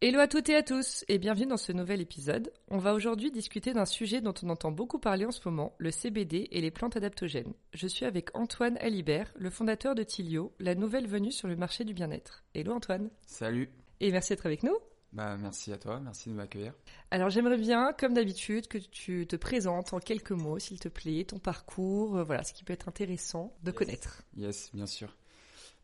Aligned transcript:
Hello 0.00 0.20
à 0.20 0.28
toutes 0.28 0.48
et 0.48 0.54
à 0.54 0.62
tous 0.62 1.04
et 1.08 1.18
bienvenue 1.18 1.46
dans 1.48 1.56
ce 1.56 1.72
nouvel 1.72 2.00
épisode. 2.00 2.52
On 2.68 2.78
va 2.78 2.94
aujourd'hui 2.94 3.32
discuter 3.32 3.72
d'un 3.72 3.84
sujet 3.84 4.20
dont 4.20 4.34
on 4.44 4.48
entend 4.50 4.70
beaucoup 4.70 5.00
parler 5.00 5.24
en 5.24 5.32
ce 5.32 5.40
moment, 5.48 5.74
le 5.78 5.90
CBD 5.90 6.46
et 6.52 6.60
les 6.60 6.70
plantes 6.70 6.96
adaptogènes. 6.96 7.52
Je 7.72 7.88
suis 7.88 8.04
avec 8.06 8.30
Antoine 8.36 8.76
Alibert, 8.78 9.32
le 9.36 9.50
fondateur 9.50 9.96
de 9.96 10.04
Tilio, 10.04 10.52
la 10.60 10.76
nouvelle 10.76 11.08
venue 11.08 11.32
sur 11.32 11.48
le 11.48 11.56
marché 11.56 11.84
du 11.84 11.94
bien-être. 11.94 12.44
Hello 12.54 12.74
Antoine. 12.74 13.10
Salut. 13.26 13.70
Et 13.98 14.12
merci 14.12 14.32
d'être 14.34 14.46
avec 14.46 14.62
nous. 14.62 14.76
Bah 15.12 15.36
merci 15.36 15.72
à 15.72 15.78
toi, 15.78 15.98
merci 15.98 16.28
de 16.28 16.34
m'accueillir. 16.34 16.74
Alors 17.10 17.30
j'aimerais 17.30 17.56
bien, 17.58 17.92
comme 17.98 18.14
d'habitude, 18.14 18.68
que 18.68 18.78
tu 18.78 19.26
te 19.26 19.34
présentes 19.34 19.92
en 19.94 19.98
quelques 19.98 20.30
mots, 20.30 20.60
s'il 20.60 20.78
te 20.78 20.88
plaît, 20.88 21.24
ton 21.24 21.40
parcours, 21.40 22.18
euh, 22.18 22.22
voilà, 22.24 22.44
ce 22.44 22.52
qui 22.52 22.62
peut 22.62 22.74
être 22.74 22.88
intéressant 22.88 23.52
de 23.64 23.70
Yes. 23.70 23.78
connaître. 23.78 24.22
Yes, 24.36 24.70
bien 24.74 24.86
sûr. 24.86 25.16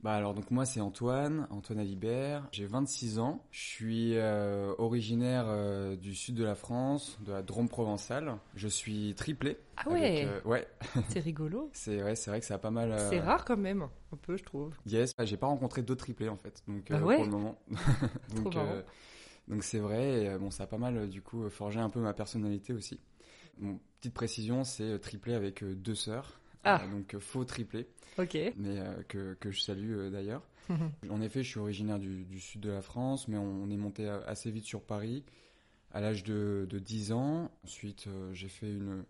Bah 0.05 0.13
alors 0.13 0.35
donc 0.35 0.51
moi 0.51 0.67
c'est 0.67 0.83
Antoine, 0.83 1.47
Antoine 1.49 1.79
Alibert, 1.79 2.47
j'ai 2.53 2.67
26 2.67 3.19
ans, 3.19 3.43
je 3.51 3.61
suis 3.61 4.19
euh, 4.19 4.75
originaire 4.77 5.47
euh, 5.49 5.97
du 5.97 6.15
sud 6.15 6.35
de 6.35 6.45
la 6.45 6.55
France, 6.55 7.19
de 7.25 7.33
la 7.33 7.41
Drôme 7.41 7.71
provençale. 7.71 8.37
Je 8.55 8.69
suis 8.69 9.15
triplé. 9.17 9.57
Ah 9.79 9.89
ouais, 9.89 10.05
avec, 10.05 10.27
euh, 10.27 10.41
ouais, 10.45 10.69
c'est 11.09 11.21
rigolo. 11.21 11.71
c'est 11.73 12.03
ouais, 12.03 12.17
c'est 12.17 12.29
vrai 12.31 12.41
que 12.41 12.45
ça 12.45 12.57
a 12.57 12.59
pas 12.59 12.71
mal 12.71 12.95
C'est 13.09 13.19
rare 13.19 13.47
quand 13.47 13.57
même, 13.57 13.89
un 14.13 14.17
peu 14.19 14.37
je 14.37 14.45
trouve. 14.45 14.75
Yes, 14.85 15.15
Ah, 15.17 15.25
j'ai 15.25 15.39
pas 15.39 15.47
rencontré 15.47 15.81
d'autres 15.81 16.05
triplés 16.05 16.29
en 16.29 16.37
fait. 16.37 16.63
Donc 16.69 16.85
Ah 16.91 16.97
euh, 16.97 17.01
ouais 17.01 17.17
pour 17.17 17.25
le 17.25 17.31
moment. 17.31 17.59
donc 18.37 18.51
Trop 18.51 18.61
donc 19.49 19.65
c'est 19.65 19.79
vrai 19.79 20.25
et, 20.25 20.39
bon 20.39 20.51
ça 20.51 20.65
a 20.65 20.67
pas 20.67 20.77
mal 20.77 21.09
du 21.09 21.23
coup 21.23 21.49
forgé 21.49 21.81
un 21.81 21.89
peu 21.89 22.01
ma 22.01 22.13
personnalité 22.13 22.75
aussi. 22.75 23.01
Bon, 23.57 23.81
petite 24.01 24.13
précision, 24.13 24.65
c'est 24.65 24.99
triplé 24.99 25.33
avec 25.33 25.65
deux 25.65 25.95
sœurs. 25.95 26.43
Ah. 26.65 26.83
Donc 26.91 27.15
euh, 27.15 27.21
faux 27.21 27.45
triplé. 27.45 27.87
Ok. 28.19 28.35
mais 28.35 28.79
euh, 28.79 29.03
que, 29.09 29.35
que 29.35 29.51
je 29.51 29.61
salue 29.61 29.93
euh, 29.93 30.11
d'ailleurs. 30.11 30.43
En 31.11 31.21
effet, 31.21 31.43
je 31.43 31.49
suis 31.51 31.61
originaire 31.61 31.99
du, 31.99 32.25
du 32.25 32.41
sud 32.41 32.61
de 32.63 32.71
la 32.71 32.81
France, 32.83 33.29
mais 33.29 33.37
on, 33.37 33.65
on 33.65 33.71
est 33.71 33.77
monté 33.77 34.09
assez 34.09 34.51
vite 34.51 34.65
sur 34.65 34.83
Paris 34.83 35.23
à 35.93 36.01
l'âge 36.01 36.25
de, 36.25 36.67
de 36.71 36.79
10 36.79 37.13
ans. 37.13 37.51
Ensuite, 37.65 38.09
j'ai 38.33 38.49
fait 38.49 38.71
une, 38.71 39.05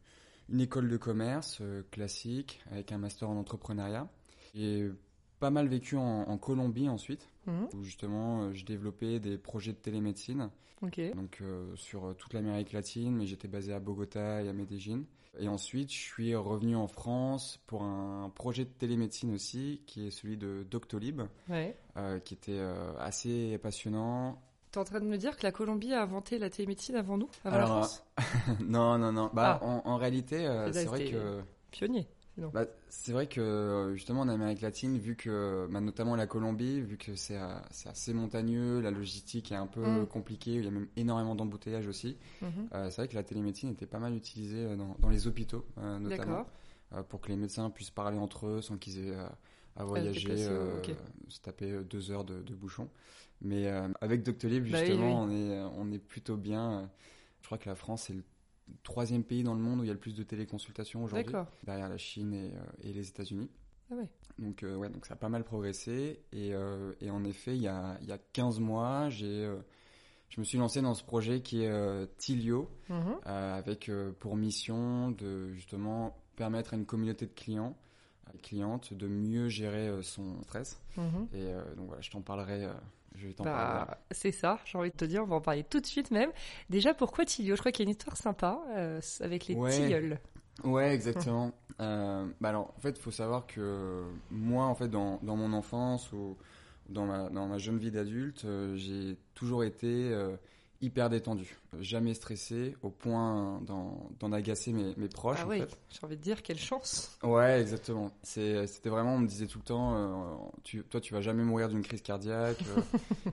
une 0.48 0.60
école 0.60 0.88
de 0.88 0.96
commerce 0.96 1.62
classique 1.92 2.60
avec 2.72 2.90
un 2.92 2.98
master 2.98 3.30
en 3.30 3.36
entrepreneuriat. 3.36 4.08
J'ai 4.54 4.90
pas 5.38 5.50
mal 5.50 5.68
vécu 5.68 5.96
en, 5.96 6.22
en 6.22 6.38
Colombie 6.38 6.88
ensuite, 6.88 7.28
Mhm. 7.46 7.68
où 7.74 7.82
justement 7.84 8.44
euh, 8.44 8.52
je 8.54 8.64
développais 8.64 9.20
des 9.20 9.36
projets 9.36 9.72
de 9.72 9.76
télémédecine 9.78 10.48
Ok. 10.80 10.98
donc 11.14 11.38
euh, 11.42 11.76
sur 11.76 12.14
toute 12.16 12.32
l'Amérique 12.32 12.72
latine, 12.72 13.14
mais 13.14 13.26
j'étais 13.26 13.48
basé 13.48 13.74
à 13.74 13.80
Bogota 13.80 14.42
et 14.42 14.48
à 14.48 14.52
Medellín. 14.54 15.04
Et 15.40 15.48
ensuite, 15.48 15.90
je 15.92 15.98
suis 15.98 16.34
revenu 16.34 16.76
en 16.76 16.86
France 16.86 17.58
pour 17.66 17.82
un 17.82 18.30
projet 18.34 18.64
de 18.64 18.70
télémédecine 18.70 19.34
aussi, 19.34 19.82
qui 19.86 20.06
est 20.06 20.10
celui 20.10 20.36
de 20.36 20.64
Doctolib, 20.70 21.22
Ouais. 21.48 21.76
euh, 21.96 22.20
qui 22.20 22.34
était 22.34 22.52
euh, 22.58 22.92
assez 22.98 23.58
passionnant. 23.58 24.40
T'es 24.70 24.78
en 24.78 24.84
train 24.84 25.00
de 25.00 25.06
me 25.06 25.16
dire 25.18 25.36
que 25.36 25.42
la 25.42 25.52
Colombie 25.52 25.92
a 25.92 26.02
inventé 26.02 26.38
la 26.38 26.50
télémédecine 26.50 26.96
avant 26.96 27.16
nous, 27.18 27.28
avant 27.44 27.56
la 27.58 27.64
Alors, 27.64 27.78
France? 27.78 28.04
non, 28.60 28.98
non, 28.98 29.12
non. 29.12 29.30
Bah, 29.32 29.58
Ah. 29.60 29.64
en, 29.64 29.82
en 29.84 29.96
réalité, 29.96 30.46
euh, 30.46 30.72
C'est 30.72 30.84
vrai 30.86 31.04
que 31.10 31.42
Pionnier. 31.70 32.06
Bah, 32.52 32.66
c'est 32.88 33.12
vrai 33.12 33.26
que 33.28 33.40
euh, 33.40 33.94
justement 33.94 34.20
en 34.22 34.28
Amérique 34.28 34.60
latine, 34.60 34.98
vu 34.98 35.16
que 35.16 35.68
bah, 35.70 35.80
notamment 35.80 36.16
la 36.16 36.26
Colombie, 36.26 36.80
vu 36.80 36.96
que 36.96 37.14
c'est 37.16 37.38
euh, 37.38 37.54
c'est 37.70 37.88
assez 37.88 38.12
montagneux, 38.12 38.80
la 38.80 38.90
logistique 38.90 39.52
est 39.52 39.56
un 39.56 39.66
peu 39.66 39.82
Mm. 40.02 40.06
compliquée, 40.06 40.54
il 40.54 40.64
y 40.64 40.68
a 40.68 40.70
même 40.70 40.88
énormément 40.96 41.34
d'embouteillages 41.34 41.86
aussi. 41.88 42.16
Mhm. 42.40 42.68
Euh, 42.74 42.90
c'est 42.90 42.96
vrai 43.02 43.08
que 43.08 43.14
la 43.16 43.22
télémédecine 43.24 43.70
était 43.70 43.86
pas 43.86 43.98
mal 44.00 44.14
utilisée 44.16 44.76
dans, 44.76 44.96
dans 45.00 45.08
les 45.10 45.26
hôpitaux, 45.28 45.64
euh, 45.78 45.98
notamment, 46.00 46.46
euh, 46.94 47.02
pour 47.04 47.20
que 47.20 47.28
les 47.28 47.36
médecins 47.36 47.70
puissent 47.70 47.90
parler 47.90 48.18
entre 48.18 48.46
eux 48.46 48.62
sans 48.62 48.78
qu'ils 48.78 49.08
aient 49.08 49.16
à 49.76 49.84
voyager, 49.84 50.36
se 51.28 51.40
taper 51.40 51.82
deux 51.84 52.10
heures 52.10 52.24
de, 52.24 52.42
de 52.42 52.54
bouchon. 52.54 52.88
Mais 53.42 53.68
avec 54.00 54.22
Doctolib, 54.22 54.64
Bah 54.64 54.78
oui, 54.80 54.86
justement, 54.86 55.22
on 55.22 55.30
est 55.30 55.60
on 55.76 55.92
est 55.92 55.98
plutôt 55.98 56.36
bien. 56.36 56.90
Je 57.42 57.46
crois 57.46 57.58
que 57.58 57.68
la 57.68 57.74
France 57.74 58.10
est 58.10 58.14
le 58.14 58.24
troisième 58.82 59.24
pays 59.24 59.42
dans 59.42 59.54
le 59.54 59.60
monde 59.60 59.80
où 59.80 59.84
il 59.84 59.86
y 59.86 59.90
a 59.90 59.94
le 59.94 59.98
plus 60.00 60.14
de 60.14 60.22
téléconsultations 60.22 61.04
aujourd'hui, 61.04 61.32
derrière 61.64 61.88
la 61.88 61.98
Chine 61.98 62.32
et, 62.32 62.52
euh, 62.54 62.60
et 62.82 62.92
les 62.92 63.08
États-Unis. 63.08 63.50
Ah 63.90 63.94
ouais. 63.96 64.08
Donc, 64.38 64.62
euh, 64.62 64.76
ouais, 64.76 64.88
donc 64.88 65.06
ça 65.06 65.14
a 65.14 65.16
pas 65.16 65.28
mal 65.28 65.44
progressé. 65.44 66.22
Et, 66.32 66.54
euh, 66.54 66.92
et 67.00 67.10
en 67.10 67.24
effet, 67.24 67.54
il 67.54 67.62
y 67.62 67.68
a, 67.68 67.98
il 68.02 68.08
y 68.08 68.12
a 68.12 68.18
15 68.18 68.58
mois, 68.60 69.08
j'ai, 69.10 69.44
euh, 69.44 69.56
je 70.30 70.40
me 70.40 70.44
suis 70.44 70.58
lancé 70.58 70.80
dans 70.82 70.94
ce 70.94 71.04
projet 71.04 71.40
qui 71.42 71.62
est 71.62 72.16
Tilio, 72.18 72.68
Mhm. 72.88 73.16
avec 73.24 73.90
pour 74.18 74.36
mission 74.36 75.10
de 75.12 75.52
justement 75.52 76.16
permettre 76.36 76.74
à 76.74 76.76
une 76.76 76.86
communauté 76.86 77.26
de 77.26 77.32
clients, 77.32 77.76
clientes, 78.42 78.92
de 78.94 79.06
mieux 79.06 79.48
gérer 79.48 80.02
son 80.02 80.42
stress. 80.42 80.80
Mhm. 80.96 81.28
Et 81.34 81.52
donc 81.76 81.86
voilà, 81.86 82.00
je 82.02 82.10
t'en 82.10 82.22
parlerai. 82.22 82.66
Je 83.14 83.26
vais 83.28 83.34
t'en 83.34 83.46
parler. 83.46 83.86
Bah, 83.86 83.98
c'est 84.12 84.30
ça, 84.32 84.60
j'ai 84.64 84.78
envie 84.78 84.90
de 84.90 84.96
te 84.96 85.04
dire, 85.04 85.22
on 85.24 85.26
va 85.26 85.36
en 85.36 85.40
parler 85.40 85.64
tout 85.64 85.80
de 85.80 85.86
suite 85.86 86.10
même. 86.12 86.30
Déjà, 86.70 86.94
pourquoi 86.94 87.24
Tilio? 87.24 87.56
Je 87.56 87.60
crois 87.60 87.72
qu'il 87.72 87.84
y 87.84 87.88
a 87.88 87.90
une 87.90 87.96
histoire 87.96 88.16
sympa 88.16 88.60
euh, 88.76 89.00
avec 89.20 89.48
les 89.48 89.56
Ouais. 89.56 89.62
tilleuls. 89.66 90.20
Ouais, 90.64 90.94
exactement. 90.94 91.52
Euh, 91.80 92.26
bah 92.40 92.50
alors, 92.50 92.72
en 92.76 92.80
fait, 92.80 92.90
il 92.90 93.02
faut 93.02 93.10
savoir 93.10 93.46
que 93.46 94.04
moi, 94.30 94.66
en 94.66 94.74
fait, 94.76 94.88
dans, 94.88 95.18
dans 95.22 95.36
mon 95.36 95.52
enfance 95.52 96.12
ou 96.12 96.38
dans 96.88 97.06
ma, 97.06 97.30
dans 97.30 97.48
ma 97.48 97.58
jeune 97.58 97.78
vie 97.78 97.90
d'adulte, 97.90 98.44
euh, 98.44 98.76
j'ai 98.76 99.18
toujours 99.34 99.64
été 99.64 100.12
hyper 100.80 101.08
détendu. 101.10 101.56
Jamais 101.80 102.14
stressé 102.14 102.76
au 102.82 102.90
point 102.90 103.60
d'en 103.62 104.32
agacer 104.32 104.72
mes, 104.72 104.94
mes 104.96 105.08
proches, 105.08 105.38
Ah 105.42 105.46
oui, 105.48 105.62
j'ai 105.90 106.00
envie 106.04 106.16
de 106.16 106.22
dire, 106.22 106.42
quelle 106.42 106.58
chance. 106.58 107.16
Ouais, 107.22 107.60
exactement. 107.60 108.10
C'était 108.22 108.88
vraiment, 108.88 109.14
on 109.14 109.18
me 109.18 109.26
disait 109.26 109.46
tout 109.46 109.58
le 109.58 109.64
temps, 109.64 109.94
euh, 109.94 110.34
tu, 110.62 110.82
toi, 110.84 111.00
tu 111.00 111.14
vas 111.14 111.20
jamais 111.20 111.42
mourir 111.42 111.68
d'une 111.68 111.82
crise 111.82 112.02
cardiaque. 112.02 112.58
euh. 112.76 112.82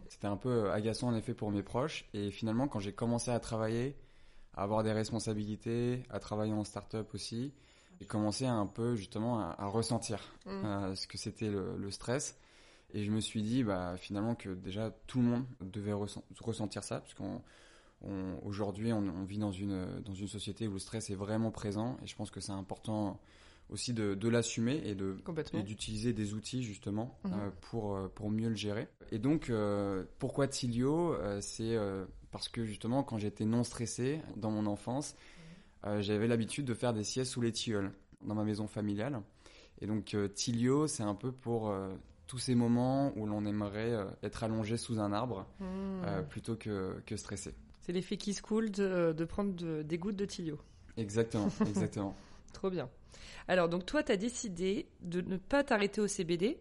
C'était 0.07 0.27
un 0.27 0.37
peu 0.37 0.71
agaçant, 0.71 1.07
en 1.09 1.15
effet, 1.15 1.33
pour 1.33 1.51
mes 1.51 1.63
proches. 1.63 2.05
Et 2.13 2.31
finalement, 2.31 2.67
quand 2.67 2.79
j'ai 2.79 2.93
commencé 2.93 3.31
à 3.31 3.39
travailler, 3.39 3.95
à 4.55 4.63
avoir 4.63 4.83
des 4.83 4.91
responsabilités, 4.93 6.03
à 6.09 6.19
travailler 6.19 6.53
en 6.53 6.63
start-up 6.63 7.09
aussi, 7.13 7.53
j'ai 7.99 8.05
commencé 8.07 8.45
à 8.45 8.53
un 8.53 8.65
peu, 8.67 8.95
justement, 8.95 9.39
à, 9.39 9.55
à 9.59 9.65
ressentir 9.67 10.19
Mm. 10.45 10.49
euh, 10.65 10.95
ce 10.95 11.05
que 11.07 11.17
c'était 11.17 11.49
le, 11.49 11.75
le 11.77 11.91
stress. 11.91 12.35
Et 12.93 13.03
je 13.05 13.11
me 13.11 13.19
suis 13.21 13.41
dit, 13.41 13.63
bah, 13.63 13.95
finalement, 13.97 14.35
que 14.35 14.49
déjà, 14.49 14.91
tout 15.07 15.19
le 15.19 15.25
monde 15.25 15.45
devait 15.61 15.93
ressent- 15.93 16.23
ressentir 16.39 16.83
ça, 16.83 16.99
parce 16.99 17.13
qu'on 17.13 17.41
on- 18.03 18.39
aujourd'hui, 18.43 18.91
on, 18.93 18.97
on 19.07 19.23
vit 19.23 19.37
dans 19.37 19.51
une, 19.51 20.01
dans 20.05 20.13
une 20.13 20.27
société 20.27 20.67
où 20.67 20.73
le 20.73 20.79
stress 20.79 21.09
est 21.09 21.15
vraiment 21.15 21.51
présent, 21.51 21.97
et 22.03 22.07
je 22.07 22.15
pense 22.15 22.31
que 22.31 22.39
c'est 22.39 22.51
important 22.51 23.19
aussi 23.69 23.93
de, 23.93 24.15
de 24.15 24.27
l'assumer 24.27 24.81
et 24.85 24.95
de 24.95 25.15
d'utiliser 25.63 26.11
des 26.11 26.33
outils 26.33 26.63
justement 26.63 27.17
Mhm. 27.23 27.31
euh, 27.33 27.49
pour 27.61 27.95
euh, 27.95 28.07
pour 28.13 28.29
mieux 28.29 28.49
le 28.49 28.55
gérer. 28.55 28.87
Et 29.13 29.19
donc 29.19 29.49
euh, 29.49 30.03
pourquoi 30.19 30.47
Tilio 30.49 31.13
Euh, 31.13 31.39
C'est 31.39 31.77
parce 32.31 32.49
que 32.49 32.65
justement 32.65 33.03
quand 33.03 33.17
j'étais 33.17 33.45
non 33.45 33.63
stressé 33.63 34.19
dans 34.35 34.51
mon 34.51 34.65
enfance, 34.65 35.15
euh, 35.85 36.01
j'avais 36.01 36.27
l'habitude 36.27 36.65
de 36.65 36.73
faire 36.73 36.93
des 36.93 37.05
siestes 37.05 37.31
sous 37.31 37.39
les 37.41 37.51
tilleuls 37.53 37.91
dans 38.23 38.35
ma 38.35 38.43
maison 38.43 38.67
familiale. 38.67 39.21
Et 39.79 39.87
donc 39.87 40.17
Tilio, 40.35 40.87
c'est 40.87 41.03
un 41.03 41.15
peu 41.15 41.31
pour 41.31 41.73
tous 42.31 42.37
ces 42.37 42.55
moments 42.55 43.11
où 43.17 43.25
l'on 43.25 43.43
aimerait 43.45 43.91
euh, 43.91 44.05
être 44.23 44.41
allongé 44.45 44.77
sous 44.77 45.01
un 45.01 45.11
arbre 45.11 45.45
euh, 45.61 46.21
plutôt 46.21 46.55
que, 46.55 46.95
que 47.05 47.17
stressé. 47.17 47.53
C'est 47.81 47.91
l'effet 47.91 48.15
qui 48.15 48.33
se 48.33 48.41
coule 48.41 48.71
de, 48.71 49.11
de 49.11 49.25
prendre 49.25 49.53
de- 49.53 49.81
des 49.81 49.97
gouttes 49.97 50.15
de 50.15 50.23
Tilio. 50.23 50.57
Exactement, 50.95 51.49
exactement. 51.67 52.15
Trop 52.53 52.69
bien. 52.69 52.89
Alors, 53.49 53.67
donc 53.67 53.85
toi, 53.85 54.01
tu 54.01 54.13
as 54.13 54.17
décidé 54.17 54.87
de 55.01 55.19
ne 55.19 55.35
pas 55.35 55.65
t'arrêter 55.65 55.99
au 55.99 56.07
CBD. 56.07 56.57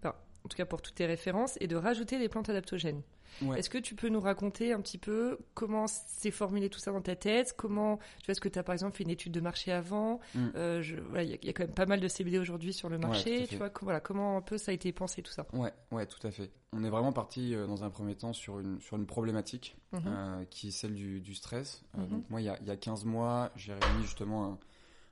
Enfin, 0.00 0.14
en 0.46 0.48
tout 0.48 0.56
cas 0.56 0.64
pour 0.64 0.80
toutes 0.80 0.94
tes 0.94 1.06
références, 1.06 1.56
est 1.60 1.66
de 1.66 1.74
rajouter 1.76 2.18
des 2.20 2.28
plantes 2.28 2.48
adaptogènes. 2.48 3.02
Ouais. 3.42 3.58
Est-ce 3.58 3.68
que 3.68 3.76
tu 3.78 3.94
peux 3.96 4.08
nous 4.08 4.20
raconter 4.20 4.72
un 4.72 4.80
petit 4.80 4.96
peu 4.96 5.38
comment 5.54 5.88
s'est 5.88 6.30
formulé 6.30 6.70
tout 6.70 6.78
ça 6.78 6.92
dans 6.92 7.02
ta 7.02 7.16
tête? 7.16 7.52
Comment, 7.56 7.96
tu 7.96 8.26
vois, 8.26 8.32
est-ce 8.32 8.40
que 8.40 8.48
tu 8.48 8.58
as 8.58 8.62
par 8.62 8.72
exemple 8.72 8.96
fait 8.96 9.02
une 9.04 9.10
étude 9.10 9.32
de 9.32 9.40
marché 9.40 9.72
avant? 9.72 10.20
Mm. 10.34 10.46
Euh, 10.54 10.80
je- 10.82 10.96
voilà, 10.96 11.24
Il 11.24 11.30
y, 11.30 11.34
a- 11.34 11.38
il 11.42 11.46
y 11.46 11.50
a 11.50 11.52
quand 11.52 11.64
même 11.64 11.74
pas 11.74 11.84
mal 11.84 11.98
de 12.00 12.06
CBD 12.08 12.38
aujourd'hui 12.38 12.72
sur 12.72 12.88
le 12.88 12.96
marché. 12.98 13.46
tu 13.48 13.56
vois, 13.56 13.70
voilà, 13.82 13.98
comment 14.00 14.36
un 14.38 14.40
peu 14.40 14.56
ça 14.56 14.70
a 14.70 14.74
été 14.74 14.90
pensé 14.92 15.20
tout 15.20 15.32
ça? 15.32 15.44
Ouais, 15.52 15.72
ouais, 15.90 16.06
tout 16.06 16.24
à 16.26 16.30
fait. 16.30 16.50
On 16.72 16.84
est 16.84 16.88
vraiment 16.90 17.12
parti 17.12 17.54
euh, 17.54 17.66
dans 17.66 17.82
un 17.84 17.90
premier 17.90 18.14
temps 18.14 18.32
sur 18.32 18.60
une, 18.60 18.80
sur 18.80 18.96
une 18.96 19.06
problématique 19.06 19.76
Mhm. 19.92 20.00
euh, 20.06 20.44
qui 20.48 20.68
est 20.68 20.70
celle 20.70 20.94
du, 20.94 21.20
du 21.20 21.34
stress. 21.34 21.82
Donc 21.98 22.30
moi, 22.30 22.40
il 22.40 22.44
y 22.44 22.48
a, 22.48 22.56
il 22.60 22.68
y 22.68 22.70
a 22.70 22.76
15 22.76 23.04
mois, 23.04 23.50
j'ai 23.56 23.74
réuni 23.74 24.02
justement 24.04 24.44
un, 24.52 24.58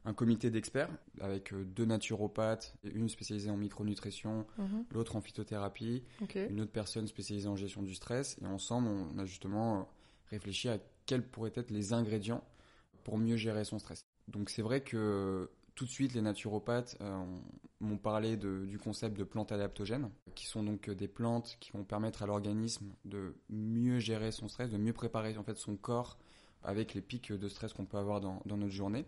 un 0.05 0.13
comité 0.15 0.51
d'experts 0.51 0.91
avec 1.21 1.53
euh, 1.53 1.65
deux 1.65 1.85
naturopathes, 1.87 2.75
une 2.85 3.09
spécialisée 3.09 3.51
en 3.51 3.57
micronutrition, 3.57 4.47
Mhm. 4.59 4.85
l'autre 4.93 5.17
en 5.17 5.21
phytothérapie, 5.21 6.03
une 6.51 6.61
autre 6.61 6.73
personne 6.73 7.07
spécialisée 7.07 7.49
en 7.49 7.57
gestion 7.57 7.83
du 7.83 7.95
stress. 7.95 8.37
Et 8.43 8.47
ensemble, 8.47 8.89
on 8.89 9.19
a 9.19 9.25
justement 9.25 9.81
euh, 9.81 9.83
réfléchi 10.31 10.69
à 10.69 10.79
quels 11.07 11.23
pourraient 11.27 11.53
être 11.55 11.71
les 11.71 11.93
ingrédients 11.93 12.45
pour 13.05 13.19
mieux 13.19 13.37
gérer 13.37 13.65
son 13.65 13.79
stress. 13.79 14.05
Donc 14.29 14.51
c'est 14.51 14.63
vrai 14.63 14.83
que 14.83 15.51
tout 15.75 15.85
de 15.87 15.91
suite, 15.91 16.15
les 16.15 16.23
naturopathes 16.23 16.97
euh, 17.01 17.17
ont- 17.17 17.43
m'ont 17.81 17.99
parlé 17.99 18.37
de- 18.37 18.65
du 18.67 18.79
concept 18.79 19.19
de 19.19 19.25
plantes 19.25 19.53
adaptogènes, 19.53 20.09
qui 20.35 20.47
sont 20.47 20.63
donc 20.63 20.89
des 20.89 21.09
plantes 21.09 21.57
qui 21.61 21.73
vont 21.73 21.83
permettre 21.85 22.23
à 22.23 22.27
l'organisme 22.27 22.87
de 23.05 23.35
mieux 23.51 23.99
gérer 23.99 24.31
son 24.33 24.49
stress, 24.49 24.71
de 24.71 24.79
mieux 24.79 24.93
préparer 24.93 25.37
en 25.37 25.43
fait 25.45 25.57
son 25.57 25.77
corps 25.77 26.19
avec 26.63 26.95
les 26.95 27.01
pics 27.03 27.33
de 27.33 27.49
stress 27.49 27.73
qu'on 27.73 27.85
peut 27.87 27.99
avoir 27.99 28.21
dans, 28.21 28.41
dans 28.47 28.57
notre 28.57 28.73
journée. 28.73 29.05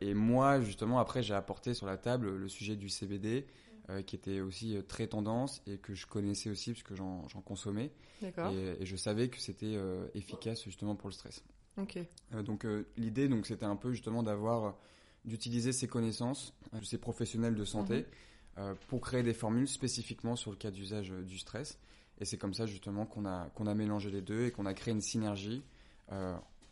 Et 0.00 0.14
moi, 0.14 0.60
justement, 0.60 0.98
après, 0.98 1.22
j'ai 1.22 1.34
apporté 1.34 1.74
sur 1.74 1.86
la 1.86 1.96
table 1.96 2.34
le 2.34 2.48
sujet 2.48 2.76
du 2.76 2.88
CBD, 2.88 3.46
euh, 3.90 4.02
qui 4.02 4.14
était 4.16 4.40
aussi 4.40 4.76
euh, 4.76 4.82
très 4.82 5.06
tendance 5.08 5.62
et 5.66 5.78
que 5.78 5.94
je 5.94 6.06
connaissais 6.06 6.48
aussi 6.48 6.72
parce 6.72 6.82
que 6.82 6.94
j'en 6.94 7.26
consommais. 7.44 7.90
D'accord. 8.22 8.52
Et, 8.52 8.76
et 8.82 8.86
je 8.86 8.96
savais 8.96 9.28
que 9.28 9.38
c'était 9.38 9.74
euh, 9.74 10.06
efficace 10.14 10.62
justement 10.64 10.94
pour 10.94 11.08
le 11.08 11.14
stress. 11.14 11.44
Ok. 11.76 11.98
Euh, 12.34 12.42
donc 12.42 12.66
l'idée, 12.96 13.28
donc, 13.28 13.46
c'était 13.46 13.64
un 13.66 13.76
peu 13.76 13.92
justement 13.92 14.22
d'avoir, 14.22 14.76
d'utiliser 15.24 15.72
ces 15.72 15.88
connaissances, 15.88 16.54
ces 16.82 16.98
professionnels 16.98 17.54
de 17.54 17.64
santé, 17.64 18.06
Mhm. 18.56 18.74
pour 18.88 19.00
créer 19.00 19.22
des 19.22 19.32
formules 19.32 19.68
spécifiquement 19.68 20.36
sur 20.36 20.50
le 20.50 20.56
cas 20.56 20.70
d'usage 20.70 21.10
du 21.10 21.38
stress. 21.38 21.78
Et 22.18 22.24
c'est 22.24 22.36
comme 22.36 22.52
ça 22.52 22.66
justement 22.66 23.06
qu'on 23.06 23.24
a 23.24 23.48
qu'on 23.54 23.66
a 23.66 23.74
mélangé 23.74 24.10
les 24.10 24.20
deux 24.20 24.44
et 24.46 24.50
qu'on 24.50 24.66
a 24.66 24.74
créé 24.74 24.92
une 24.92 25.00
synergie 25.00 25.62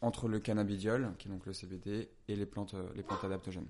entre 0.00 0.29
le 0.29 0.39
cannabidiol, 0.39 1.12
qui 1.19 1.29
est 1.29 1.31
donc 1.31 1.47
le 1.47 1.53
CBD, 1.53 2.09
et 2.29 2.37
les 2.37 2.47
plantes 2.47 2.75
euh, 2.75 2.89
les 2.95 3.03
plantes 3.03 3.25
adaptogènes. 3.25 3.69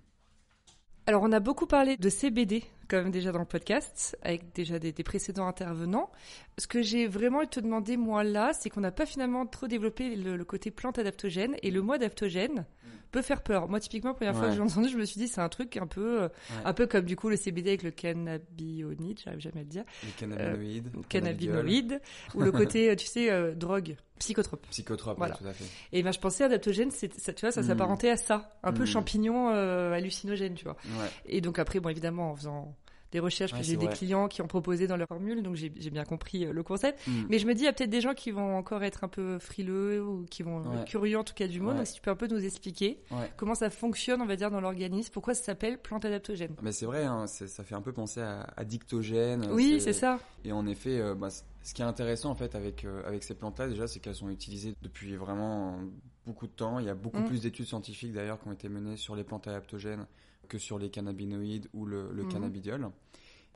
Alors, 1.07 1.23
on 1.23 1.33
a 1.33 1.41
beaucoup 1.41 1.67
parlé 1.67 1.97
de 1.97 2.09
CBD, 2.11 2.65
quand 2.89 2.97
même, 3.03 3.11
déjà 3.11 3.31
dans 3.33 3.39
le 3.39 3.45
podcast, 3.45 4.17
avec 4.23 4.53
déjà 4.55 4.79
des, 4.79 4.93
des 4.93 5.03
précédents 5.05 5.47
intervenants. 5.47 6.11
Ce 6.59 6.67
que 6.67 6.83
j'ai 6.83 7.07
vraiment 7.07 7.45
te 7.47 7.61
demander, 7.61 7.97
moi, 7.97 8.25
là, 8.25 8.53
c'est 8.53 8.71
qu'on 8.71 8.81
n'a 8.81 8.91
pas 8.93 9.07
finalement 9.07 9.47
trop 9.47 9.67
développé 9.69 10.17
le, 10.17 10.37
le 10.37 10.45
côté 10.45 10.71
plante 10.71 10.99
adaptogène. 10.99 11.57
Et 11.63 11.71
le 11.71 11.83
mot 11.83 11.93
adaptogène 11.93 12.67
peut 13.11 13.23
faire 13.23 13.43
peur. 13.43 13.69
Moi, 13.69 13.81
typiquement, 13.81 14.11
la 14.11 14.15
première 14.17 14.37
fois 14.37 14.49
que 14.49 14.55
j'ai 14.55 14.61
entendu, 14.61 14.89
je 14.91 14.99
me 14.99 15.05
suis 15.07 15.19
dit, 15.19 15.29
c'est 15.29 15.41
un 15.41 15.49
truc 15.49 15.77
un 15.79 15.87
peu, 15.87 16.23
euh, 16.23 16.29
Ouais. 16.29 16.63
un 16.67 16.73
peu 16.75 16.87
comme, 16.87 17.05
du 17.07 17.17
coup, 17.17 17.29
le 17.31 17.37
CBD 17.37 17.71
avec 17.71 17.83
le 17.83 17.91
cannabinoïde, 17.91 19.21
j'arrive 19.25 19.41
jamais 19.41 19.61
à 19.61 19.63
le 19.63 19.69
dire, 19.69 19.85
Les 20.05 20.11
cannabinoïdes, 20.13 20.91
cannabidiol, 21.09 21.55
cannabinoïde, 21.55 22.01
ou 22.35 22.43
le 22.43 22.53
côté, 22.53 22.91
euh, 22.91 22.97
tu 22.97 23.07
sais, 23.07 23.31
euh, 23.31 23.55
drogue, 23.55 23.97
psychotrope. 24.19 24.67
psychotropes, 24.71 25.17
Voilà. 25.19 25.37
tout 25.37 25.47
à 25.47 25.53
fait. 25.53 25.65
Et 25.93 26.03
ben, 26.03 26.13
je 26.13 26.19
pensais 26.19 26.45
adaptogène, 26.45 26.91
c'est, 26.91 27.13
ça, 27.19 27.33
tu 27.33 27.43
vois, 27.47 27.53
ça 27.53 27.63
Mm. 27.63 27.67
s'apparentait 27.67 28.11
à 28.11 28.17
ça. 28.17 28.59
Un 28.63 28.73
peu 28.73 28.83
Mm. 28.83 28.87
champignon 28.87 29.51
euh, 29.55 29.93
hallucinogène, 29.93 30.55
tu 30.55 30.65
vois. 30.65 30.77
Ouais. 30.85 31.09
Et 31.27 31.41
donc 31.41 31.59
après, 31.59 31.81
bon, 31.81 31.89
évidemment, 31.89 32.33
en 32.33 32.37
faisant 32.37 32.75
des 33.13 33.21
recherches, 33.21 33.53
Ouais, 33.53 33.59
puis 33.61 33.69
j'ai 33.69 33.77
des 33.77 33.87
vrai. 33.87 33.95
clients 33.95 34.29
qui 34.29 34.43
ont 34.43 34.47
proposé 34.47 34.87
dans 34.87 34.97
leur 34.97 35.09
formule, 35.09 35.43
donc 35.43 35.55
j'ai 35.57 35.71
bien 35.71 36.05
compris 36.05 36.45
euh, 36.47 36.53
le 36.53 36.63
concept. 36.63 37.07
Mm. 37.07 37.13
Mais 37.31 37.39
je 37.39 37.47
me 37.47 37.55
dis, 37.55 37.63
il 37.63 37.65
y 37.65 37.69
a 37.69 37.73
peut-être 37.73 37.89
des 37.91 38.01
gens 38.01 38.13
qui 38.15 38.31
vont 38.31 38.57
encore 38.57 38.83
être 38.85 39.05
un 39.05 39.09
peu 39.09 39.39
frileux 39.39 40.03
ou 40.05 40.27
qui 40.31 40.43
vont 40.43 40.59
Ouais. 40.69 40.77
être 40.79 40.85
curieux 40.85 41.19
en 41.19 41.25
tout 41.25 41.35
cas 41.35 41.47
du 41.49 41.61
mot. 41.61 41.71
Ouais. 41.71 41.77
Donc 41.79 41.87
si 41.87 41.95
tu 41.95 42.01
peux 42.01 42.11
un 42.11 42.17
peu 42.17 42.27
nous 42.27 42.45
expliquer 42.45 43.01
Ouais. 43.11 43.31
comment 43.37 43.55
ça 43.55 43.71
fonctionne, 43.71 44.21
on 44.21 44.27
va 44.27 44.37
dire, 44.37 44.51
dans 44.51 44.61
l'organisme, 44.61 45.11
pourquoi 45.13 45.35
ça 45.35 45.43
s'appelle 45.43 45.79
plante 45.79 46.05
adaptogène? 46.05 46.55
Mais 46.63 46.73
c'est 46.73 46.87
vrai, 46.87 47.05
hein, 47.05 47.27
ça 47.27 47.65
fait 47.65 47.75
un 47.75 47.83
peu 47.83 47.93
penser 47.93 48.21
à, 48.21 48.47
à 48.57 48.65
dictogène. 48.65 49.47
Oui, 49.53 49.81
c'est 49.81 49.93
ça. 49.93 50.19
Et 50.45 50.53
en 50.53 50.67
effet, 50.67 51.01
euh, 51.01 51.15
bah, 51.15 51.29
ce 51.31 51.75
qui 51.75 51.83
est 51.83 51.87
intéressant 51.87 52.31
en 52.31 52.35
fait 52.35 52.55
avec 52.55 52.85
euh, 52.85 53.03
avec 53.07 53.23
ces 53.23 53.35
plantes-là 53.35 53.69
déjà, 53.69 53.87
c'est 53.89 54.01
qu'elles 54.01 54.15
sont 54.15 54.31
utilisées 54.31 54.75
depuis 54.83 55.17
vraiment 55.17 55.79
beaucoup 56.27 56.47
de 56.47 56.53
temps. 56.53 56.79
Il 56.79 56.87
y 56.87 56.91
a 56.91 56.95
beaucoup 56.95 57.21
Mm. 57.21 57.25
plus 57.27 57.41
d'études 57.43 57.67
scientifiques 57.67 58.13
d'ailleurs 58.13 58.41
qui 58.41 58.49
ont 58.49 58.53
été 58.53 58.69
menées 58.69 58.97
sur 58.97 59.17
les 59.17 59.25
plantes 59.25 59.47
adaptogènes 59.49 60.07
que 60.49 60.59
sur 60.59 60.79
les 60.79 60.91
cannabinoïdes 60.91 61.69
ou 61.73 61.85
le, 61.87 62.11
le 62.13 62.23
Mhm. 62.25 62.29
cannabidiol. 62.29 62.91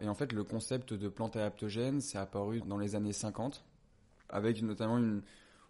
Et 0.00 0.08
en 0.08 0.14
fait, 0.14 0.32
le 0.32 0.44
concept 0.44 0.92
de 0.94 1.08
plante 1.08 1.36
adaptogène, 1.36 2.00
c'est 2.00 2.18
apparu 2.18 2.60
dans 2.62 2.78
les 2.78 2.94
années 2.96 3.12
50, 3.12 3.64
avec 4.28 4.60
notamment 4.62 4.98
une 4.98 5.22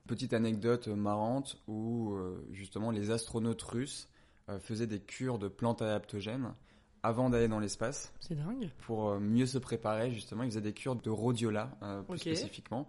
petite 0.07 0.33
anecdote 0.33 0.89
marrante 0.89 1.59
où 1.69 2.15
euh, 2.15 2.45
justement 2.53 2.91
les 2.91 3.11
astronautes 3.11 3.63
russes 3.63 4.09
euh, 4.49 4.59
faisaient 4.59 4.87
des 4.87 5.01
cures 5.01 5.39
de 5.39 5.49
plantes 5.49 5.81
adaptogènes 5.83 6.55
avant 7.05 7.31
d'aller 7.31 7.47
dans 7.49 7.61
l'espace 7.61 8.13
C'est 8.21 8.35
dingue. 8.35 8.71
pour 8.87 9.11
euh, 9.11 9.21
mieux 9.21 9.47
se 9.47 9.59
préparer 9.59 10.11
justement 10.13 10.43
ils 10.43 10.51
faisaient 10.51 10.61
des 10.61 10.73
cures 10.73 10.97
de 10.97 11.11
rhodiola 11.11 11.71
plus 12.09 12.19
spécifiquement 12.19 12.89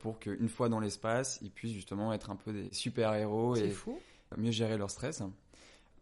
pour 0.00 0.18
qu'une 0.18 0.48
fois 0.48 0.68
dans 0.70 0.80
l'espace 0.80 1.38
ils 1.42 1.50
puissent 1.50 1.72
justement 1.74 2.12
être 2.12 2.30
un 2.30 2.36
peu 2.36 2.52
des 2.52 2.68
super 2.72 3.14
héros 3.14 3.54
C'est 3.56 3.66
et 3.66 3.70
fou. 3.70 3.98
mieux 4.36 4.50
gérer 4.50 4.76
leur 4.78 4.90
stress 4.90 5.22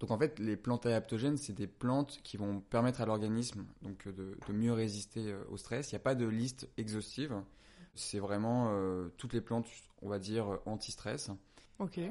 donc 0.01 0.11
en 0.11 0.19
fait 0.19 0.39
les 0.39 0.57
plantes 0.57 0.87
adaptogènes 0.87 1.37
c'est 1.37 1.53
des 1.53 1.67
plantes 1.67 2.21
qui 2.23 2.37
vont 2.37 2.61
permettre 2.61 3.01
à 3.01 3.07
l'organisme 3.07 3.65
donc 3.83 4.07
de, 4.09 4.37
de 4.47 4.53
mieux 4.53 4.73
résister 4.73 5.33
euh, 5.33 5.43
au 5.51 5.57
stress. 5.57 5.91
Il 5.91 5.95
n'y 5.95 6.01
a 6.01 6.01
pas 6.03 6.15
de 6.15 6.27
liste 6.27 6.69
exhaustive. 6.77 7.35
C'est 7.95 8.21
vraiment 8.21 8.69
euh, 8.71 9.09
toutes 9.17 9.33
les 9.33 9.41
plantes 9.41 9.67
on 10.03 10.09
va 10.09 10.19
dire 10.19 10.61
anti-stress. 10.67 11.31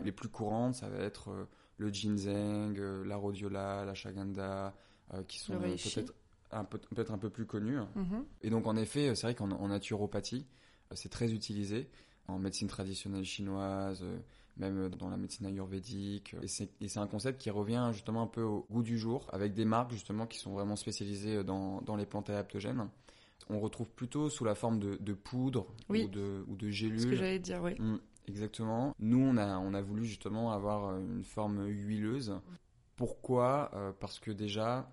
Les 0.04 0.12
plus 0.12 0.30
courantes 0.30 0.75
ça 0.75 0.89
va 0.89 0.98
être 1.00 1.30
euh, 1.31 1.45
le 1.78 1.89
ginseng 1.89 2.75
euh, 2.78 3.04
la 3.06 3.16
rhodiola 3.16 3.86
la 3.86 3.94
shaganda 3.94 4.74
euh, 5.13 5.24
qui 5.24 5.39
sont 5.39 5.54
peut-être 6.00 6.13
un 6.51 6.63
peu 6.66 6.78
peut-être 6.78 7.12
un 7.12 7.18
peu 7.18 7.30
plus 7.30 7.45
connus 7.45 7.80
Mhm. 7.95 8.25
et 8.42 8.50
donc 8.50 8.68
en 8.68 8.75
effet, 8.78 9.13
c'est 9.16 9.28
vrai 9.28 9.36
qu'en 9.36 9.51
en 9.51 9.68
naturopathie, 9.69 10.45
c'est 10.94 11.10
très 11.10 11.34
utilisé. 11.34 11.89
En 12.30 12.39
médecine 12.39 12.68
traditionnelle 12.68 13.24
chinoise, 13.24 14.04
même 14.57 14.89
dans 14.89 15.09
la 15.09 15.18
médecine 15.18 15.45
ayurvédique. 15.45 16.36
Et 16.42 16.48
c'est 16.48 17.00
un 17.00 17.07
concept 17.07 17.39
qui 17.42 17.50
revient 17.50 17.89
justement 17.94 18.24
un 18.24 18.27
peu 18.27 18.42
au 18.42 18.65
goût 18.71 18.83
du 18.83 18.98
jour, 18.98 19.27
avec 19.31 19.54
des 19.54 19.65
marques 19.65 19.92
justement 19.92 20.25
qui 20.27 20.38
sont 20.39 20.54
vraiment 20.54 20.75
spécialisées 20.75 21.44
dans, 21.44 21.81
dans 21.81 21.95
les 21.95 22.06
plantes 22.06 22.30
adaptogènes. 22.30 22.88
On 23.50 23.59
retrouve 23.59 23.89
plutôt 23.89 24.30
sous 24.30 24.44
la 24.44 24.56
forme 24.56 24.80
de, 24.80 24.98
de 25.00 25.13
poudre 25.13 25.68
Oui. 25.89 26.04
ou 26.06 26.07
de, 26.09 26.44
ou 26.48 26.56
de 26.56 26.65
Ce 26.65 26.65
que 26.65 26.71
gélules. 26.71 27.15
j'allais 27.15 27.39
dire, 27.39 27.62
oui. 27.63 27.75
Mm, 27.80 27.98
exactement. 28.27 28.94
Nous, 29.00 29.19
on 29.19 29.38
a, 29.38 29.57
on 29.59 29.74
a 29.74 29.81
voulu 29.81 30.04
justement 30.06 30.51
avoir 30.51 30.98
une 31.00 31.24
forme 31.24 31.65
huileuse. 31.65 32.34
Pourquoi? 32.98 33.72
Euh, 33.75 33.91
Parce 34.00 34.20
que 34.20 34.31
déjà, 34.31 34.89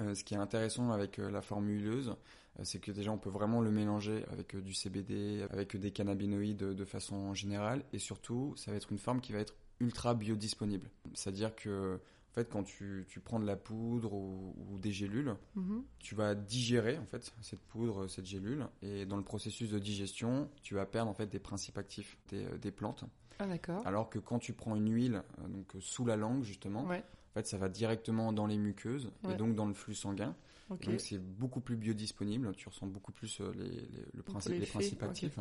euh, 0.00 0.14
ce 0.14 0.24
qui 0.24 0.34
est 0.34 0.38
intéressant 0.38 0.90
avec 0.92 1.18
euh, 1.18 1.30
la 1.30 1.42
forme 1.42 1.68
huileuse, 1.68 2.14
c'est 2.62 2.78
que 2.80 2.90
déjà 2.92 3.10
on 3.10 3.18
peut 3.18 3.30
vraiment 3.30 3.60
le 3.60 3.70
mélanger 3.70 4.24
avec 4.30 4.54
euh, 4.54 4.60
du 4.60 4.72
CBD, 4.74 5.44
avec 5.50 5.74
euh, 5.74 5.78
des 5.78 5.90
cannabinoïdes 5.90 6.62
euh, 6.62 6.74
de 6.74 6.84
façon 6.84 7.34
générale, 7.34 7.84
et 7.92 7.98
surtout, 7.98 8.54
ça 8.56 8.70
va 8.70 8.76
être 8.76 8.90
une 8.92 8.98
forme 8.98 9.20
qui 9.20 9.32
va 9.32 9.40
être 9.40 9.54
ultra 9.80 10.14
biodisponible. 10.14 10.88
C'est-à-dire 11.14 11.54
que, 11.54 11.96
en 12.30 12.32
fait, 12.34 12.48
quand 12.50 12.62
tu, 12.64 13.04
tu 13.08 13.20
prends 13.20 13.38
de 13.40 13.46
la 13.46 13.56
poudre 13.56 14.12
ou, 14.14 14.54
ou 14.70 14.78
des 14.78 14.92
gélules, 14.92 15.34
Mhm. 15.54 15.82
tu 15.98 16.14
vas 16.14 16.34
digérer 16.34 16.98
en 16.98 17.04
fait 17.06 17.30
cette 17.42 17.60
poudre, 17.60 18.08
cette 18.08 18.26
gélule, 18.26 18.66
et 18.82 19.04
dans 19.06 19.16
le 19.18 19.22
processus 19.24 19.70
de 19.70 19.78
digestion, 19.78 20.48
tu 20.62 20.74
vas 20.74 20.86
perdre 20.86 21.10
en 21.10 21.14
fait 21.14 21.26
des 21.26 21.38
principes 21.38 21.76
actifs 21.78 22.16
des, 22.30 22.44
euh, 22.46 22.58
des 22.58 22.70
plantes. 22.70 23.04
Ah 23.38 23.46
d'accord. 23.46 23.86
Alors 23.86 24.08
que 24.08 24.18
quand 24.18 24.38
tu 24.38 24.54
prends 24.54 24.76
une 24.76 24.90
huile, 24.90 25.22
euh, 25.40 25.48
donc 25.48 25.76
euh, 25.76 25.80
sous 25.80 26.06
la 26.06 26.16
langue 26.16 26.42
justement, 26.42 26.84
Ouais. 26.86 27.04
en 27.32 27.34
fait 27.34 27.46
ça 27.46 27.58
va 27.58 27.68
directement 27.68 28.32
dans 28.32 28.46
les 28.46 28.56
muqueuses 28.56 29.10
Ouais. 29.24 29.34
et 29.34 29.36
donc 29.36 29.54
dans 29.54 29.66
le 29.66 29.74
flux 29.74 29.94
sanguin. 29.94 30.34
Donc 30.82 31.00
c'est 31.00 31.18
beaucoup 31.18 31.60
plus 31.60 31.76
biodisponible, 31.76 32.54
tu 32.54 32.68
ressens 32.68 32.86
beaucoup 32.86 33.12
plus 33.12 33.40
euh, 33.40 33.52
les, 33.54 33.70
les- 33.70 34.06
le 34.12 34.22
principe, 34.22 34.58
les 34.58 34.66
principes 34.66 35.02
actifs. 35.02 35.38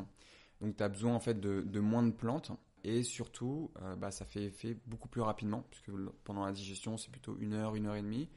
Donc 0.62 0.78
tu 0.78 0.84
as 0.84 0.90
besoin 0.90 1.14
en 1.14 1.20
fait 1.20 1.40
de, 1.40 1.62
de 1.62 1.80
moins 1.80 2.04
de 2.04 2.12
plantes 2.12 2.52
et 2.84 3.04
surtout 3.04 3.72
euh, 3.82 3.96
bah, 3.96 4.12
ça 4.12 4.26
fait 4.26 4.46
effet 4.46 4.78
beaucoup 4.88 5.10
plus 5.10 5.22
rapidement 5.22 5.64
puisque 5.70 5.92
pendant 6.24 6.46
la 6.46 6.54
digestion 6.54 6.98
c'est 6.98 7.12
plutôt 7.12 7.38
une 7.40 7.54
heure, 7.54 7.76
une 7.76 7.86
heure 7.88 7.96
et 7.96 8.02
demie. 8.02 8.30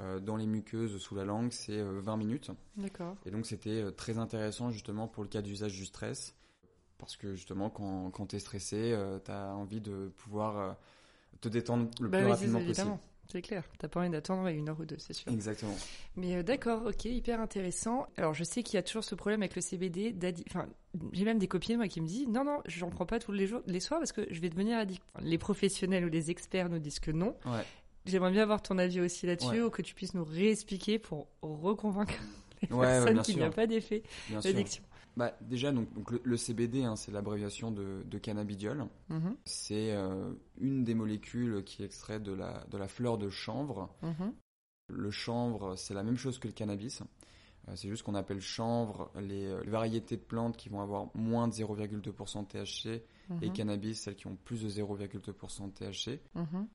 Euh, 0.00 0.20
dans 0.20 0.36
les 0.36 0.46
muqueuses 0.46 0.98
sous 0.98 1.14
la 1.14 1.24
langue 1.24 1.52
c'est 1.52 1.78
euh, 1.78 2.00
20 2.00 2.16
minutes. 2.16 2.50
D'accord. 2.76 3.16
Et 3.26 3.30
donc 3.30 3.46
c'était 3.46 3.82
euh, 3.82 3.90
très 3.90 4.18
intéressant 4.18 4.70
justement 4.70 5.08
pour 5.08 5.22
le 5.22 5.28
cas 5.28 5.42
d'usage 5.42 5.74
du 5.76 5.86
stress. 5.86 6.36
Parce 6.98 7.16
que 7.16 7.34
justement 7.34 7.70
quand, 7.70 8.10
quand 8.12 8.26
tu 8.28 8.36
es 8.36 8.40
stressé, 8.40 8.96
tu 9.24 9.30
as 9.30 9.54
envie 9.56 9.80
de 9.80 10.12
pouvoir 10.18 10.58
euh, 10.58 10.72
te 11.40 11.48
détendre 11.48 11.90
le 12.00 12.10
Bah 12.10 12.18
plus 12.18 12.24
oui, 12.24 12.30
rapidement 12.30 12.60
possible. 12.60 12.68
évidemment. 12.68 13.00
C'est 13.30 13.42
clair. 13.42 13.64
T'as 13.78 13.88
pas 13.88 14.00
envie 14.00 14.10
d'attendre 14.10 14.46
une 14.48 14.68
heure 14.68 14.78
ou 14.80 14.84
deux, 14.84 14.98
c'est 14.98 15.12
sûr. 15.12 15.30
Exactement. 15.32 15.74
Mais 16.16 16.36
euh, 16.36 16.42
d'accord, 16.42 16.82
ok, 16.86 17.04
hyper 17.04 17.40
intéressant. 17.40 18.06
Alors 18.16 18.34
je 18.34 18.44
sais 18.44 18.62
qu'il 18.62 18.74
y 18.74 18.78
a 18.78 18.82
toujours 18.82 19.04
ce 19.04 19.14
problème 19.14 19.42
avec 19.42 19.54
le 19.56 19.62
CBD. 19.62 20.14
Enfin, 20.48 20.66
j'ai 21.12 21.24
même 21.24 21.38
des 21.38 21.48
copines 21.48 21.76
moi 21.76 21.88
qui 21.88 22.00
me 22.00 22.06
disent 22.06 22.26
non 22.28 22.44
non, 22.44 22.60
j'en 22.66 22.90
prends 22.90 23.06
pas 23.06 23.18
tous 23.18 23.32
les 23.32 23.46
jours, 23.46 23.62
les 23.66 23.80
soirs 23.80 24.00
parce 24.00 24.12
que 24.12 24.26
je 24.30 24.40
vais 24.40 24.48
devenir 24.50 24.78
addict. 24.78 25.02
Enfin, 25.14 25.24
les 25.24 25.38
professionnels 25.38 26.04
ou 26.04 26.08
les 26.08 26.30
experts 26.30 26.68
nous 26.68 26.78
disent 26.78 27.00
que 27.00 27.10
non. 27.10 27.36
Ouais. 27.46 27.62
J'aimerais 28.06 28.30
bien 28.32 28.42
avoir 28.42 28.62
ton 28.62 28.78
avis 28.78 29.00
aussi 29.00 29.26
là-dessus 29.26 29.48
Ouais. 29.50 29.60
ou 29.62 29.70
que 29.70 29.82
tu 29.82 29.94
puisses 29.94 30.14
nous 30.14 30.24
réexpliquer 30.24 30.98
pour 30.98 31.28
reconvaincre 31.42 32.14
les 32.62 32.74
Ouais, 32.74 32.86
personnes 32.86 33.22
qu'il 33.22 33.36
n'y 33.36 33.42
a 33.42 33.50
pas 33.50 33.66
d'effet 33.66 34.02
d'addiction. 34.42 34.82
Bah, 35.20 35.36
déjà, 35.42 35.70
donc, 35.70 35.92
donc 35.92 36.10
le, 36.12 36.20
le 36.24 36.36
CBD, 36.38 36.82
hein, 36.82 36.96
c'est 36.96 37.12
l'abréviation 37.12 37.70
de, 37.70 38.02
de 38.06 38.18
cannabidiol. 38.18 38.86
Mhm, 39.10 39.36
C'est 39.44 39.92
euh, 39.94 40.32
une 40.58 40.82
des 40.82 40.94
molécules 40.94 41.62
qui 41.62 41.82
est 41.82 41.84
extraite 41.84 42.22
de 42.22 42.32
la, 42.32 42.64
de 42.70 42.78
la 42.78 42.88
fleur 42.88 43.18
de 43.18 43.28
chanvre. 43.28 43.94
mhm, 44.00 44.32
Le 44.88 45.10
chanvre, 45.10 45.76
c'est 45.76 45.92
la 45.92 46.02
même 46.02 46.16
chose 46.16 46.38
que 46.38 46.48
le 46.48 46.54
cannabis. 46.54 47.02
Euh, 47.68 47.72
c'est 47.76 47.88
juste 47.90 48.02
qu'on 48.02 48.14
appelle 48.14 48.40
chanvre 48.40 49.10
les, 49.20 49.44
euh, 49.44 49.60
les 49.62 49.70
variétés 49.70 50.16
de 50.16 50.22
plantes 50.22 50.56
qui 50.56 50.70
vont 50.70 50.80
avoir 50.80 51.14
moins 51.14 51.48
de 51.48 51.52
0,2% 51.52 52.42
de 52.42 52.48
THC 52.48 52.86
et 53.42 53.48
mhm, 53.48 53.52
cannabis, 53.52 54.00
celles 54.00 54.16
qui 54.16 54.26
ont 54.26 54.36
plus 54.36 54.62
de 54.62 54.70
0,2% 54.70 55.66
de 55.66 55.72
THC. 55.74 56.18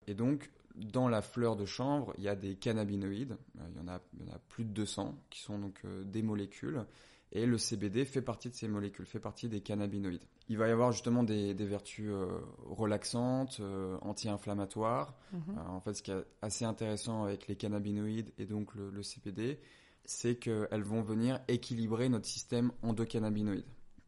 Et 0.06 0.14
donc, 0.14 0.52
dans 0.76 1.08
la 1.10 1.24
fleur 1.24 1.56
de 1.56 1.66
chanvre, 1.66 2.14
il 2.20 2.24
y 2.26 2.28
a 2.30 2.36
des 2.36 2.58
cannabinoïdes. 2.58 3.38
Il 3.72 3.78
y 3.78 3.80
en 3.80 3.88
a, 3.88 4.00
il 4.20 4.28
y 4.28 4.30
en 4.30 4.36
a 4.36 4.40
plus 4.50 4.66
de 4.66 4.70
200 4.70 5.16
qui 5.32 5.40
sont 5.42 5.58
donc 5.58 5.80
euh, 5.86 6.04
des 6.04 6.22
molécules. 6.22 6.86
Et 7.32 7.46
le 7.46 7.58
CBD 7.58 8.06
fait 8.06 8.22
partie 8.22 8.50
de 8.50 8.56
ces 8.56 8.68
molécules, 8.68 9.06
fait 9.06 9.20
partie 9.20 9.50
des 9.50 9.62
cannabinoïdes. 9.62 10.24
Il 10.48 10.58
va 10.58 10.68
y 10.68 10.72
avoir 10.72 10.92
justement 10.92 11.24
des, 11.24 11.54
des 11.54 11.66
vertus 11.66 12.10
euh, 12.10 12.28
relaxantes, 12.66 13.58
euh, 13.60 13.98
anti-inflammatoires. 14.02 15.16
Mhm. 15.34 15.42
Euh, 15.50 15.70
en 15.70 15.82
fait, 15.82 15.96
ce 15.96 16.04
qui 16.04 16.12
est 16.12 16.24
assez 16.42 16.66
intéressant 16.66 17.24
avec 17.24 17.48
les 17.48 17.56
cannabinoïdes 17.56 18.32
et 18.38 18.46
donc 18.46 18.74
le, 18.76 18.90
le 18.90 19.04
CBD, 19.04 19.60
c'est 20.06 20.36
qu'elles 20.36 20.84
vont 20.84 21.02
venir 21.02 21.40
équilibrer 21.48 22.10
notre 22.10 22.28
système 22.28 22.72
endocannabinoïde. 22.84 23.66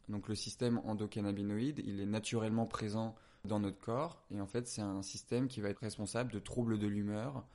Donc 0.10 0.30
le 0.30 0.36
système 0.36 0.80
endocannabinoïde, 0.86 1.82
il 1.86 2.00
est 2.00 2.06
naturellement 2.06 2.66
présent 2.66 3.16
dans 3.44 3.60
notre 3.60 3.80
corps 3.80 4.24
et 4.32 4.42
en 4.42 4.48
fait 4.48 4.68
c'est 4.68 4.82
un 4.82 5.02
système 5.02 5.48
qui 5.48 5.62
va 5.62 5.70
être 5.70 5.80
responsable 5.80 6.32
de 6.32 6.40
troubles 6.40 6.80
de 6.80 6.88
l'humeur, 6.88 7.46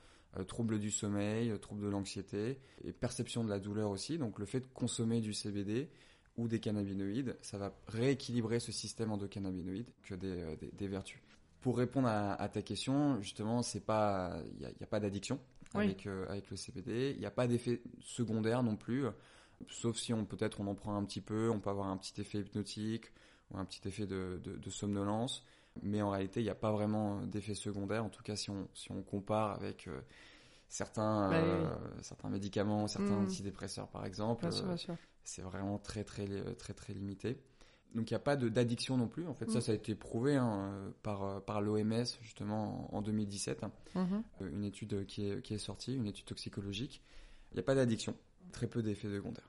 troubles 0.43 0.79
du 0.79 0.89
sommeil, 0.89 1.51
euh, 1.51 1.57
troubles 1.57 1.83
de 1.83 1.89
l'anxiété 1.89 2.57
et 2.83 2.91
perception 2.91 3.43
de 3.43 3.49
la 3.49 3.59
douleur 3.59 3.91
aussi. 3.91 4.17
Donc 4.17 4.39
le 4.39 4.45
fait 4.45 4.61
de 4.61 4.67
consommer 4.73 5.21
du 5.21 5.33
CBD 5.33 5.89
ou 6.37 6.47
des 6.47 6.59
cannabinoïdes, 6.59 7.37
ça 7.41 7.59
va 7.59 7.71
rééquilibrer 7.87 8.59
ce 8.59 8.71
système 8.71 9.11
endocannabinoïde 9.11 9.85
que 10.01 10.15
des, 10.15 10.27
euh, 10.41 10.55
des, 10.55 10.71
des 10.71 10.87
vertus. 10.87 11.19
Pour 11.61 11.77
répondre 11.77 12.07
à, 12.07 12.33
à 12.33 12.49
ta 12.49 12.61
question, 12.63 13.21
justement, 13.21 13.61
c'est 13.61 13.85
pas, 13.85 14.41
il 14.53 14.57
n'y 14.59 14.65
a, 14.65 14.69
y 14.71 14.83
a 14.83 14.87
pas 14.87 14.99
d'addiction 14.99 15.39
Oui. 15.75 15.83
avec, 15.85 16.07
euh, 16.07 16.25
avec 16.27 16.49
le 16.49 16.57
CBD. 16.57 17.11
Il 17.13 17.19
n'y 17.19 17.25
a 17.27 17.31
pas 17.31 17.47
d'effet 17.47 17.81
secondaire 18.01 18.63
non 18.63 18.75
plus, 18.75 19.05
sauf 19.69 19.97
si 19.97 20.11
on 20.13 20.25
peut-être 20.25 20.59
on 20.59 20.67
en 20.67 20.75
prend 20.75 20.95
un 20.97 21.05
petit 21.05 21.21
peu, 21.21 21.49
on 21.49 21.59
peut 21.59 21.69
avoir 21.69 21.87
un 21.87 21.97
petit 21.97 22.19
effet 22.19 22.39
hypnotique 22.39 23.05
ou 23.51 23.57
un 23.57 23.65
petit 23.65 23.87
effet 23.87 24.05
de, 24.07 24.41
de, 24.43 24.57
de 24.57 24.69
somnolence. 24.69 25.45
Mais 25.81 26.01
en 26.01 26.11
réalité, 26.11 26.39
il 26.39 26.43
n'y 26.43 26.49
a 26.49 26.55
pas 26.55 26.71
vraiment 26.71 27.21
d'effet 27.25 27.55
secondaire. 27.55 28.05
En 28.05 28.09
tout 28.09 28.21
cas, 28.23 28.35
si 28.35 28.49
on, 28.51 28.67
si 28.73 28.91
on 28.91 29.01
compare 29.01 29.51
avec 29.51 29.87
euh, 29.87 29.99
certains, 30.69 31.29
Bah 31.29 31.41
oui, 31.41 31.49
euh, 31.49 32.01
certains 32.01 32.29
médicaments, 32.29 32.87
certains 32.87 33.15
Mm. 33.15 33.23
antidépresseurs 33.25 33.87
par 33.87 34.05
exemple, 34.05 34.45
euh, 34.45 34.75
c'est 35.23 35.41
vraiment 35.41 35.77
très 35.79 36.03
très 36.03 36.25
très 36.27 36.53
très, 36.55 36.73
très 36.73 36.93
limité. 36.93 37.37
Donc 37.95 38.09
il 38.09 38.13
n'y 38.13 38.17
a 38.17 38.19
pas 38.19 38.35
d'addiction 38.35 38.97
non 38.97 39.07
plus. 39.07 39.27
En 39.27 39.35
fait, 39.35 39.49
ça, 39.51 39.61
ça 39.61 39.71
a 39.71 39.75
été 39.75 39.93
prouvé 39.93 40.35
hein, 40.35 40.73
par, 41.03 41.43
par 41.43 41.61
l'OMS 41.61 42.05
justement 42.21 42.91
en, 42.91 42.97
en 42.97 43.01
2017. 43.03 43.63
Mhm. 43.95 44.23
Euh, 44.41 44.49
Une 44.51 44.63
étude 44.63 45.05
qui 45.05 45.27
est, 45.29 45.41
qui 45.43 45.53
est 45.53 45.59
sortie, 45.59 45.95
une 45.95 46.07
étude 46.07 46.25
toxicologique. 46.25 47.03
Il 47.51 47.55
n'y 47.55 47.59
a 47.59 47.63
pas 47.63 47.75
d'addiction, 47.75 48.15
très 48.51 48.65
peu 48.65 48.81
d'effets 48.81 49.09
secondaires. 49.09 49.47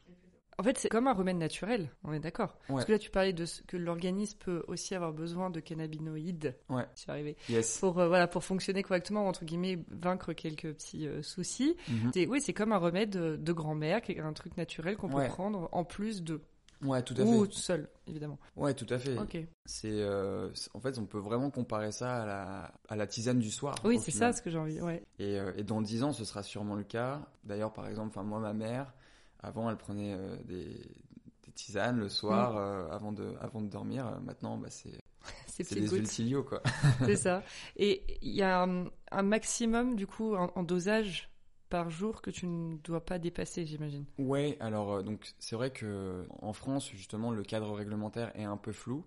En 0.58 0.62
fait, 0.62 0.78
c'est 0.78 0.88
comme 0.88 1.06
un 1.08 1.12
remède 1.14 1.36
naturel, 1.36 1.90
on 2.04 2.12
est 2.12 2.20
d'accord. 2.20 2.56
Parce 2.68 2.84
que 2.84 2.92
là, 2.92 2.98
tu 2.98 3.10
parlais 3.10 3.32
de 3.32 3.44
ce 3.44 3.62
que 3.62 3.76
l'organisme 3.76 4.38
peut 4.38 4.62
aussi 4.68 4.94
avoir 4.94 5.12
besoin 5.12 5.50
de 5.50 5.60
cannabinoïdes. 5.60 6.54
Ouais. 6.68 6.86
Je 6.94 7.00
suis 7.02 7.10
arrivée. 7.10 7.36
Yes. 7.48 7.78
Pour, 7.78 7.98
euh, 7.98 8.08
voilà, 8.08 8.26
pour 8.26 8.44
fonctionner 8.44 8.82
correctement, 8.82 9.26
entre 9.26 9.44
guillemets, 9.44 9.78
vaincre 9.90 10.32
quelques 10.32 10.72
petits 10.74 11.06
euh, 11.06 11.22
soucis. 11.22 11.76
C'est- 12.12 12.26
Oui, 12.26 12.40
c'est 12.40 12.52
comme 12.52 12.72
un 12.72 12.78
remède 12.78 13.16
euh, 13.16 13.36
de 13.36 13.52
grand-mère, 13.52 14.00
un 14.22 14.32
truc 14.32 14.56
naturel 14.56 14.96
qu'on 14.96 15.08
peut 15.08 15.26
prendre 15.28 15.68
en 15.72 15.84
plus 15.84 16.22
de. 16.22 16.40
Ouais, 16.82 17.02
tout 17.02 17.14
à 17.16 17.22
Ou 17.22 17.44
fait. 17.46 17.52
seul, 17.52 17.88
évidemment. 18.06 18.38
Ouais, 18.56 18.74
tout 18.74 18.86
à 18.90 18.98
fait. 18.98 19.16
Ok. 19.16 19.38
C'est, 19.64 19.88
euh, 19.90 20.50
en 20.74 20.80
fait, 20.80 20.98
on 20.98 21.06
peut 21.06 21.18
vraiment 21.18 21.50
comparer 21.50 21.92
ça 21.92 22.22
à 22.22 22.26
la, 22.26 22.72
à 22.88 22.96
la 22.96 23.06
tisane 23.06 23.38
du 23.38 23.50
soir. 23.50 23.74
Oui, 23.84 23.98
c'est 23.98 24.10
ça 24.10 24.32
ce 24.32 24.42
que 24.42 24.50
j'ai 24.50 24.58
envie. 24.58 24.80
Ouais. 24.80 25.02
Et, 25.18 25.38
et 25.56 25.62
dans 25.62 25.80
10 25.80 26.02
ans, 26.02 26.12
ce 26.12 26.24
sera 26.24 26.42
sûrement 26.42 26.74
le 26.74 26.82
cas. 26.84 27.22
D'ailleurs, 27.44 27.72
par 27.72 27.88
exemple, 27.88 28.08
enfin 28.10 28.22
moi, 28.22 28.38
ma 28.38 28.52
mère, 28.52 28.92
avant, 29.44 29.70
elle 29.70 29.76
prenait 29.76 30.14
euh, 30.14 30.36
des, 30.44 30.68
des 31.44 31.52
tisanes 31.54 31.98
le 31.98 32.08
soir 32.08 32.56
euh, 32.56 32.88
avant 32.90 33.12
de 33.12 33.34
avant 33.40 33.60
de 33.62 33.68
dormir. 33.68 34.06
Euh, 34.06 34.20
Maintenant, 34.20 34.56
bah, 34.58 34.70
c'est 34.70 35.00
Ces 35.46 35.64
c'est 35.64 35.76
des. 35.76 36.02
Tilio, 36.02 36.42
quoi. 36.44 36.62
C'est 37.06 37.16
ça. 37.16 37.44
Et 37.76 38.18
il 38.22 38.32
y 38.32 38.42
a 38.42 38.62
un, 38.62 38.86
un 39.10 39.22
maximum, 39.22 39.96
du 39.96 40.06
coup, 40.06 40.34
en, 40.36 40.50
en 40.54 40.62
dosage 40.62 41.30
par 41.68 41.90
jour 41.90 42.22
que 42.22 42.30
tu 42.30 42.46
ne 42.46 42.76
dois 42.78 43.04
pas 43.04 43.18
dépasser, 43.18 43.66
j'imagine. 43.66 44.06
Ouais, 44.18 44.56
alors 44.60 44.92
euh, 44.94 45.02
donc 45.02 45.34
c'est 45.40 45.56
vrai 45.56 45.72
que 45.72 46.26
en 46.40 46.52
France, 46.52 46.90
justement, 46.92 47.30
le 47.32 47.42
cadre 47.42 47.72
réglementaire 47.72 48.30
est 48.38 48.44
un 48.44 48.56
peu 48.56 48.72
flou. 48.72 49.04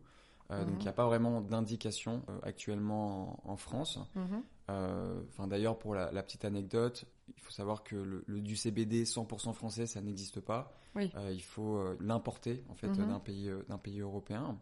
Euh, 0.51 0.65
Donc 0.65 0.65
Mhm. 0.65 0.81
il 0.83 0.87
n'y 0.87 0.89
a 0.89 0.93
pas 0.93 1.05
vraiment 1.05 1.41
d'indication 1.41 2.23
euh, 2.29 2.39
actuellement 2.43 3.41
en, 3.47 3.53
en 3.53 3.57
France. 3.57 3.99
Euh, 4.17 4.41
Enfin 4.69 5.47
d'ailleurs 5.47 5.77
pour 5.79 5.95
la, 5.95 6.11
la 6.11 6.23
petite 6.23 6.43
anecdote, 6.45 7.05
il 7.35 7.41
faut 7.41 7.51
savoir 7.51 7.83
que 7.83 7.95
le, 7.95 8.23
le- 8.27 8.41
du 8.41 8.55
CBD 8.55 9.05
100% 9.05 9.53
français 9.53 9.87
ça 9.87 10.01
n'existe 10.01 10.39
pas. 10.41 10.73
Oui. 10.95 11.11
Euh, 11.15 11.31
il 11.31 11.41
faut 11.41 11.77
euh, 11.77 11.97
l'importer 12.01 12.63
en 12.69 12.75
fait 12.75 12.89
Mhm. 12.89 13.07
d'un 13.07 13.19
pays 13.19 13.49
euh, 13.49 13.63
d'un 13.69 13.77
pays 13.77 14.01
européen. 14.01 14.59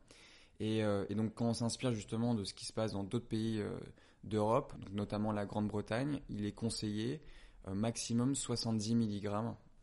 Et, 0.59 0.83
euh, 0.83 1.05
et 1.09 1.15
donc 1.15 1.33
quand 1.33 1.47
on 1.47 1.53
s'inspire 1.53 1.91
justement 1.93 2.33
de 2.35 2.43
ce 2.43 2.53
qui 2.53 2.65
se 2.65 2.73
passe 2.73 2.93
dans 2.93 3.03
d'autres 3.03 3.27
pays 3.27 3.59
euh, 3.61 3.71
d'Europe, 4.23 4.73
notamment 4.91 5.31
la 5.31 5.45
Grande-Bretagne, 5.45 6.21
il 6.29 6.45
est 6.45 6.51
conseillé 6.53 7.21
euh, 7.67 7.73
maximum 7.73 8.35
70 8.35 8.95
mg 8.95 9.29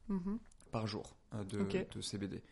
Mhm. 0.08 0.38
par 0.70 0.86
jour 0.86 1.16
euh, 1.34 1.44
de, 1.44 2.00
CBD. 2.00 2.42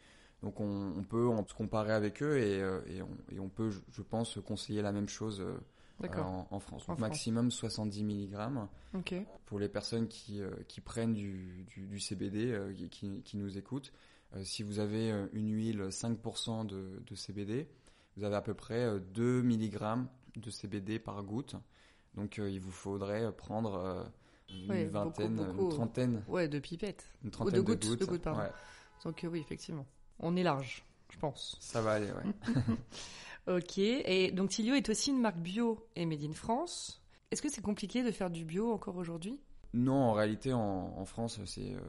Donc 0.42 0.60
on, 0.60 0.92
on 0.96 1.04
peut 1.04 1.28
se 1.48 1.54
comparer 1.54 1.92
avec 1.92 2.22
eux 2.22 2.38
et, 2.38 2.60
euh, 2.62 2.80
et, 2.86 3.02
on, 3.02 3.08
et 3.30 3.40
on 3.40 3.48
peut, 3.48 3.70
je, 3.70 4.02
pense, 4.02 4.38
conseiller 4.46 4.82
la 4.82 4.92
même 4.92 5.08
chose 5.08 5.40
euh. 5.40 5.54
En, 6.08 6.46
en 6.50 6.60
France. 6.60 6.84
En 6.88 6.92
Donc 6.92 6.98
France. 6.98 7.08
maximum 7.10 7.50
70 7.50 8.04
mg 8.04 8.66
pour 9.46 9.58
les 9.58 9.68
personnes 9.68 10.08
qui, 10.08 10.40
euh, 10.42 10.50
qui 10.68 10.80
prennent 10.80 11.14
du, 11.14 11.64
du, 11.68 11.86
du 11.86 12.00
CBD, 12.00 12.50
euh, 12.52 12.72
qui- 12.90 13.36
nous 13.36 13.58
écoutent. 13.58 13.92
Euh, 14.36 14.44
si 14.44 14.62
vous 14.62 14.78
avez 14.78 15.10
euh, 15.10 15.26
une 15.32 15.52
huile 15.52 15.88
5% 15.90 16.64
de, 16.66 17.02
de 17.04 17.14
CBD, 17.14 17.68
vous 18.16 18.24
avez 18.24 18.36
à 18.36 18.42
peu 18.42 18.54
près 18.54 18.84
euh, 18.84 18.98
2 18.98 19.42
mg 19.42 20.06
de 20.36 20.50
CBD 20.50 20.98
par 20.98 21.22
goutte. 21.24 21.56
Donc 22.14 22.38
euh, 22.38 22.48
il 22.50 22.60
vous 22.60 22.70
faudrait 22.72 23.30
prendre 23.32 23.74
euh, 23.74 24.04
une 24.50 24.70
Ouais, 24.70 24.84
vingtaine, 24.86 25.36
beaucoup. 25.36 25.62
une 25.62 25.68
trentaine, 25.68 26.24
Ouais, 26.28 26.48
de 26.48 26.58
pipettes. 26.58 27.10
une 27.24 27.30
trentaine 27.30 27.54
de 27.56 27.60
gouttes, 27.60 27.88
de 27.88 27.94
de 27.96 28.04
gouttes. 28.04 28.22
pardon. 28.22 28.40
Ouais, 28.40 28.50
Donc 29.04 29.24
euh, 29.24 29.28
oui, 29.28 29.40
effectivement. 29.40 29.86
On 30.18 30.36
est 30.36 30.42
large, 30.42 30.84
je 31.10 31.18
pense. 31.18 31.56
ça 31.60 31.80
va 31.82 31.92
aller, 31.92 32.10
ouais. 32.12 32.32
Ok. 33.46 33.78
Et 33.78 34.30
donc 34.32 34.50
Tilio 34.50 34.74
est 34.74 34.88
aussi 34.88 35.10
une 35.10 35.20
marque 35.20 35.38
bio 35.38 35.86
et 35.96 36.06
made 36.06 36.22
in 36.22 36.32
France. 36.32 37.02
Est-ce 37.30 37.42
que 37.42 37.48
c'est 37.50 37.62
compliqué 37.62 38.02
de 38.02 38.10
faire 38.10 38.30
du 38.30 38.44
bio 38.44 38.72
encore 38.72 38.96
aujourd'hui? 38.96 39.40
Non, 39.72 39.94
en 39.94 40.12
réalité, 40.12 40.52
en, 40.52 40.94
en 40.96 41.04
France, 41.04 41.38
c'est 41.46 41.74
euh, 41.74 41.80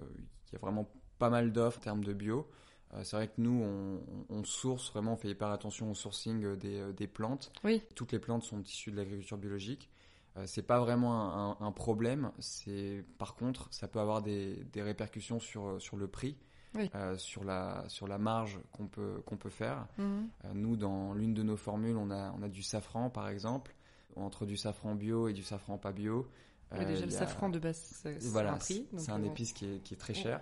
il 0.48 0.54
y 0.54 0.56
a 0.56 0.60
vraiment 0.60 0.88
pas 1.18 1.30
mal 1.30 1.52
d'offres 1.52 1.80
en 1.80 1.82
termes 1.82 2.04
de 2.04 2.14
bio. 2.14 2.48
Euh, 2.94 3.04
c'est 3.04 3.16
vrai 3.16 3.28
que 3.28 3.40
nous, 3.40 3.62
on, 3.64 4.02
on 4.30 4.44
source 4.44 4.92
vraiment, 4.92 5.14
on 5.14 5.18
fait 5.18 5.30
hyper 5.30 5.48
attention 5.50 5.90
au 5.92 5.96
sourcing 5.96 6.44
euh, 6.44 6.56
des, 6.56 6.94
des 6.94 7.08
plantes. 7.08 7.52
Oui. 7.64 7.82
Toutes 7.96 8.12
les 8.12 8.20
plantes 8.20 8.44
sont 8.44 8.62
issues 8.62 8.92
de 8.92 8.98
l'agriculture 8.98 9.38
biologique. 9.38 9.90
Euh, 10.38 10.44
c'est 10.46 10.62
pas 10.62 10.80
vraiment 10.80 11.14
un, 11.34 11.52
un- 11.60 11.66
un 11.68 11.72
problème. 11.72 12.32
C'est 12.40 13.04
par 13.18 13.34
contre, 13.36 13.68
ça 13.72 13.88
peut 13.88 14.00
avoir 14.00 14.22
des, 14.22 14.56
des 14.74 14.82
répercussions 14.84 15.40
sur 15.40 15.82
sur 15.82 15.98
le 15.98 16.08
prix, 16.08 16.38
Oui. 16.76 16.90
euh, 16.96 17.18
sur 17.18 17.44
la 17.44 17.84
sur 17.90 18.08
la 18.08 18.18
marge 18.18 18.60
qu'on 18.72 18.88
peut 18.88 19.22
qu'on 19.26 19.38
peut 19.38 19.50
faire. 19.50 19.88
Mhm. 19.98 20.30
Euh, 20.46 20.52
nous, 20.54 20.76
dans 20.78 21.14
l'une 21.14 21.34
de 21.34 21.44
nos 21.44 21.58
formules, 21.58 21.98
on 21.98 22.12
a 22.12 22.32
on 22.38 22.42
a 22.44 22.50
du 22.50 22.64
safran 22.64 23.10
par 23.10 23.28
exemple. 23.30 23.74
Entre 24.16 24.46
du 24.46 24.58
safran 24.58 24.96
bio 24.96 25.28
et 25.30 25.34
du 25.34 25.44
safran 25.44 25.78
pas 25.78 25.92
bio. 25.94 26.30
Euh, 26.74 26.86
déjà, 26.86 27.06
le 27.06 27.14
a- 27.14 27.18
safran 27.20 27.50
de 27.50 27.60
base, 27.60 27.78
c'est 27.78 28.22
voilà, 28.24 28.54
un 28.54 28.58
prix. 28.58 28.88
c'est 28.98 29.12
un 29.12 29.22
euh, 29.22 29.28
épice 29.28 29.52
qui 29.54 29.66
est, 29.66 29.80
qui 29.84 29.94
est 29.94 29.98
très 29.98 30.14
cher. 30.14 30.42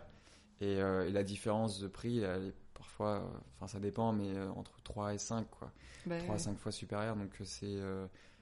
Et, 0.62 0.74
et 0.74 1.12
la 1.12 1.24
différence 1.24 1.80
de 1.80 1.88
prix, 1.88 2.20
elle 2.20 2.48
est 2.48 2.54
parfois, 2.74 3.32
enfin 3.56 3.68
ça 3.68 3.80
dépend, 3.80 4.12
mais 4.12 4.38
entre 4.56 4.82
3 4.84 5.14
et 5.14 5.18
5, 5.18 5.50
quoi. 5.50 5.72
bah, 6.06 6.18
3 6.18 6.30
à 6.30 6.34
ouais. 6.34 6.40
5 6.40 6.58
fois 6.58 6.72
supérieur. 6.72 7.16
Donc 7.16 7.30
c'est 7.44 7.78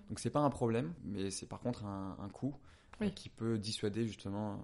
donc 0.09 0.19
c'est 0.19 0.29
pas 0.29 0.39
un 0.39 0.49
problème, 0.49 0.93
mais 1.03 1.29
c'est 1.29 1.45
par 1.45 1.59
contre 1.59 1.85
un, 1.85 2.17
un 2.19 2.29
coût 2.29 2.55
euh, 3.01 3.09
qui 3.09 3.29
peut 3.29 3.57
dissuader 3.59 4.05
justement 4.07 4.59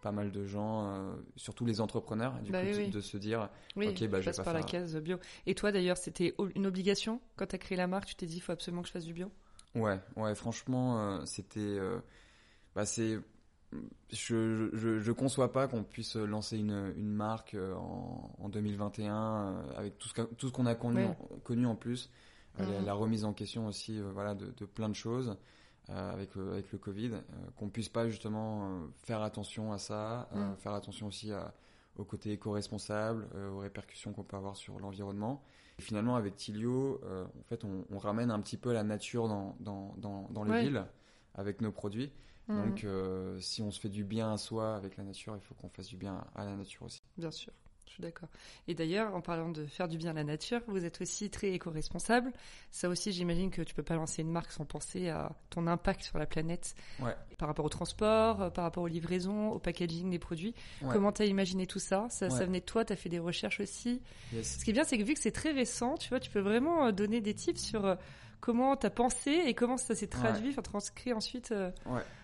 pas 0.00 0.12
mal 0.12 0.30
de 0.32 0.44
gens, 0.46 0.88
euh, 0.90 1.14
surtout 1.36 1.64
les 1.66 1.80
entrepreneurs, 1.80 2.40
du 2.42 2.52
Bah 2.52 2.60
coup, 2.60 2.66
oui, 2.66 2.72
de, 2.72 2.78
oui. 2.78 2.90
de 2.90 3.00
se 3.00 3.16
dire 3.16 3.48
Oui, 3.76 3.86
Ok, 3.86 4.04
bah, 4.08 4.20
je 4.20 4.22
je 4.22 4.30
vais 4.30 4.32
passe 4.32 4.36
pas 4.36 4.44
par 4.44 4.54
la 4.54 4.62
case 4.62 4.96
bio. 4.96 5.18
Et 5.46 5.54
toi 5.54 5.72
d'ailleurs, 5.72 5.96
c'était 5.98 6.34
une 6.54 6.66
obligation 6.66 7.20
quand 7.36 7.46
tu 7.46 7.54
as 7.54 7.58
créé 7.58 7.76
la 7.78 7.86
marque 7.86 8.06
Tu 8.06 8.14
t'es 8.14 8.26
dit, 8.26 8.36
il 8.36 8.40
faut 8.40 8.52
absolument 8.52 8.82
que 8.82 8.88
je 8.88 8.92
fasse 8.92 9.04
du 9.04 9.12
bio? 9.14 9.30
Ouais, 9.74 10.00
ouais, 10.16 10.34
franchement, 10.34 10.98
euh, 11.00 11.24
c'était. 11.24 11.60
euh, 11.60 12.00
bah, 12.74 12.86
c'est. 12.86 13.18
Je, 14.12 14.70
je, 14.72 15.00
je 15.00 15.12
conçois 15.12 15.52
pas 15.52 15.68
qu'on 15.68 15.84
puisse 15.84 16.16
lancer 16.16 16.58
une, 16.58 16.92
une 16.96 17.12
marque 17.12 17.54
en, 17.76 18.30
en 18.38 18.48
2021 18.48 19.14
euh, 19.14 19.62
avec 19.76 19.98
tout 19.98 20.08
ce, 20.08 20.14
qu'a- 20.14 20.26
tout 20.26 20.48
ce 20.48 20.52
qu'on 20.52 20.66
a 20.66 20.74
connu, 20.74 21.04
Ouais. 21.04 21.16
connu 21.44 21.66
en 21.66 21.76
plus. 21.76 22.10
La, 22.58 22.64
Mhm. 22.66 22.84
la 22.84 22.94
remise 22.94 23.24
en 23.24 23.32
question 23.34 23.66
aussi 23.68 24.00
voilà, 24.00 24.34
de, 24.34 24.46
de 24.56 24.64
plein 24.66 24.88
de 24.88 24.94
choses 24.94 25.36
avec, 25.88 26.34
le, 26.34 26.52
avec 26.52 26.70
le 26.72 26.78
Covid. 26.78 27.12
euh, 27.12 27.20
qu'on 27.56 27.68
puisse 27.68 27.88
pas 27.88 28.08
justement 28.08 28.68
euh, 28.68 28.86
faire 29.04 29.22
attention 29.22 29.72
à 29.72 29.78
ça, 29.78 30.28
euh, 30.34 30.50
Mhm. 30.50 30.56
faire 30.56 30.72
attention 30.74 31.06
aussi 31.06 31.32
à, 31.32 31.54
au 31.96 32.04
côté 32.04 32.32
éco-responsable, 32.32 33.26
aux 33.52 33.58
répercussions 33.58 34.12
qu'on 34.12 34.22
peut 34.22 34.36
avoir 34.36 34.56
sur 34.56 34.78
l'environnement. 34.78 35.42
Et 35.78 35.82
finalement, 35.82 36.14
avec 36.16 36.36
Tilio, 36.36 37.00
en 37.04 37.42
fait, 37.44 37.64
on, 37.64 37.98
ramène 37.98 38.30
un 38.30 38.40
petit 38.40 38.56
peu 38.56 38.72
la 38.72 38.84
nature 38.84 39.26
dans, 39.26 39.56
dans, 39.60 39.94
dans, 39.98 40.28
dans 40.30 40.44
les 40.44 40.60
villes 40.60 40.84
avec 41.34 41.60
nos 41.60 41.72
produits. 41.72 42.12
Mmh. 42.46 42.56
Donc, 42.56 42.86
si 43.40 43.62
on 43.62 43.72
se 43.72 43.80
fait 43.80 43.88
du 43.88 44.04
bien 44.04 44.32
à 44.32 44.36
soi 44.36 44.76
avec 44.76 44.96
la 44.96 45.02
nature, 45.02 45.34
il 45.34 45.42
faut 45.42 45.54
qu'on 45.54 45.68
fasse 45.70 45.88
du 45.88 45.96
bien 45.96 46.24
à 46.36 46.44
la 46.44 46.54
nature 46.54 46.84
aussi. 46.84 47.02
Bien 47.16 47.32
sûr 47.32 47.52
je 47.88 47.94
suis 47.94 48.02
d'accord. 48.02 48.28
Et 48.66 48.74
d'ailleurs, 48.74 49.14
en 49.14 49.20
parlant 49.20 49.48
de 49.48 49.64
faire 49.66 49.88
du 49.88 49.96
bien 49.98 50.10
à 50.10 50.14
la 50.14 50.24
nature, 50.24 50.60
vous 50.68 50.84
êtes 50.84 51.00
aussi 51.00 51.30
très 51.30 51.52
éco-responsable. 51.52 52.32
Ça 52.70 52.88
aussi, 52.88 53.12
j'imagine 53.12 53.50
que 53.50 53.62
tu 53.62 53.74
peux 53.74 53.82
pas 53.82 53.96
lancer 53.96 54.22
une 54.22 54.30
marque 54.30 54.52
sans 54.52 54.64
penser 54.64 55.08
à 55.08 55.32
ton 55.50 55.66
impact 55.66 56.02
sur 56.02 56.18
la 56.18 56.26
planète 56.26 56.74
par 57.38 57.48
rapport 57.48 57.64
au 57.64 57.68
transport, 57.68 58.42
euh, 58.42 58.50
par 58.50 58.64
rapport 58.64 58.82
aux 58.82 58.88
livraisons, 58.88 59.50
au 59.50 59.58
packaging 59.58 60.10
des 60.10 60.18
produits. 60.18 60.54
Comment 60.92 61.12
tu 61.12 61.22
as 61.22 61.26
imaginé 61.26 61.66
tout 61.66 61.78
ça? 61.78 62.06
Ça, 62.10 62.30
ça 62.30 62.44
venait 62.44 62.60
de 62.60 62.64
toi, 62.64 62.84
tu 62.84 62.92
as 62.92 62.96
fait 62.96 63.08
des 63.08 63.18
recherches 63.18 63.60
aussi? 63.60 64.02
Ce 64.42 64.64
qui 64.64 64.70
est 64.70 64.74
bien, 64.74 64.84
c'est 64.84 64.98
que 64.98 65.04
vu 65.04 65.14
que 65.14 65.20
c'est 65.20 65.32
très 65.32 65.52
récent, 65.52 65.96
tu 65.96 66.10
vois, 66.10 66.20
tu 66.20 66.30
peux 66.30 66.40
vraiment 66.40 66.86
euh, 66.86 66.92
donner 66.92 67.20
des 67.20 67.34
tips 67.34 67.60
sur 67.60 67.84
euh, 67.84 67.94
comment 68.40 68.76
tu 68.76 68.86
as 68.86 68.90
pensé 68.90 69.30
et 69.46 69.54
comment 69.54 69.76
ça 69.76 69.94
s'est 69.94 70.06
traduit, 70.06 70.50
enfin 70.50 70.62
transcrit 70.62 71.12
ensuite 71.12 71.52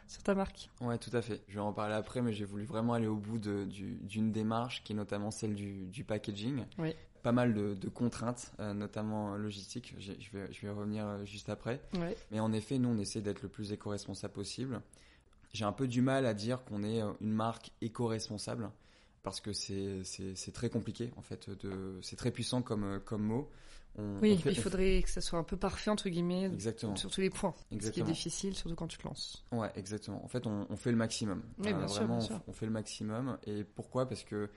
sur 0.06 0.22
ta 0.22 0.34
marque. 0.34 0.70
Ouais, 0.80 0.98
tout 0.98 1.14
à 1.14 1.22
fait. 1.22 1.42
Je 1.48 1.54
vais 1.54 1.60
en 1.60 1.72
parler 1.72 1.94
après, 1.94 2.22
mais 2.22 2.32
j'ai 2.32 2.44
voulu 2.44 2.64
vraiment 2.64 2.94
aller 2.94 3.06
au 3.06 3.16
bout 3.16 3.38
d'une 3.38 4.32
démarche 4.32 4.82
qui 4.84 4.92
est 4.92 4.96
notamment 4.96 5.30
celle 5.30 5.54
du, 5.54 6.04
packaging. 6.04 6.64
Oui. 6.78 6.94
Pas 7.22 7.32
mal 7.32 7.54
de, 7.54 7.88
contraintes, 7.88 8.52
euh, 8.60 8.74
notamment 8.74 9.36
logistiques. 9.36 9.94
Je 9.98 10.12
vais, 10.36 10.52
je 10.52 10.60
vais 10.66 10.70
revenir 10.70 11.06
euh, 11.06 11.24
juste 11.24 11.48
après. 11.48 11.80
Mais 12.30 12.40
en 12.40 12.52
effet, 12.52 12.78
nous, 12.78 12.90
on 12.90 12.98
essaie 12.98 13.22
d'être 13.22 13.42
le 13.42 13.48
plus 13.48 13.72
éco-responsable 13.72 14.34
possible. 14.34 14.82
J'ai 15.52 15.64
un 15.64 15.72
peu 15.72 15.86
du 15.86 16.02
mal 16.02 16.26
à 16.26 16.34
dire 16.34 16.64
qu'on 16.64 16.82
est 16.82 17.00
euh, 17.00 17.12
une 17.20 17.32
marque 17.32 17.70
éco-responsable 17.80 18.70
parce 19.22 19.40
que 19.40 19.52
c'est 19.54 20.52
très 20.52 20.68
compliqué 20.68 21.10
en 21.16 21.22
fait. 21.22 21.48
C'est 22.02 22.16
très 22.16 22.30
puissant 22.30 22.60
comme, 22.60 23.00
comme 23.06 23.22
mot 23.22 23.48
oui, 23.98 24.40
il 24.44 24.58
faudrait 24.58 25.02
que 25.02 25.10
ça 25.10 25.20
soit 25.20 25.38
un 25.38 25.44
peu 25.44 25.56
parfait 25.56 25.90
entre 25.90 26.08
guillemets 26.08 26.44
exactement. 26.44 26.96
sur 26.96 27.10
tous 27.10 27.20
les 27.20 27.30
points. 27.30 27.54
Ce 27.80 27.90
qui 27.90 28.00
est 28.00 28.04
difficile, 28.04 28.54
surtout 28.54 28.74
quand 28.74 28.88
tu 28.88 28.98
te 28.98 29.06
lances. 29.06 29.44
Ouais, 29.52 29.70
exactement. 29.76 30.24
En 30.24 30.28
fait, 30.28 30.46
on, 30.46 30.76
fait 30.76 30.90
le 30.90 30.96
maximum. 30.96 31.42
Oui, 31.58 31.72
bien 31.72 31.86
sûr, 31.86 32.06
bien 32.06 32.18
on, 32.46 32.52
fait 32.52 32.66
le 32.66 32.72
maximum. 32.72 33.38
Et 33.46 33.62
pourquoi? 33.62 34.08
Parce 34.08 34.24
que 34.24 34.50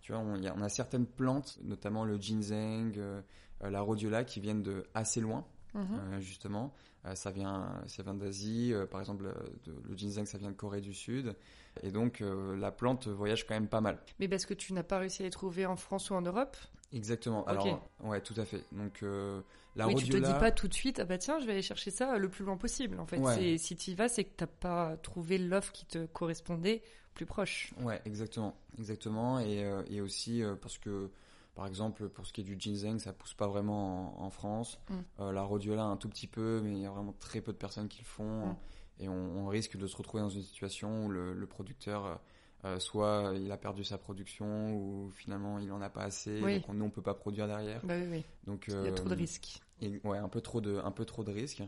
tu 0.00 0.12
vois, 0.12 0.20
on, 0.20 0.62
a, 0.62 0.68
certaines 0.68 1.06
plantes, 1.06 1.58
notamment 1.62 2.04
le 2.04 2.20
ginseng, 2.20 2.92
euh, 2.96 3.22
la 3.60 3.80
rhodiola, 3.80 4.24
qui 4.24 4.40
viennent 4.40 4.62
de 4.62 4.84
assez 4.94 5.20
loin. 5.20 5.46
Mhm. 5.74 5.86
Euh, 5.92 6.20
justement, 6.20 6.74
euh, 7.06 7.14
ça 7.14 7.30
vient, 7.30 7.80
ça 7.86 8.02
vient 8.02 8.14
d'Asie. 8.14 8.74
par 8.90 9.00
exemple, 9.00 9.32
le 9.66 9.96
ginseng, 9.96 10.26
ça 10.26 10.38
vient 10.38 10.50
de 10.50 10.56
Corée 10.56 10.80
du 10.80 10.92
Sud. 10.92 11.36
Et 11.84 11.92
donc, 11.92 12.22
la 12.58 12.72
plante 12.72 13.06
voyage 13.06 13.46
quand 13.46 13.54
même 13.54 13.68
pas 13.68 13.80
mal. 13.80 14.00
Mais 14.18 14.26
parce 14.26 14.44
que 14.44 14.54
tu 14.54 14.72
n'as 14.72 14.82
pas 14.82 14.98
réussi 14.98 15.22
à 15.22 15.24
les 15.24 15.30
trouver 15.30 15.66
en 15.66 15.76
France 15.76 16.10
ou 16.10 16.14
en 16.14 16.22
Europe? 16.22 16.56
Exactement. 16.92 17.44
Alors, 17.46 17.88
ouais, 18.00 18.20
tout 18.20 18.34
à 18.36 18.44
fait. 18.44 18.64
Donc, 18.72 19.02
euh, 19.02 19.40
la 19.76 19.86
oui, 19.86 19.94
tu 19.94 20.08
te 20.08 20.16
dis 20.16 20.22
pas 20.22 20.50
tout 20.50 20.68
de 20.68 20.74
suite, 20.74 21.00
ah 21.00 21.04
bah 21.04 21.18
tiens, 21.18 21.38
je 21.38 21.46
vais 21.46 21.52
aller 21.52 21.62
chercher 21.62 21.90
ça 21.90 22.18
le 22.18 22.28
plus 22.28 22.44
loin 22.44 22.56
possible. 22.56 23.00
En 23.00 23.06
fait, 23.06 23.58
si 23.58 23.76
tu 23.76 23.90
y 23.90 23.94
vas, 23.94 24.08
c'est 24.08 24.24
que 24.24 24.32
t'as 24.36 24.46
pas 24.46 24.96
trouvé 24.98 25.38
l'offre 25.38 25.72
qui 25.72 25.86
te 25.86 26.06
correspondait 26.06 26.82
plus 27.14 27.26
proche. 27.26 27.74
Ouais, 27.82 28.00
exactement, 28.06 28.56
exactement. 28.78 29.38
Et, 29.38 29.62
euh, 29.64 29.82
et 29.90 30.00
aussi 30.00 30.42
euh, 30.42 30.54
parce 30.54 30.78
que, 30.78 31.10
par 31.54 31.66
exemple, 31.66 32.08
pour 32.08 32.26
ce 32.26 32.32
qui 32.32 32.40
est 32.40 32.44
du 32.44 32.56
ginseng, 32.58 32.98
ça 32.98 33.12
pousse 33.12 33.34
pas 33.34 33.46
vraiment 33.46 34.22
en, 34.22 34.30
France. 34.30 34.78
Mm. 34.88 35.30
la 35.30 35.42
rhodiola 35.42 35.84
un 35.84 35.98
tout 35.98 36.08
petit 36.08 36.26
peu, 36.26 36.62
mais 36.64 36.72
il 36.72 36.80
y 36.80 36.86
a 36.86 36.90
vraiment 36.90 37.14
très 37.20 37.42
peu 37.42 37.52
de 37.52 37.58
personnes 37.58 37.88
qui 37.88 38.00
le 38.00 38.06
font. 38.06 38.46
Mm. 38.46 38.56
Et 39.00 39.08
on, 39.08 39.48
risque 39.48 39.76
de 39.76 39.86
se 39.86 39.96
retrouver 39.96 40.22
dans 40.22 40.30
une 40.30 40.42
situation 40.42 41.04
où 41.04 41.08
le, 41.10 41.34
le 41.34 41.46
producteur 41.46 42.20
euh, 42.64 42.78
soit 42.78 43.32
il 43.34 43.50
a 43.50 43.56
perdu 43.56 43.82
sa 43.82 43.98
production 43.98 44.76
ou 44.76 45.10
finalement 45.10 45.58
il 45.58 45.72
en 45.72 45.82
a 45.82 45.90
pas 45.90 46.04
assez, 46.04 46.40
donc 46.40 46.68
nous 46.68 46.84
on 46.84 46.90
peut 46.90 47.02
pas 47.02 47.14
produire 47.14 47.48
derrière. 47.48 47.84
Bah 47.84 47.94
oui, 48.08 48.24
Donc 48.46 48.66
il 48.68 48.84
y 48.84 48.88
a 48.88 48.92
trop 48.92 49.08
de 49.08 49.14
euh, 49.14 49.16
risques. 49.16 49.60
ouais, 49.80 50.18
un 50.18 50.28
peu 50.28 50.40
trop 50.40 50.60
de, 50.60 50.76
un 50.76 50.92
peu 50.92 51.04
trop 51.04 51.24
de 51.24 51.32
risques. 51.32 51.62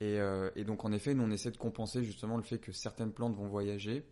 Et, 0.00 0.18
euh, 0.18 0.48
et, 0.56 0.64
donc 0.64 0.86
en 0.86 0.92
effet, 0.92 1.12
nous 1.12 1.24
on 1.24 1.30
essaie 1.30 1.50
de 1.50 1.58
compenser 1.58 2.02
justement 2.04 2.38
le 2.38 2.42
fait 2.42 2.56
que 2.58 2.72
certaines 2.72 3.12
plantes 3.12 3.36
vont 3.36 3.48
voyager. 3.48 4.06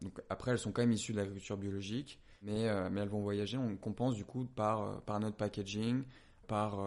Donc 0.00 0.22
après, 0.30 0.52
elles 0.52 0.58
sont 0.58 0.72
quand 0.72 0.80
même 0.80 0.92
issues 0.92 1.12
de 1.12 1.18
l'agriculture 1.18 1.58
biologique, 1.58 2.18
mais 2.40 2.66
mais 2.90 3.02
elles 3.02 3.08
vont 3.10 3.20
voyager. 3.20 3.58
On 3.58 3.76
compense 3.76 4.14
du 4.14 4.24
coup 4.24 4.46
par 4.46 5.02
par 5.02 5.20
notre 5.20 5.36
packaging, 5.36 6.02
par 6.46 6.78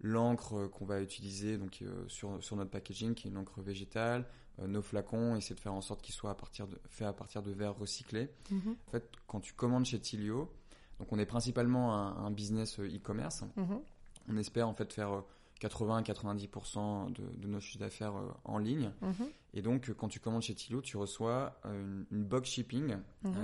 l'encre 0.00 0.68
qu'on 0.68 0.84
va 0.84 1.00
utiliser 1.00 1.58
donc 1.58 1.82
sur 2.06 2.42
sur 2.42 2.54
notre 2.54 2.70
packaging 2.70 3.14
qui 3.14 3.26
est 3.26 3.30
une 3.32 3.36
encre 3.36 3.60
végétale, 3.60 4.26
nos 4.58 4.82
flacons, 4.82 5.36
essayer 5.36 5.54
de 5.54 5.60
faire 5.60 5.74
en 5.74 5.80
sorte 5.80 6.02
qu'ils 6.02 6.14
soient 6.14 6.30
à 6.30 6.34
partir 6.34 6.66
de, 6.66 6.78
faits 6.88 7.06
à 7.06 7.12
partir 7.12 7.42
de 7.42 7.50
verres 7.52 7.76
recyclés. 7.76 8.30
Mhm. 8.50 8.76
En 8.86 8.90
fait, 8.90 9.10
quand 9.26 9.40
tu 9.40 9.54
commandes 9.54 9.84
chez 9.84 9.98
Tilio, 9.98 10.52
donc 10.98 11.12
on 11.12 11.18
est 11.18 11.26
principalement 11.26 11.94
un, 11.94 12.30
business 12.30 12.78
euh, 12.78 12.86
e-commerce. 12.86 13.44
Mhm. 13.56 13.80
On 14.28 14.36
espère 14.36 14.68
en 14.68 14.74
fait 14.74 14.92
faire 14.92 15.24
80-90% 15.60 16.78
euh, 16.78 17.10
de, 17.10 17.22
de, 17.38 17.48
nos 17.48 17.60
chiffres 17.60 17.80
d'affaires 17.80 18.14
en 18.44 18.58
ligne. 18.58 18.92
Mhm. 19.00 19.28
Et 19.54 19.62
donc, 19.62 19.92
quand 19.94 20.08
tu 20.08 20.20
commandes 20.20 20.42
chez 20.42 20.54
Tilio, 20.54 20.80
tu 20.80 20.96
reçois 20.96 21.58
une, 21.64 22.06
box 22.10 22.50
shipping 22.50 22.96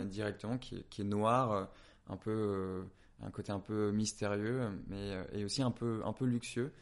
directement 0.07 0.59
qui 0.59 0.77
est, 0.77 0.89
qui 0.89 1.03
est 1.03 1.05
noire, 1.05 1.69
un 2.09 2.17
peu 2.17 2.85
un 3.21 3.31
côté 3.31 3.51
un 3.51 3.59
peu 3.59 3.91
mystérieux, 3.91 4.71
mais 4.87 5.17
et 5.33 5.45
aussi 5.45 5.61
un 5.61 5.73
peu 5.73 6.01
un 6.05 6.13
peu 6.13 6.25
luxueux. 6.25 6.73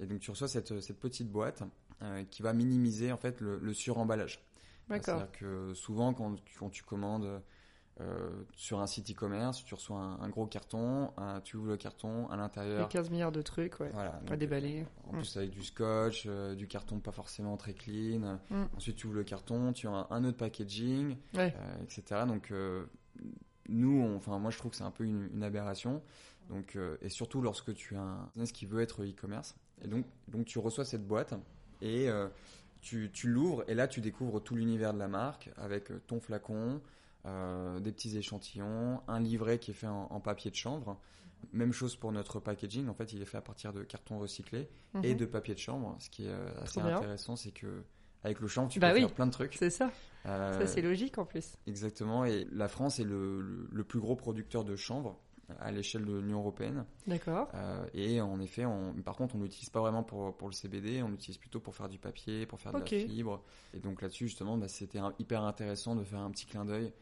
Et 0.00 0.06
donc 0.06 0.20
tu 0.20 0.30
reçois 0.30 0.48
cette, 0.48 0.80
cette 0.80 0.98
petite 0.98 1.30
boîte 1.30 1.62
euh, 1.62 1.66
qui 2.30 2.42
va 2.42 2.52
minimiser 2.52 3.12
en 3.12 3.16
fait 3.16 3.40
le, 3.40 3.72
suremballage. 3.72 4.44
D'accord. 4.88 5.04
C'est-à-dire 5.04 5.32
que 5.32 5.74
souvent 5.74 6.12
quand, 6.12 6.36
quand 6.58 6.68
tu 6.68 6.82
commandes 6.82 7.40
euh, 8.00 8.42
sur 8.56 8.80
un 8.80 8.88
site 8.88 9.12
e-commerce, 9.12 9.64
tu 9.64 9.72
reçois 9.74 9.98
un, 9.98 10.28
gros 10.28 10.46
carton, 10.46 11.12
tu 11.44 11.56
ouvres 11.56 11.68
le 11.68 11.76
carton, 11.76 12.26
à 12.28 12.36
l'intérieur. 12.36 12.88
15 12.88 13.10
milliards 13.10 13.30
de 13.30 13.40
trucs, 13.40 13.78
ouais. 13.78 13.90
Voilà. 13.92 14.20
À 14.28 14.36
déballer. 14.36 14.84
En 15.06 15.12
plus, 15.12 15.36
avec 15.36 15.50
du 15.50 15.62
scotch, 15.62 16.24
euh, 16.26 16.56
du 16.56 16.66
carton 16.66 16.98
pas 16.98 17.12
forcément 17.12 17.56
très 17.56 17.72
clean. 17.72 18.40
Mm. 18.50 18.64
Ensuite, 18.76 18.96
tu 18.96 19.06
ouvres 19.06 19.16
le 19.16 19.22
carton, 19.22 19.72
tu 19.72 19.86
as 19.86 20.08
un, 20.10 20.24
autre 20.24 20.36
packaging, 20.36 21.16
etc. 21.34 22.22
Donc, 22.26 22.52
nous, 23.68 24.14
enfin, 24.16 24.40
moi, 24.40 24.50
je 24.50 24.58
trouve 24.58 24.72
que 24.72 24.76
c'est 24.76 24.84
un 24.84 24.90
peu 24.90 25.04
une, 25.04 25.42
aberration. 25.44 26.02
Donc, 26.48 26.76
et 27.00 27.08
surtout 27.08 27.42
lorsque 27.42 27.74
tu 27.74 27.94
as 27.94 28.00
un 28.00 28.26
business 28.32 28.50
qui 28.50 28.66
veut 28.66 28.80
être 28.82 29.04
e-commerce. 29.04 29.54
Et 29.82 29.88
donc, 29.88 30.04
donc, 30.26 30.46
tu 30.46 30.58
reçois 30.58 30.84
cette 30.84 31.06
boîte 31.06 31.34
et 31.84 32.08
euh, 32.08 32.28
tu, 32.80 33.10
l'ouvres 33.24 33.64
et 33.68 33.74
là 33.74 33.86
tu 33.86 34.00
découvres 34.00 34.42
tout 34.42 34.56
l'univers 34.56 34.92
de 34.92 34.98
la 34.98 35.08
marque 35.08 35.50
avec 35.56 35.90
euh, 35.90 36.00
ton 36.06 36.18
flacon, 36.18 36.80
euh, 37.26 37.78
des 37.78 37.92
petits 37.92 38.16
échantillons, 38.16 39.00
un 39.06 39.20
livret 39.20 39.58
qui 39.58 39.70
est 39.70 39.74
fait 39.74 39.86
en, 39.86 40.20
papier 40.20 40.50
de 40.50 40.56
chambre. 40.56 40.98
Même 41.52 41.72
chose 41.72 41.94
pour 41.94 42.10
notre 42.10 42.40
packaging, 42.40 42.88
en 42.88 42.94
fait 42.94 43.12
il 43.12 43.20
est 43.20 43.26
fait 43.26 43.36
à 43.36 43.42
partir 43.42 43.72
de 43.72 43.82
carton 43.84 44.18
recyclé 44.18 44.68
et 45.02 45.12
mhm. 45.12 45.18
de 45.18 45.26
papier 45.26 45.54
de 45.54 45.58
chambre. 45.58 45.94
Ce 46.00 46.08
qui 46.08 46.26
est 46.26 46.34
assez 46.62 46.80
intéressant, 46.80 47.36
c'est 47.36 47.52
que 47.52 47.84
avec 48.22 48.40
le 48.40 48.48
chanvre 48.48 48.70
tu 48.70 48.80
bah 48.80 48.92
peux 48.92 49.00
faire 49.00 49.12
plein 49.12 49.26
de 49.26 49.32
trucs. 49.32 49.54
C'est 49.58 49.68
ça. 49.68 49.90
ça 50.24 50.66
c'est 50.66 50.80
logique 50.80 51.18
en 51.18 51.26
plus. 51.26 51.56
Exactement, 51.66 52.24
et 52.24 52.46
la 52.50 52.68
France 52.68 52.98
est 52.98 53.04
le 53.04 53.84
plus 53.86 54.00
gros 54.00 54.16
producteur 54.16 54.64
de 54.64 54.74
chanvre 54.74 55.20
à 55.60 55.70
l'échelle 55.70 56.04
de 56.04 56.12
l'Union 56.12 56.40
européenne. 56.40 56.84
D'accord. 57.06 57.48
Euh, 57.54 57.86
et 57.94 58.20
en 58.20 58.40
effet, 58.40 58.64
on, 58.64 58.94
par 59.04 59.16
contre, 59.16 59.34
on 59.36 59.40
l'utilise 59.40 59.70
pas 59.70 59.80
vraiment 59.80 60.02
pour, 60.02 60.36
pour 60.36 60.48
le 60.48 60.54
CBD, 60.54 61.02
on 61.02 61.08
l'utilise 61.08 61.38
plutôt 61.38 61.60
pour 61.60 61.74
faire 61.74 61.88
du 61.88 61.98
papier, 61.98 62.46
pour 62.46 62.60
faire 62.60 62.72
de 62.72 62.78
la 62.78 62.86
fibre. 62.86 63.42
Et 63.72 63.80
donc 63.80 64.02
là-dessus, 64.02 64.28
justement, 64.28 64.56
bah, 64.56 64.68
c'était 64.68 65.00
hyper 65.18 65.42
intéressant 65.42 65.96
de 65.96 66.04
faire 66.04 66.20
un 66.20 66.30
petit 66.30 66.46
clin 66.46 66.64
d'œil 66.64 66.92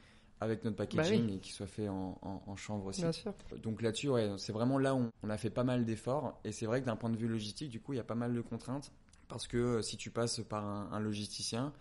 avec 0.41 0.65
notre 0.65 0.77
packaging 0.77 1.29
bah 1.29 1.35
et 1.35 1.39
qui 1.39 1.53
soit 1.53 1.69
fait 1.69 1.89
en, 1.89 2.19
en, 2.21 2.57
chanvre 2.57 2.87
aussi. 2.87 3.03
Bien 3.03 3.13
sûr. 3.13 3.33
Donc 3.63 3.81
là-dessus, 3.81 4.09
ouais, 4.09 4.33
c'est 4.39 4.53
vraiment 4.53 4.77
là 4.77 4.95
où 4.95 5.09
on 5.23 5.31
a 5.31 5.37
fait 5.37 5.51
pas 5.51 5.63
mal 5.63 5.85
d'efforts. 5.85 6.41
Et 6.43 6.51
c'est 6.51 6.67
vrai 6.67 6.81
que 6.81 6.87
d'un 6.87 6.97
point 6.97 7.11
de 7.11 7.17
vue 7.17 7.29
logistique, 7.29 7.71
du 7.71 7.81
coup, 7.81 7.93
il 7.93 7.97
y 7.97 8.01
a 8.01 8.05
pas 8.05 8.17
mal 8.17 8.35
de 8.35 8.41
contraintes. 8.41 8.91
Parce 9.29 9.47
que 9.47 9.57
euh, 9.57 9.83
si 9.83 9.97
tu 9.97 10.11
passes 10.11 10.41
par 10.41 10.65
un, 10.65 10.91
un 10.93 11.01
logisticien, 11.01 11.73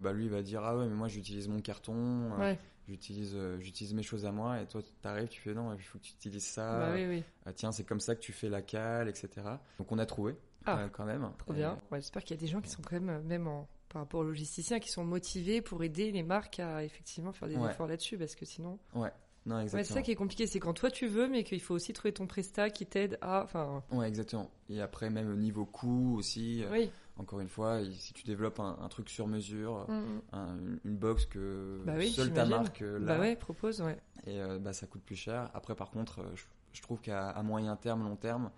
bah 0.00 0.12
lui 0.12 0.24
il 0.24 0.30
va 0.30 0.42
dire 0.42 0.62
ah 0.64 0.76
ouais 0.76 0.86
mais 0.86 0.94
moi 0.94 1.08
j'utilise 1.08 1.48
mon 1.48 1.60
carton 1.60 1.94
euh, 1.94 2.38
ouais 2.38 2.52
euh, 2.52 2.54
j'utilise 2.90 3.94
mes 3.94 4.02
choses 4.02 4.26
à 4.26 4.32
moi 4.32 4.60
et 4.60 4.66
toi 4.66 4.82
tu 4.82 5.08
arrives 5.08 5.28
tu 5.28 5.40
fais 5.40 5.54
non 5.54 5.74
il 5.74 5.82
faut 5.82 5.98
que 5.98 6.04
tu 6.04 6.12
utilises 6.12 6.44
ça 6.44 6.78
bah 6.78 6.92
oui, 6.94 7.06
oui. 7.06 7.24
Euh, 7.46 7.52
tiens 7.54 7.72
c'est 7.72 7.84
comme 7.84 8.00
ça 8.00 8.14
que 8.14 8.20
tu 8.20 8.32
fais 8.32 8.48
la 8.48 8.62
cale 8.62 9.08
etc 9.08 9.30
donc 9.78 9.90
on 9.92 9.98
a 9.98 10.06
trouvé 10.06 10.36
ah, 10.66 10.80
euh, 10.80 10.88
quand 10.88 11.04
même 11.04 11.30
trop 11.38 11.52
bien 11.52 11.78
ouais, 11.90 12.00
j'espère 12.00 12.22
qu'il 12.22 12.36
y 12.36 12.38
a 12.38 12.40
des 12.40 12.46
gens 12.46 12.60
qui 12.60 12.70
sont 12.70 12.82
quand 12.82 13.00
même 13.00 13.22
même 13.22 13.46
en 13.46 13.68
par 13.88 14.02
rapport 14.02 14.20
aux 14.20 14.24
logisticiens 14.24 14.78
qui 14.78 14.88
sont 14.88 15.04
motivés 15.04 15.60
pour 15.62 15.82
aider 15.82 16.12
les 16.12 16.22
marques 16.22 16.60
à 16.60 16.84
effectivement 16.84 17.32
faire 17.32 17.48
des 17.48 17.56
efforts 17.56 17.88
là-dessus 17.88 18.18
parce 18.18 18.34
que 18.34 18.44
sinon 18.44 18.78
ouais 18.94 19.12
non, 19.46 19.58
exactement. 19.58 19.84
c'est 19.84 19.94
ça 19.94 20.02
qui 20.02 20.10
est 20.10 20.16
compliqué, 20.16 20.46
c'est 20.46 20.60
quand 20.60 20.74
toi 20.74 20.90
tu 20.90 21.06
veux, 21.06 21.26
mais 21.26 21.44
qu'il 21.44 21.62
faut 21.62 21.74
aussi 21.74 21.94
trouver 21.94 22.12
ton 22.12 22.26
prestat 22.26 22.68
qui 22.68 22.84
t'aide 22.84 23.16
à. 23.22 23.42
Enfin... 23.42 23.82
Ouais, 23.90 24.06
exactement. 24.06 24.50
Et 24.68 24.82
après, 24.82 25.08
même 25.08 25.32
au 25.32 25.34
niveau 25.34 25.64
coût 25.64 26.16
aussi. 26.18 26.62
Oui 26.70 26.90
encore 27.20 27.40
une 27.40 27.48
fois, 27.48 27.80
si 27.92 28.12
tu 28.14 28.24
développes 28.24 28.60
un, 28.60 28.88
truc 28.88 29.10
sur 29.10 29.26
mesure, 29.26 29.86
mm, 29.88 30.36
mm. 30.36 30.80
une 30.84 30.96
box 30.96 31.26
que 31.26 31.82
bah 31.84 32.00
seule 32.08 32.32
ta 32.32 32.46
marque 32.46 32.82
euh, 32.82 32.98
bah 32.98 33.18
ouais, 33.18 33.36
propose, 33.36 33.82
ouais. 33.82 33.98
Et 34.26 34.40
euh, 34.40 34.58
bah, 34.58 34.72
ça 34.72 34.86
coûte 34.86 35.02
plus 35.02 35.16
cher. 35.16 35.50
Après, 35.54 35.74
par 35.74 35.90
contre, 35.90 36.20
euh, 36.20 36.34
je, 36.72 36.82
trouve 36.82 37.00
qu'à 37.00 37.40
moyen 37.42 37.76
terme, 37.76 38.02
long 38.02 38.16
terme, 38.16 38.50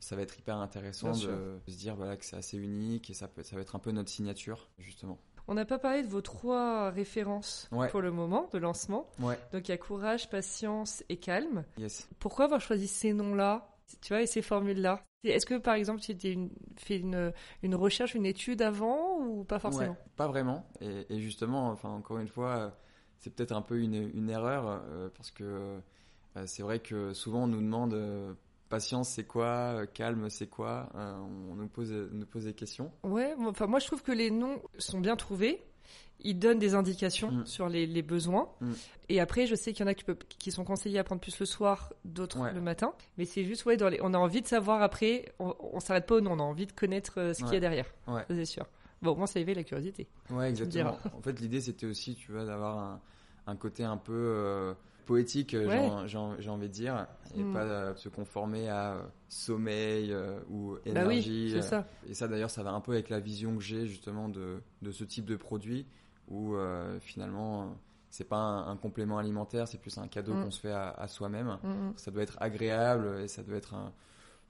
ça 0.00 0.16
va 0.16 0.22
être 0.22 0.38
hyper 0.38 0.56
intéressant 0.56 1.12
de, 1.12 1.60
se 1.66 1.76
dire 1.76 1.94
voilà, 1.94 2.16
que 2.16 2.24
c'est 2.24 2.36
assez 2.36 2.56
unique 2.56 3.08
et 3.10 3.14
ça, 3.14 3.28
peut, 3.28 3.42
ça 3.42 3.56
va 3.56 3.62
être 3.62 3.76
un 3.76 3.80
peu 3.80 3.92
notre 3.92 4.10
signature, 4.10 4.68
justement. 4.78 5.18
On 5.46 5.54
n'a 5.54 5.64
pas 5.64 5.78
parlé 5.78 6.02
de 6.02 6.08
vos 6.08 6.20
trois 6.20 6.90
références 6.90 7.68
Ouais. 7.72 7.88
pour 7.88 8.02
le 8.02 8.10
moment 8.10 8.50
de 8.52 8.58
lancement. 8.58 9.08
Ouais, 9.20 9.38
Donc 9.52 9.68
il 9.68 9.70
y 9.70 9.74
a 9.74 9.78
courage, 9.78 10.28
patience 10.28 11.02
et 11.08 11.16
calme. 11.16 11.64
yes. 11.78 12.08
Pourquoi 12.18 12.46
avoir 12.46 12.60
choisi 12.60 12.86
ces 12.86 13.12
noms-là 13.12 13.74
tu 14.02 14.12
vois, 14.12 14.22
et 14.22 14.26
ces 14.26 14.42
formules-là? 14.42 15.02
Est-ce 15.24 15.46
que, 15.46 15.58
par 15.58 15.74
exemple, 15.74 16.00
tu 16.00 16.12
as 16.12 16.30
une, 16.30 16.50
fait 16.76 16.98
une, 16.98 17.32
une 17.62 17.74
recherche, 17.74 18.14
une 18.14 18.26
étude 18.26 18.62
avant 18.62 19.18
ou 19.20 19.44
pas 19.44 19.58
forcément? 19.58 19.92
Ouais, 19.92 19.98
pas 20.16 20.28
vraiment. 20.28 20.64
Et, 20.80 21.06
et 21.10 21.20
justement, 21.20 21.70
enfin, 21.70 21.88
encore 21.88 22.18
une 22.18 22.28
fois, 22.28 22.56
euh, 22.56 22.70
c'est 23.18 23.34
peut-être 23.34 23.52
un 23.52 23.62
peu 23.62 23.80
une, 23.80 24.10
une 24.14 24.30
erreur 24.30 24.66
euh, 24.68 25.08
parce 25.16 25.30
que 25.30 25.44
euh, 25.44 26.46
c'est 26.46 26.62
vrai 26.62 26.78
que 26.78 27.12
souvent 27.12 27.44
on 27.44 27.46
nous 27.48 27.60
demande 27.60 27.94
euh, 27.94 28.32
patience 28.68 29.08
c'est 29.08 29.24
quoi, 29.24 29.86
calme 29.92 30.30
c'est 30.30 30.46
quoi. 30.46 30.88
On 30.94 31.54
nous 31.54 31.68
pose, 31.68 31.90
nous 31.90 32.26
pose 32.26 32.44
des 32.44 32.54
questions. 32.54 32.92
Ouais, 33.02 33.34
enfin 33.40 33.66
moi 33.66 33.78
je 33.80 33.86
trouve 33.86 34.02
que 34.02 34.12
les 34.12 34.30
noms 34.30 34.62
sont 34.78 35.00
bien 35.00 35.16
trouvés. 35.16 35.64
Ils 36.20 36.38
donnent 36.38 36.58
des 36.58 36.74
indications 36.74 37.30
Mm. 37.30 37.46
sur 37.46 37.68
les, 37.68 37.86
les 37.86 38.02
besoins. 38.02 38.48
Mm. 38.60 38.72
Et 39.08 39.20
après, 39.20 39.46
je 39.46 39.54
sais 39.54 39.72
qu'il 39.72 39.84
y 39.86 39.88
en 39.88 39.90
a 39.90 39.94
qui, 39.94 40.50
sont 40.50 40.64
conseillés 40.64 40.98
à 40.98 41.04
prendre 41.04 41.20
plus 41.20 41.38
le 41.38 41.46
soir, 41.46 41.92
d'autres 42.04 42.40
Ouais. 42.40 42.52
le 42.52 42.60
matin. 42.60 42.92
Mais 43.18 43.24
c'est 43.24 43.44
juste, 43.44 43.64
ouais, 43.66 43.76
dans 43.76 43.88
les... 43.88 44.00
on 44.02 44.12
a 44.14 44.18
envie 44.18 44.42
de 44.42 44.46
savoir 44.46 44.82
après, 44.82 45.32
on, 45.38 45.54
on 45.60 45.80
s'arrête 45.80 46.06
pas 46.06 46.16
au 46.16 46.20
nom, 46.20 46.32
on 46.32 46.40
a 46.40 46.42
envie 46.42 46.66
de 46.66 46.72
connaître 46.72 47.14
euh, 47.20 47.32
ce 47.34 47.38
qu'il 47.38 47.46
y 47.46 47.50
a 47.50 47.52
Ouais. 47.54 47.60
derrière. 47.60 47.86
Ouais. 48.08 48.24
C'est 48.28 48.44
sûr. 48.44 48.66
Bon, 49.00 49.14
moi, 49.16 49.26
ça 49.28 49.38
éveille 49.38 49.54
la 49.54 49.62
curiosité. 49.64 50.08
Ouais, 50.30 50.36
me 50.36 50.48
exactement. 50.48 50.98
En 51.16 51.22
fait, 51.22 51.38
l'idée 51.40 51.60
c'était 51.60 51.86
aussi, 51.86 52.16
tu 52.16 52.32
vois, 52.32 52.44
d'avoir 52.44 52.78
un, 52.78 53.00
un 53.46 53.54
côté 53.56 53.84
un 53.84 53.96
peu 53.96 54.12
euh, 54.12 54.74
poétique, 55.06 55.54
euh, 55.54 55.66
Ouais. 55.68 56.08
j'ai- 56.08 56.48
envie 56.50 56.66
de 56.68 56.72
dire, 56.72 57.06
et 57.36 57.42
Mm. 57.44 57.52
pas 57.52 57.62
euh, 57.62 57.94
se 57.94 58.08
conformer 58.08 58.68
à 58.68 59.00
sommeil 59.28 60.12
ou 60.50 60.74
Bah 60.74 60.80
oui, 60.84 60.90
énergie. 60.90 61.50
c'est 61.52 61.58
euh, 61.58 61.62
ça. 61.62 61.86
Et 62.08 62.14
ça 62.14 62.26
d'ailleurs, 62.28 62.50
ça 62.50 62.62
va 62.64 62.72
un 62.72 62.80
peu 62.80 62.92
avec 62.92 63.08
la 63.08 63.20
vision 63.20 63.56
que 63.56 63.62
j'ai 63.62 63.86
justement 63.86 64.28
de, 64.28 64.60
de 64.82 64.90
ce 64.90 65.04
type 65.04 65.24
de 65.26 65.36
produit 65.36 65.86
où 66.28 66.54
euh, 66.54 66.98
finalement, 67.00 67.76
c'est 68.10 68.24
pas 68.28 68.36
un, 68.36 68.70
un 68.70 68.76
complément 68.76 69.18
alimentaire, 69.18 69.66
c'est 69.68 69.78
plus 69.80 69.98
un 69.98 70.08
cadeau 70.08 70.34
Mm. 70.34 70.44
qu'on 70.44 70.50
se 70.50 70.60
fait 70.60 70.72
à, 70.72 70.90
à 70.90 71.08
soi-même. 71.08 71.58
Mm, 71.62 71.68
mm. 71.68 71.92
Ça 71.96 72.10
doit 72.10 72.22
être 72.22 72.36
agréable 72.40 73.20
et 73.20 73.28
ça 73.28 73.42
doit 73.42 73.56
être 73.56 73.74
un, 73.74 73.92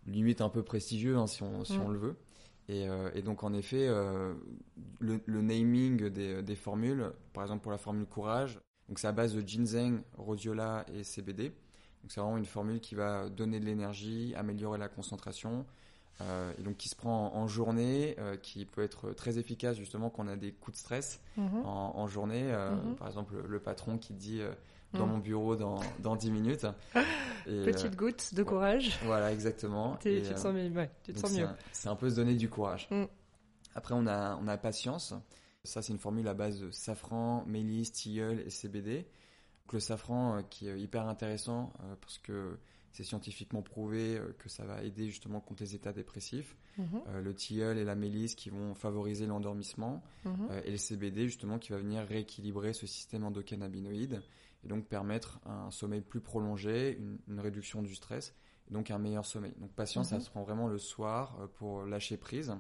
limite 0.06 0.40
un 0.40 0.48
peu 0.48 0.62
prestigieux 0.62 1.16
hein, 1.16 1.26
si, 1.26 1.42
on, 1.42 1.64
si 1.64 1.76
on 1.78 1.88
le 1.88 1.98
veut. 1.98 2.16
Et, 2.68 2.88
euh, 2.88 3.10
et 3.14 3.22
donc 3.22 3.44
en 3.44 3.52
effet, 3.54 3.86
euh, 3.88 4.34
le, 5.00 5.20
le 5.24 5.40
naming 5.42 6.08
des, 6.10 6.42
des 6.42 6.56
formules, 6.56 7.12
par 7.32 7.42
exemple 7.44 7.62
pour 7.62 7.72
la 7.72 7.78
formule 7.78 8.06
courage, 8.06 8.60
donc 8.88 8.98
c'est 8.98 9.06
à 9.06 9.12
base 9.12 9.34
de 9.34 9.46
ginseng, 9.46 10.00
rhodiola 10.16 10.84
et 10.94 11.02
CBD. 11.02 11.48
Donc 12.02 12.12
c'est 12.12 12.20
vraiment 12.20 12.36
une 12.38 12.44
formule 12.44 12.80
qui 12.80 12.94
va 12.94 13.28
donner 13.28 13.58
de 13.60 13.64
l'énergie, 13.64 14.34
améliorer 14.36 14.78
la 14.78 14.88
concentration, 14.88 15.66
euh, 16.20 16.52
et 16.58 16.62
donc 16.62 16.76
qui 16.76 16.88
se 16.88 16.96
prend 16.96 17.32
en, 17.34 17.36
en 17.38 17.46
journée, 17.46 18.16
euh, 18.18 18.36
qui 18.36 18.64
peut 18.64 18.82
être 18.82 19.12
très 19.12 19.38
efficace 19.38 19.76
justement 19.76 20.10
quand 20.10 20.24
on 20.24 20.28
a 20.28 20.36
des 20.36 20.52
coups 20.52 20.76
de 20.76 20.80
stress 20.80 21.20
Mhm. 21.36 21.64
en, 21.64 21.96
en 21.96 22.06
journée. 22.08 22.52
euh, 22.52 22.74
Mhm. 22.74 22.96
Par 22.96 23.06
exemple, 23.08 23.34
le, 23.46 23.60
patron 23.60 23.98
qui 23.98 24.14
dit 24.14 24.40
euh, 24.40 24.50
dans 24.94 25.06
Mhm. 25.06 25.12
mon 25.12 25.18
bureau 25.18 25.54
dans, 25.56 25.80
dans 26.00 26.16
10 26.16 26.30
minutes. 26.30 26.66
Et, 27.46 27.62
Petite 27.64 27.96
goutte 27.96 28.34
de 28.34 28.42
courage. 28.42 28.98
voilà, 29.04 29.32
exactement. 29.32 29.98
Et, 30.04 30.22
tu 30.22 30.34
te 30.34 30.38
sens 30.40 30.52
mieux. 30.54 30.68
Ouais, 30.70 30.90
tu 31.04 31.12
te 31.12 31.16
donc 31.16 31.26
sens 31.26 31.34
c'est 31.34 31.40
mieux. 31.42 31.46
un- 31.46 31.56
C'est 31.72 31.88
un 31.88 31.96
peu 31.96 32.10
se 32.10 32.16
donner 32.16 32.34
du 32.34 32.48
courage. 32.50 32.88
Mm. 32.90 33.04
Après, 33.74 33.94
on 33.94 34.06
a, 34.06 34.36
on 34.42 34.48
a 34.48 34.56
patience. 34.58 35.14
Ça, 35.64 35.82
c'est 35.82 35.92
une 35.92 35.98
formule 35.98 36.26
à 36.28 36.34
base 36.34 36.60
de 36.60 36.70
safran, 36.70 37.44
mélisse, 37.46 37.92
tilleul 37.92 38.40
et 38.40 38.50
CBD. 38.50 39.06
Donc, 39.66 39.72
le 39.74 39.80
safran 39.80 40.42
qui 40.50 40.68
est 40.68 40.80
hyper 40.80 41.06
intéressant 41.08 41.72
parce 42.00 42.18
que 42.18 42.58
c'est 42.92 43.04
scientifiquement 43.04 43.62
prouvé 43.62 44.16
euh, 44.16 44.32
que 44.38 44.48
ça 44.48 44.64
va 44.64 44.82
aider 44.82 45.06
justement 45.08 45.40
contre 45.40 45.62
les 45.62 45.74
états 45.74 45.92
dépressifs. 45.92 46.56
Mhm, 46.78 47.02
Euh, 47.08 47.20
le 47.20 47.34
tilleul 47.34 47.76
et 47.78 47.84
la 47.84 47.94
mélisse 47.94 48.34
qui 48.34 48.50
vont 48.50 48.74
favoriser 48.74 49.26
l'endormissement. 49.26 50.02
mhm. 50.24 50.48
Euh, 50.50 50.60
et 50.64 50.70
le 50.70 50.76
CBD 50.76 51.26
justement 51.26 51.58
qui 51.58 51.72
va 51.72 51.78
venir 51.78 52.02
rééquilibrer 52.06 52.72
ce 52.72 52.86
système 52.86 53.24
endocannabinoïde 53.24 54.22
et 54.64 54.68
donc 54.68 54.86
permettre 54.86 55.40
un 55.46 55.70
sommeil 55.70 56.00
plus 56.00 56.20
prolongé, 56.20 56.96
une, 56.98 57.18
une 57.28 57.40
réduction 57.40 57.82
du 57.82 57.94
stress 57.94 58.34
et 58.70 58.74
donc 58.74 58.90
un 58.90 58.98
meilleur 58.98 59.24
sommeil. 59.24 59.52
Donc 59.58 59.72
patience, 59.72 60.10
Mhm. 60.12 60.18
ça 60.18 60.24
se 60.24 60.30
prend 60.30 60.42
vraiment 60.42 60.66
le 60.68 60.78
soir 60.78 61.48
pour 61.54 61.84
lâcher 61.84 62.16
prise. 62.16 62.54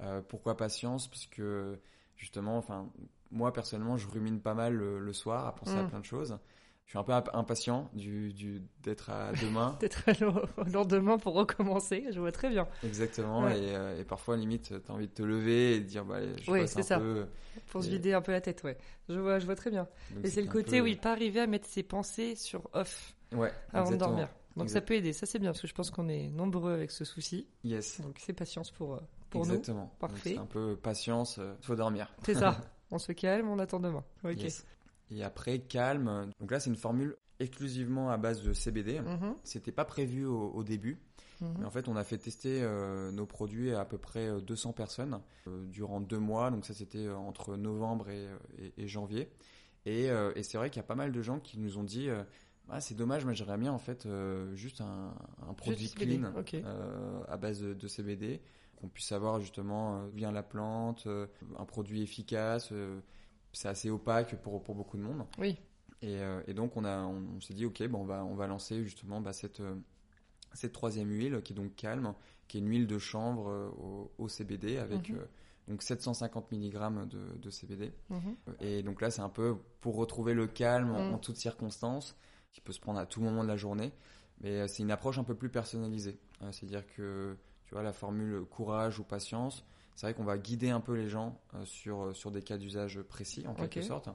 Euh, 0.00 0.20
pourquoi 0.22 0.56
patience? 0.56 1.08
Parce 1.08 1.26
que 1.26 1.78
justement, 2.16 2.56
enfin 2.58 2.90
moi 3.30 3.52
personnellement, 3.52 3.96
je 3.96 4.06
rumine 4.08 4.40
pas 4.40 4.54
mal 4.54 4.74
le, 4.74 4.98
le 4.98 5.12
soir 5.12 5.46
à 5.46 5.54
penser 5.54 5.72
à 5.80 5.84
plein 5.88 6.00
de 6.00 6.04
choses. 6.04 6.38
Je 6.86 6.90
suis 6.90 6.98
un 6.98 7.04
peu 7.04 7.12
imp- 7.12 7.30
impatient 7.32 7.88
du, 7.94 8.34
du 8.34 8.60
d'être 8.82 9.08
à 9.08 9.32
demain. 9.40 9.78
L'au- 10.20 10.44
au 10.58 10.64
lendemain 10.64 11.16
pour 11.16 11.32
recommencer. 11.34 12.04
Je 12.12 12.20
vois 12.20 12.32
très 12.32 12.50
bien. 12.50 12.68
Exactement. 12.84 13.44
Ouais. 13.44 13.58
Et, 13.58 13.74
euh, 13.74 13.98
et 14.00 14.04
parfois 14.04 14.36
limite, 14.36 14.74
t'as 14.84 14.92
envie 14.92 15.08
de 15.08 15.12
te 15.12 15.22
lever 15.22 15.76
et 15.76 15.80
de 15.80 15.86
dire 15.86 16.04
bah 16.04 16.16
allez, 16.16 16.34
je 16.42 16.50
Oui, 16.50 16.60
passe 16.60 16.72
c'est 16.72 16.80
un 16.80 16.82
ça. 16.82 16.98
peu. 16.98 17.26
Pour 17.70 17.82
se 17.82 17.88
vider 17.88 18.12
un 18.12 18.20
peu 18.20 18.32
la 18.32 18.40
tête, 18.42 18.62
ouais. 18.64 18.76
Je 19.08 19.18
vois, 19.18 19.38
je 19.38 19.46
vois 19.46 19.56
très 19.56 19.70
bien. 19.70 19.88
Donc, 20.14 20.24
Et 20.26 20.28
c'est 20.28 20.42
le 20.42 20.48
côté, 20.50 20.78
peu- 20.78 20.84
oui, 20.84 20.96
pas 20.96 21.12
arriver 21.12 21.40
à 21.40 21.46
mettre 21.46 21.66
ses 21.66 21.82
pensées 21.82 22.34
sur 22.36 22.68
off 22.74 23.14
Ouais. 23.32 23.50
avant 23.72 23.88
de 23.88 23.94
exactement. 23.94 24.10
dormir. 24.18 24.28
Donc 24.56 24.68
ça 24.68 24.82
peut 24.82 24.92
aider, 24.92 25.14
ça 25.14 25.24
c'est 25.24 25.38
bien, 25.38 25.50
parce 25.52 25.62
que 25.62 25.68
je 25.68 25.72
pense 25.74 25.90
qu'on 25.90 26.10
est 26.10 26.28
nombreux 26.28 26.74
avec 26.74 26.90
ce 26.90 27.06
souci. 27.06 27.46
Yes. 27.64 28.02
Donc 28.02 28.16
c'est 28.18 28.34
patience 28.34 28.70
pour, 28.70 28.96
euh, 28.96 29.00
pour 29.30 29.40
Exactement. 29.46 29.84
Donc, 29.84 29.98
Parfait. 29.98 30.32
C'est 30.34 30.38
un 30.38 30.44
peu 30.44 30.76
patience, 30.76 31.38
euh, 31.38 31.54
faut 31.62 31.74
dormir. 31.74 32.12
nous. 32.18 32.24
C'est 32.26 32.34
ça. 32.34 32.60
on 32.90 32.98
se 32.98 33.12
calme, 33.12 33.48
on 33.48 33.58
attend 33.58 33.80
demain. 33.80 34.04
Ok. 34.24 34.36
Yes. 34.42 34.66
Et 35.14 35.22
après, 35.22 35.58
calme. 35.60 36.30
Donc 36.40 36.50
là, 36.50 36.60
c'est 36.60 36.70
une 36.70 36.76
formule 36.76 37.16
exclusivement 37.40 38.10
à 38.10 38.16
base 38.16 38.42
de 38.42 38.52
CBD. 38.52 39.00
Mhm, 39.00 39.34
C'était 39.42 39.72
pas 39.72 39.84
prévu 39.84 40.24
au, 40.24 40.50
au 40.50 40.62
début, 40.62 40.98
mhm. 41.40 41.54
mais 41.58 41.64
en 41.66 41.70
fait, 41.70 41.88
on 41.88 41.96
a 41.96 42.04
fait 42.04 42.18
tester 42.18 42.60
euh, 42.62 43.10
nos 43.10 43.26
produits 43.26 43.72
à 43.72 43.80
à 43.80 43.84
peu 43.84 43.98
près 43.98 44.28
euh, 44.28 44.40
200 44.40 44.72
personnes 44.72 45.20
euh, 45.48 45.66
durant 45.66 46.00
deux 46.00 46.18
mois. 46.20 46.50
Donc 46.50 46.64
ça, 46.64 46.72
c'était 46.74 47.06
euh, 47.06 47.16
entre 47.16 47.56
novembre 47.56 48.08
et, 48.10 48.26
euh, 48.26 48.36
et- 48.58 48.84
et 48.84 48.88
janvier. 48.88 49.28
Et, 49.86 50.08
euh, 50.10 50.32
et 50.36 50.44
c'est 50.44 50.56
vrai 50.58 50.70
qu'il 50.70 50.76
y 50.80 50.84
a 50.84 50.86
pas 50.86 50.94
mal 50.94 51.10
de 51.10 51.22
gens 51.22 51.40
qui 51.40 51.58
nous 51.58 51.78
ont 51.78 51.84
dit. 51.84 52.08
euh, 52.08 52.22
ah, 52.70 52.80
c'est 52.80 52.94
dommage, 52.94 53.24
moi 53.24 53.34
j'aimerais 53.34 53.58
bien 53.58 53.72
en 53.72 53.78
fait 53.78 54.06
euh, 54.06 54.54
juste 54.54 54.80
un, 54.80 55.12
un 55.48 55.52
produit 55.52 55.88
clean 56.20 56.30
euh, 56.64 57.20
à 57.28 57.36
base 57.36 57.60
de, 57.60 57.74
de 57.74 57.88
CBD, 57.88 58.40
qu'on 58.76 58.88
puisse 58.88 59.08
savoir 59.08 59.40
justement 59.40 59.96
euh, 59.96 60.06
d'où 60.06 60.16
vient 60.16 60.30
la 60.30 60.44
plante, 60.44 61.04
euh, 61.08 61.26
un 61.58 61.64
produit 61.64 62.02
efficace. 62.02 62.68
C'est 63.52 63.68
assez 63.68 63.90
opaque 63.90 64.36
pour, 64.42 64.62
pour 64.62 64.74
beaucoup 64.74 64.96
de 64.96 65.02
monde. 65.02 65.24
Oui. 65.38 65.58
Et, 66.02 66.18
euh, 66.20 66.42
et 66.46 66.54
donc 66.54 66.76
on, 66.76 66.84
a, 66.84 66.98
on, 67.04 67.22
on 67.36 67.40
s'est 67.40 67.54
dit 67.54 67.64
ok, 67.66 67.82
bon, 67.88 68.00
on, 68.00 68.04
va, 68.04 68.24
on 68.24 68.34
va 68.34 68.46
lancer 68.46 68.82
justement 68.84 69.20
bah, 69.20 69.32
cette, 69.32 69.60
euh, 69.60 69.74
cette 70.52 70.72
troisième 70.72 71.10
huile 71.10 71.40
qui 71.44 71.52
est 71.52 71.56
donc 71.56 71.74
calme, 71.76 72.14
qui 72.48 72.58
est 72.58 72.60
une 72.60 72.68
huile 72.68 72.86
de 72.86 72.98
chanvre 72.98 73.48
euh, 73.48 73.68
au, 73.78 74.10
au 74.18 74.28
CBD 74.28 74.78
avec 74.78 75.10
Mhm. 75.10 75.18
donc 75.68 75.82
750 75.82 76.50
mg 76.52 77.08
de, 77.08 77.38
de 77.38 77.50
CBD. 77.50 77.92
Mhm. 78.10 78.36
Et 78.60 78.82
donc 78.82 79.00
là, 79.00 79.10
c'est 79.10 79.22
un 79.22 79.28
peu 79.28 79.56
pour 79.80 79.94
retrouver 79.96 80.34
le 80.34 80.46
calme 80.48 80.90
en, 80.90 81.10
Mm. 81.10 81.14
en 81.14 81.18
toutes 81.18 81.36
circonstances, 81.36 82.16
qui 82.50 82.60
peut 82.60 82.72
se 82.72 82.80
prendre 82.80 82.98
à 82.98 83.06
tout 83.06 83.20
moment 83.22 83.42
de 83.44 83.48
la 83.48 83.56
journée. 83.56 83.92
Mais 84.40 84.66
c'est 84.66 84.82
une 84.82 84.90
approche 84.90 85.18
un 85.18 85.24
peu 85.24 85.36
plus 85.36 85.48
personnalisée. 85.50 86.18
C'est-à-dire 86.50 86.84
que, 86.96 87.36
tu 87.64 87.74
vois, 87.74 87.84
la 87.84 87.92
formule 87.92 88.44
courage 88.50 88.98
ou 88.98 89.04
patience, 89.04 89.64
c'est 89.94 90.06
vrai 90.06 90.14
qu'on 90.14 90.24
va 90.24 90.38
guider 90.38 90.70
un 90.70 90.80
peu 90.80 90.94
les 90.94 91.08
gens 91.08 91.38
euh, 91.54 91.64
sur, 91.64 92.02
euh, 92.06 92.12
sur 92.14 92.30
des 92.30 92.42
cas 92.42 92.58
d'usage 92.58 93.00
précis, 93.02 93.46
en 93.46 93.54
quelque 93.54 93.82
sorte. 93.82 94.08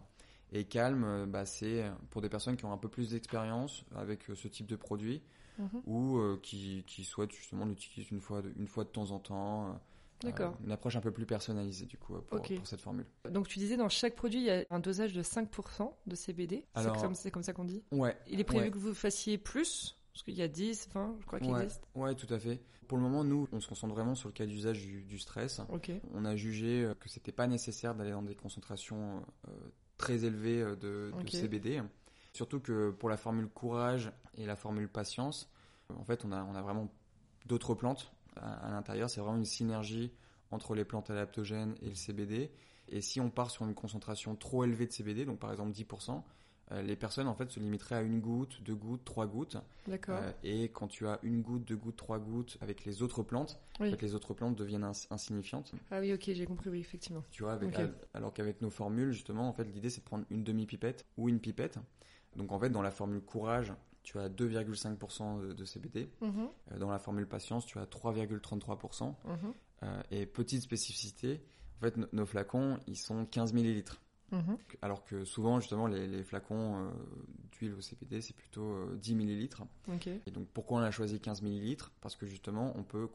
Et 0.54 0.64
calme, 0.64 1.04
euh, 1.04 1.26
bah, 1.26 1.46
c'est 1.46 1.84
pour 2.10 2.22
des 2.22 2.30
personnes 2.30 2.56
qui 2.56 2.66
ont 2.66 2.72
un 2.72 2.78
peu 2.78 2.88
plus 2.90 3.10
d'expérience 3.12 3.84
avec 3.96 4.24
ce 4.34 4.48
type 4.48 4.68
de 4.68 4.76
produit 4.76 5.22
Mhm. 5.60 5.82
ou 5.86 6.18
euh, 6.18 6.40
qui, 6.42 6.84
qui 6.86 7.04
souhaitent 7.04 7.32
justement 7.32 7.66
l'utiliser 7.66 8.10
une 8.12 8.22
fois, 8.22 8.42
de, 8.42 8.54
une 8.58 8.68
fois 8.68 8.84
de 8.84 8.90
temps 8.90 9.12
en 9.12 9.20
temps. 9.20 9.80
D'accord. 10.22 10.54
euh, 10.54 10.66
une 10.66 10.72
approche 10.72 10.96
un 10.96 11.02
peu 11.02 11.12
plus 11.12 11.26
personnalisée, 11.28 11.86
du 11.86 11.98
coup, 11.98 12.14
pour, 12.28 12.40
cette 12.64 12.82
formule. 12.82 13.06
Donc 13.30 13.48
tu 13.48 13.60
disais 13.60 13.78
dans 13.78 13.90
chaque 13.90 14.16
produit, 14.16 14.40
il 14.40 14.46
y 14.46 14.52
a 14.52 14.66
un 14.72 14.80
dosage 14.80 15.14
de 15.14 15.22
5% 15.22 15.92
de 16.08 16.16
CBD. 16.16 16.66
C'est 16.76 17.32
comme, 17.32 17.44
ça 17.44 17.54
qu'on 17.54 17.66
dit. 17.66 17.84
Ouais. 17.92 18.16
Il 18.28 18.40
est 18.40 18.44
prévu 18.44 18.66
Ouais. 18.66 18.72
que 18.72 18.78
vous 18.78 18.94
fassiez 18.94 19.38
plus 19.38 19.97
Parce 20.18 20.24
qu'il 20.24 20.38
y 20.38 20.42
a 20.42 20.48
10, 20.48 20.90
20, 20.94 21.16
je 21.22 21.26
crois 21.28 21.40
qu'il 21.40 21.52
Ouais, 21.52 21.64
existe. 21.64 21.84
ouais, 21.94 22.16
tout 22.16 22.34
à 22.34 22.40
fait. 22.40 22.60
Pour 22.88 22.98
le 22.98 23.04
moment, 23.04 23.24
nous, 23.24 23.48
on 23.52 23.60
se 23.60 23.68
concentre 23.68 23.94
vraiment 23.94 24.16
sur 24.16 24.30
le 24.30 24.34
cas 24.34 24.48
d'usage 24.48 24.82
du, 24.82 25.04
du 25.04 25.20
stress. 25.20 25.62
Ok. 25.70 25.92
On 26.16 26.26
a 26.26 26.36
jugé 26.36 26.84
euh, 26.84 26.96
que 26.96 27.08
c'était 27.08 27.32
pas 27.32 27.46
nécessaire 27.46 27.94
d'aller 27.94 28.12
dans 28.12 28.24
des 28.24 28.34
concentrations 28.34 29.22
euh, 29.48 29.52
très 30.00 30.26
élevées 30.26 30.62
euh, 30.62 30.76
de, 30.76 31.12
de 31.12 31.22
Ok. 31.22 31.30
CBD. 31.30 31.84
Surtout 32.34 32.60
que 32.60 32.90
pour 32.90 33.10
la 33.10 33.18
formule 33.18 33.48
courage 33.48 34.12
et 34.38 34.46
la 34.48 34.56
formule 34.56 34.88
patience, 34.90 35.52
en 35.96 36.04
fait, 36.04 36.26
on 36.26 36.32
a, 36.32 36.44
on 36.44 36.56
a 36.56 36.62
vraiment 36.64 36.92
d'autres 37.46 37.76
plantes 37.76 38.12
à, 38.38 38.54
à 38.68 38.72
l'intérieur. 38.72 39.10
C'est 39.12 39.22
vraiment 39.22 39.38
une 39.38 39.46
synergie 39.46 40.12
entre 40.50 40.74
les 40.74 40.84
plantes 40.86 41.12
adaptogènes 41.12 41.76
et 41.84 41.90
le 41.90 41.96
CBD. 41.96 42.50
Et 42.90 43.02
si 43.02 43.20
on 43.20 43.30
part 43.30 43.52
sur 43.52 43.66
une 43.66 43.76
concentration 43.76 44.36
trop 44.36 44.64
élevée 44.64 44.88
de 44.88 44.92
CBD, 44.94 45.26
donc 45.26 45.40
par 45.40 45.52
exemple 45.52 45.72
10%, 45.74 46.12
euh, 46.12 46.20
les 46.72 46.96
personnes 46.96 47.28
en 47.28 47.34
fait 47.36 47.50
se 47.50 47.60
limiteraient 47.60 47.96
à 47.96 48.02
une 48.02 48.20
goutte, 48.20 48.62
deux 48.64 48.76
gouttes, 48.76 49.06
trois 49.06 49.26
gouttes. 49.28 49.58
D'accord. 49.88 50.20
Euh, 50.22 50.32
et 50.44 50.70
quand 50.70 50.88
tu 50.88 51.08
as 51.08 51.20
une 51.24 51.42
goutte, 51.42 51.64
deux 51.66 51.78
gouttes, 51.78 51.96
trois 51.96 52.20
gouttes 52.20 52.58
avec 52.62 52.84
les 52.86 53.02
autres 53.02 53.24
plantes, 53.24 53.60
Oui. 53.80 53.88
en 53.88 53.92
fait, 53.92 54.02
les 54.02 54.16
autres 54.16 54.34
plantes 54.34 54.56
deviennent 54.56 54.84
ins- 54.84 55.08
insignifiantes. 55.10 55.72
Ah 55.92 56.00
oui, 56.02 56.14
ok, 56.14 56.24
j'ai 56.34 56.46
compris, 56.46 56.70
oui, 56.70 56.80
effectivement. 56.80 57.24
Tu 57.32 57.44
vois, 57.44 57.54
avec, 57.54 57.76
alors 58.14 58.34
qu'avec 58.34 58.62
nos 58.62 58.70
formules, 58.70 59.12
justement, 59.14 59.48
en 59.48 59.54
fait, 59.54 59.64
l'idée 59.64 59.90
c'est 59.90 60.02
de 60.02 60.06
prendre 60.06 60.26
une 60.30 60.44
demi-pipette 60.44 61.06
ou 61.18 61.30
une 61.30 61.40
pipette. 61.40 61.80
Donc 62.36 62.52
en 62.52 62.60
fait, 62.60 62.70
dans 62.70 62.82
la 62.82 62.92
formule 62.92 63.22
courage, 63.22 63.74
tu 64.04 64.20
as 64.20 64.30
2,5% 64.30 65.54
de, 65.54 65.66
CBD. 65.66 66.10
Mhm, 66.22 66.50
Euh, 66.72 66.78
dans 66.80 66.90
la 66.90 67.00
formule 67.00 67.28
patience, 67.28 67.66
tu 67.66 67.78
as 67.80 67.86
3,33%. 67.86 69.16
mhm. 69.26 69.54
Euh, 69.84 70.02
et 70.12 70.26
petite 70.26 70.62
spécificité, 70.64 71.42
En 71.80 71.82
fait, 71.82 71.96
no- 71.98 72.08
nos 72.12 72.26
flacons, 72.26 72.80
ils 72.88 72.98
sont 72.98 73.26
15 73.28 73.54
millilitres. 73.54 74.02
Mhm. 74.32 74.58
Alors 74.82 75.04
que 75.06 75.24
souvent, 75.26 75.60
justement, 75.60 75.88
les, 75.88 76.08
les 76.08 76.24
flacons 76.24 76.86
euh, 76.86 76.90
d'huile 77.52 77.74
au 77.74 77.82
CBD, 77.82 78.22
c'est 78.22 78.36
plutôt 78.36 78.64
euh, 78.74 78.98
10 78.98 79.16
millilitres. 79.16 79.64
Et 80.26 80.32
donc, 80.32 80.48
pourquoi 80.50 80.80
on 80.80 80.84
a 80.84 80.92
choisi 80.92 81.20
15 81.20 81.42
millilitres? 81.42 81.92
Parce 82.02 82.16
que 82.16 82.26
justement, 82.26 82.74
on 82.76 82.84
peut, 82.84 83.10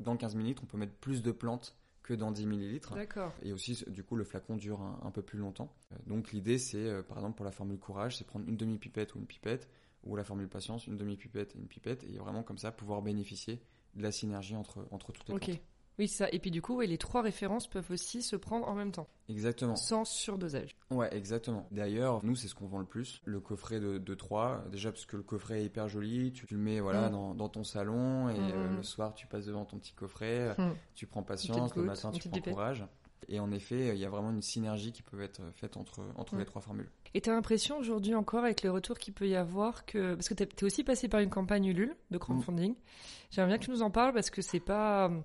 dans 0.00 0.16
15 0.16 0.34
millilitres, 0.34 0.62
on 0.62 0.66
peut 0.66 0.76
mettre 0.78 0.92
plus 0.94 1.22
de 1.22 1.32
plantes 1.32 1.74
que 2.02 2.14
dans 2.14 2.30
10 2.30 2.46
millilitres. 2.46 2.94
D'accord. 2.94 3.32
Et 3.42 3.52
aussi, 3.52 3.82
du 3.88 4.02
coup, 4.04 4.16
le 4.16 4.24
flacon 4.24 4.56
dure 4.56 4.80
un, 4.82 5.00
un 5.02 5.10
peu 5.10 5.22
plus 5.22 5.38
longtemps. 5.38 5.74
Euh, 5.92 5.96
Donc, 6.06 6.32
l'idée, 6.32 6.58
c'est, 6.58 6.84
euh, 6.86 7.02
par 7.02 7.18
exemple, 7.18 7.36
pour 7.36 7.44
la 7.44 7.52
formule 7.52 7.78
courage, 7.78 8.16
c'est 8.16 8.26
prendre 8.26 8.46
une 8.48 8.56
demi-pipette 8.56 9.14
ou 9.14 9.18
une 9.18 9.26
pipette, 9.26 9.68
ou 10.04 10.16
la 10.16 10.24
formule 10.24 10.48
patience, 10.48 10.86
une 10.86 10.96
demi-pipette 10.96 11.56
et 11.56 11.58
une 11.58 11.66
pipette, 11.66 12.04
et 12.04 12.18
vraiment 12.18 12.42
comme 12.42 12.58
ça 12.58 12.70
pouvoir 12.72 13.02
bénéficier 13.02 13.60
de 13.94 14.02
la 14.02 14.12
synergie 14.12 14.54
entre, 14.54 14.86
entre 14.90 15.12
toutes 15.12 15.28
les 15.28 15.34
Ok. 15.34 15.44
plantes. 15.44 15.60
Oui, 15.98 16.06
ça. 16.08 16.28
Et 16.32 16.38
puis 16.38 16.50
du 16.50 16.62
coup, 16.62 16.76
ouais, 16.76 16.86
les 16.86 16.98
trois 16.98 17.22
références 17.22 17.66
peuvent 17.66 17.90
aussi 17.90 18.22
se 18.22 18.36
prendre 18.36 18.68
en 18.68 18.74
même 18.74 18.92
temps, 18.92 19.08
Exactement. 19.28 19.74
sans 19.76 20.04
surdosage. 20.04 20.76
Ouais, 20.90 21.12
exactement. 21.14 21.66
D'ailleurs, 21.72 22.24
nous, 22.24 22.36
c'est 22.36 22.46
ce 22.48 22.54
qu'on 22.54 22.66
vend 22.68 22.78
le 22.78 22.84
plus. 22.86 23.20
Le 23.24 23.40
coffret 23.40 23.80
de, 23.80 23.98
de 23.98 24.14
3, 24.14 24.64
déjà 24.70 24.92
parce 24.92 25.06
que 25.06 25.16
le 25.16 25.22
coffret 25.24 25.60
est 25.62 25.64
hyper 25.64 25.88
joli, 25.88 26.32
tu, 26.32 26.46
tu 26.46 26.54
le 26.54 26.60
mets 26.60 26.78
voilà, 26.80 27.08
Mm. 27.08 27.12
dans, 27.12 27.34
dans 27.34 27.48
ton 27.48 27.64
salon, 27.64 28.28
et 28.28 28.38
Mm, 28.38 28.50
euh, 28.52 28.68
mm. 28.70 28.76
le 28.76 28.82
soir, 28.84 29.14
tu 29.14 29.26
passes 29.26 29.46
devant 29.46 29.64
ton 29.64 29.78
petit 29.78 29.92
coffret, 29.92 30.54
Hmm. 30.56 30.72
tu 30.94 31.06
prends 31.06 31.22
patience, 31.22 31.74
le 31.74 31.82
matin, 31.82 32.10
tu 32.12 32.28
prends 32.28 32.40
courage. 32.40 32.84
Et 33.30 33.40
en 33.40 33.50
effet, 33.50 33.88
il 33.94 33.98
y 34.00 34.04
a 34.06 34.08
vraiment 34.08 34.30
une 34.30 34.40
synergie 34.40 34.92
qui 34.92 35.02
peut 35.02 35.20
être 35.20 35.42
faite 35.56 35.76
entre, 35.76 36.00
entre 36.16 36.36
Mm. 36.36 36.38
les 36.38 36.44
trois 36.46 36.62
formules. 36.62 36.88
Et 37.14 37.20
t'as 37.20 37.32
l'impression 37.32 37.76
aujourd'hui 37.78 38.14
encore 38.14 38.44
avec 38.44 38.62
le 38.62 38.70
retour 38.70 38.98
qu'il 38.98 39.12
peut 39.14 39.28
y 39.28 39.34
avoir 39.34 39.84
que 39.84 40.14
parce 40.14 40.28
que 40.28 40.34
t'es 40.34 40.64
aussi 40.64 40.84
passé 40.84 41.08
par 41.08 41.20
une 41.20 41.28
campagne 41.30 41.64
Ulule 41.66 41.96
de 42.10 42.18
crowdfunding. 42.18 42.74
J'aimerais 43.30 43.48
bien 43.50 43.58
que 43.58 43.64
tu 43.64 43.70
nous 43.70 43.82
en 43.82 43.90
parles 43.90 44.12
parce 44.14 44.30
que 44.30 44.40
c'est 44.42 44.60
pas 44.60 45.08
euh, 45.08 45.18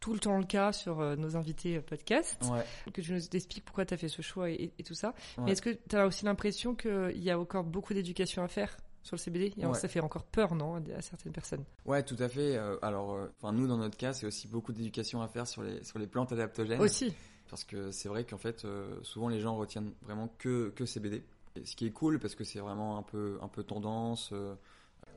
tout 0.00 0.12
le 0.14 0.18
temps 0.18 0.38
le 0.38 0.44
cas 0.44 0.72
sur 0.72 1.00
euh, 1.00 1.14
nos 1.16 1.36
invités 1.36 1.76
euh, 1.76 1.82
podcast. 1.82 2.42
Ouais. 2.50 2.64
Que 2.92 3.00
tu 3.00 3.12
nous 3.12 3.20
expliques 3.36 3.64
pourquoi 3.64 3.84
t'as 3.84 3.96
fait 3.96 4.08
ce 4.08 4.22
choix 4.22 4.50
et, 4.50 4.72
et 4.78 4.82
tout 4.82 4.94
ça. 4.94 5.08
Ouais. 5.38 5.44
Mais 5.44 5.52
est-ce 5.52 5.62
que 5.62 5.70
t'as 5.70 6.06
aussi 6.06 6.24
l'impression 6.24 6.74
qu'il 6.74 7.22
y 7.22 7.30
a 7.30 7.38
encore 7.38 7.64
beaucoup 7.64 7.92
d'éducation 7.94 8.42
à 8.42 8.48
faire 8.48 8.76
sur 9.02 9.16
le 9.16 9.20
CBD 9.20 9.52
Et 9.56 9.66
Ouais. 9.66 9.74
Ça 9.74 9.88
fait 9.88 10.00
encore 10.00 10.24
peur, 10.24 10.54
non, 10.54 10.76
à, 10.76 11.00
certaines 11.02 11.32
personnes? 11.32 11.64
Ouais, 11.86 12.02
tout 12.02 12.16
à 12.18 12.28
fait. 12.28 12.56
Euh, 12.56 12.76
alors, 12.82 13.12
euh, 13.14 13.28
enfin, 13.40 13.52
nous, 13.52 13.66
dans 13.66 13.76
notre 13.78 13.96
cas, 13.96 14.12
c'est 14.12 14.26
aussi 14.26 14.48
beaucoup 14.48 14.72
d'éducation 14.72 15.22
à 15.22 15.28
faire 15.28 15.46
sur 15.46 15.62
les, 15.62 15.82
sur 15.84 15.98
les 15.98 16.06
plantes 16.06 16.32
adaptogènes. 16.32 16.80
Aussi. 16.80 17.14
Parce 17.48 17.64
que 17.64 17.90
c'est 17.90 18.08
vrai 18.08 18.24
qu'en 18.24 18.38
fait, 18.38 18.64
euh, 18.64 18.98
souvent 19.02 19.28
les 19.28 19.40
gens 19.40 19.56
retiennent 19.56 19.92
vraiment 20.02 20.28
que, 20.38 20.70
que 20.70 20.86
CBD. 20.86 21.24
Et 21.56 21.64
ce 21.64 21.74
qui 21.74 21.84
est 21.86 21.90
cool 21.90 22.20
parce 22.20 22.34
que 22.36 22.44
c'est 22.44 22.60
vraiment 22.60 22.96
un 22.96 23.02
peu, 23.02 23.38
un 23.42 23.48
peu 23.48 23.64
tendance. 23.64 24.30
euh, 24.32 24.54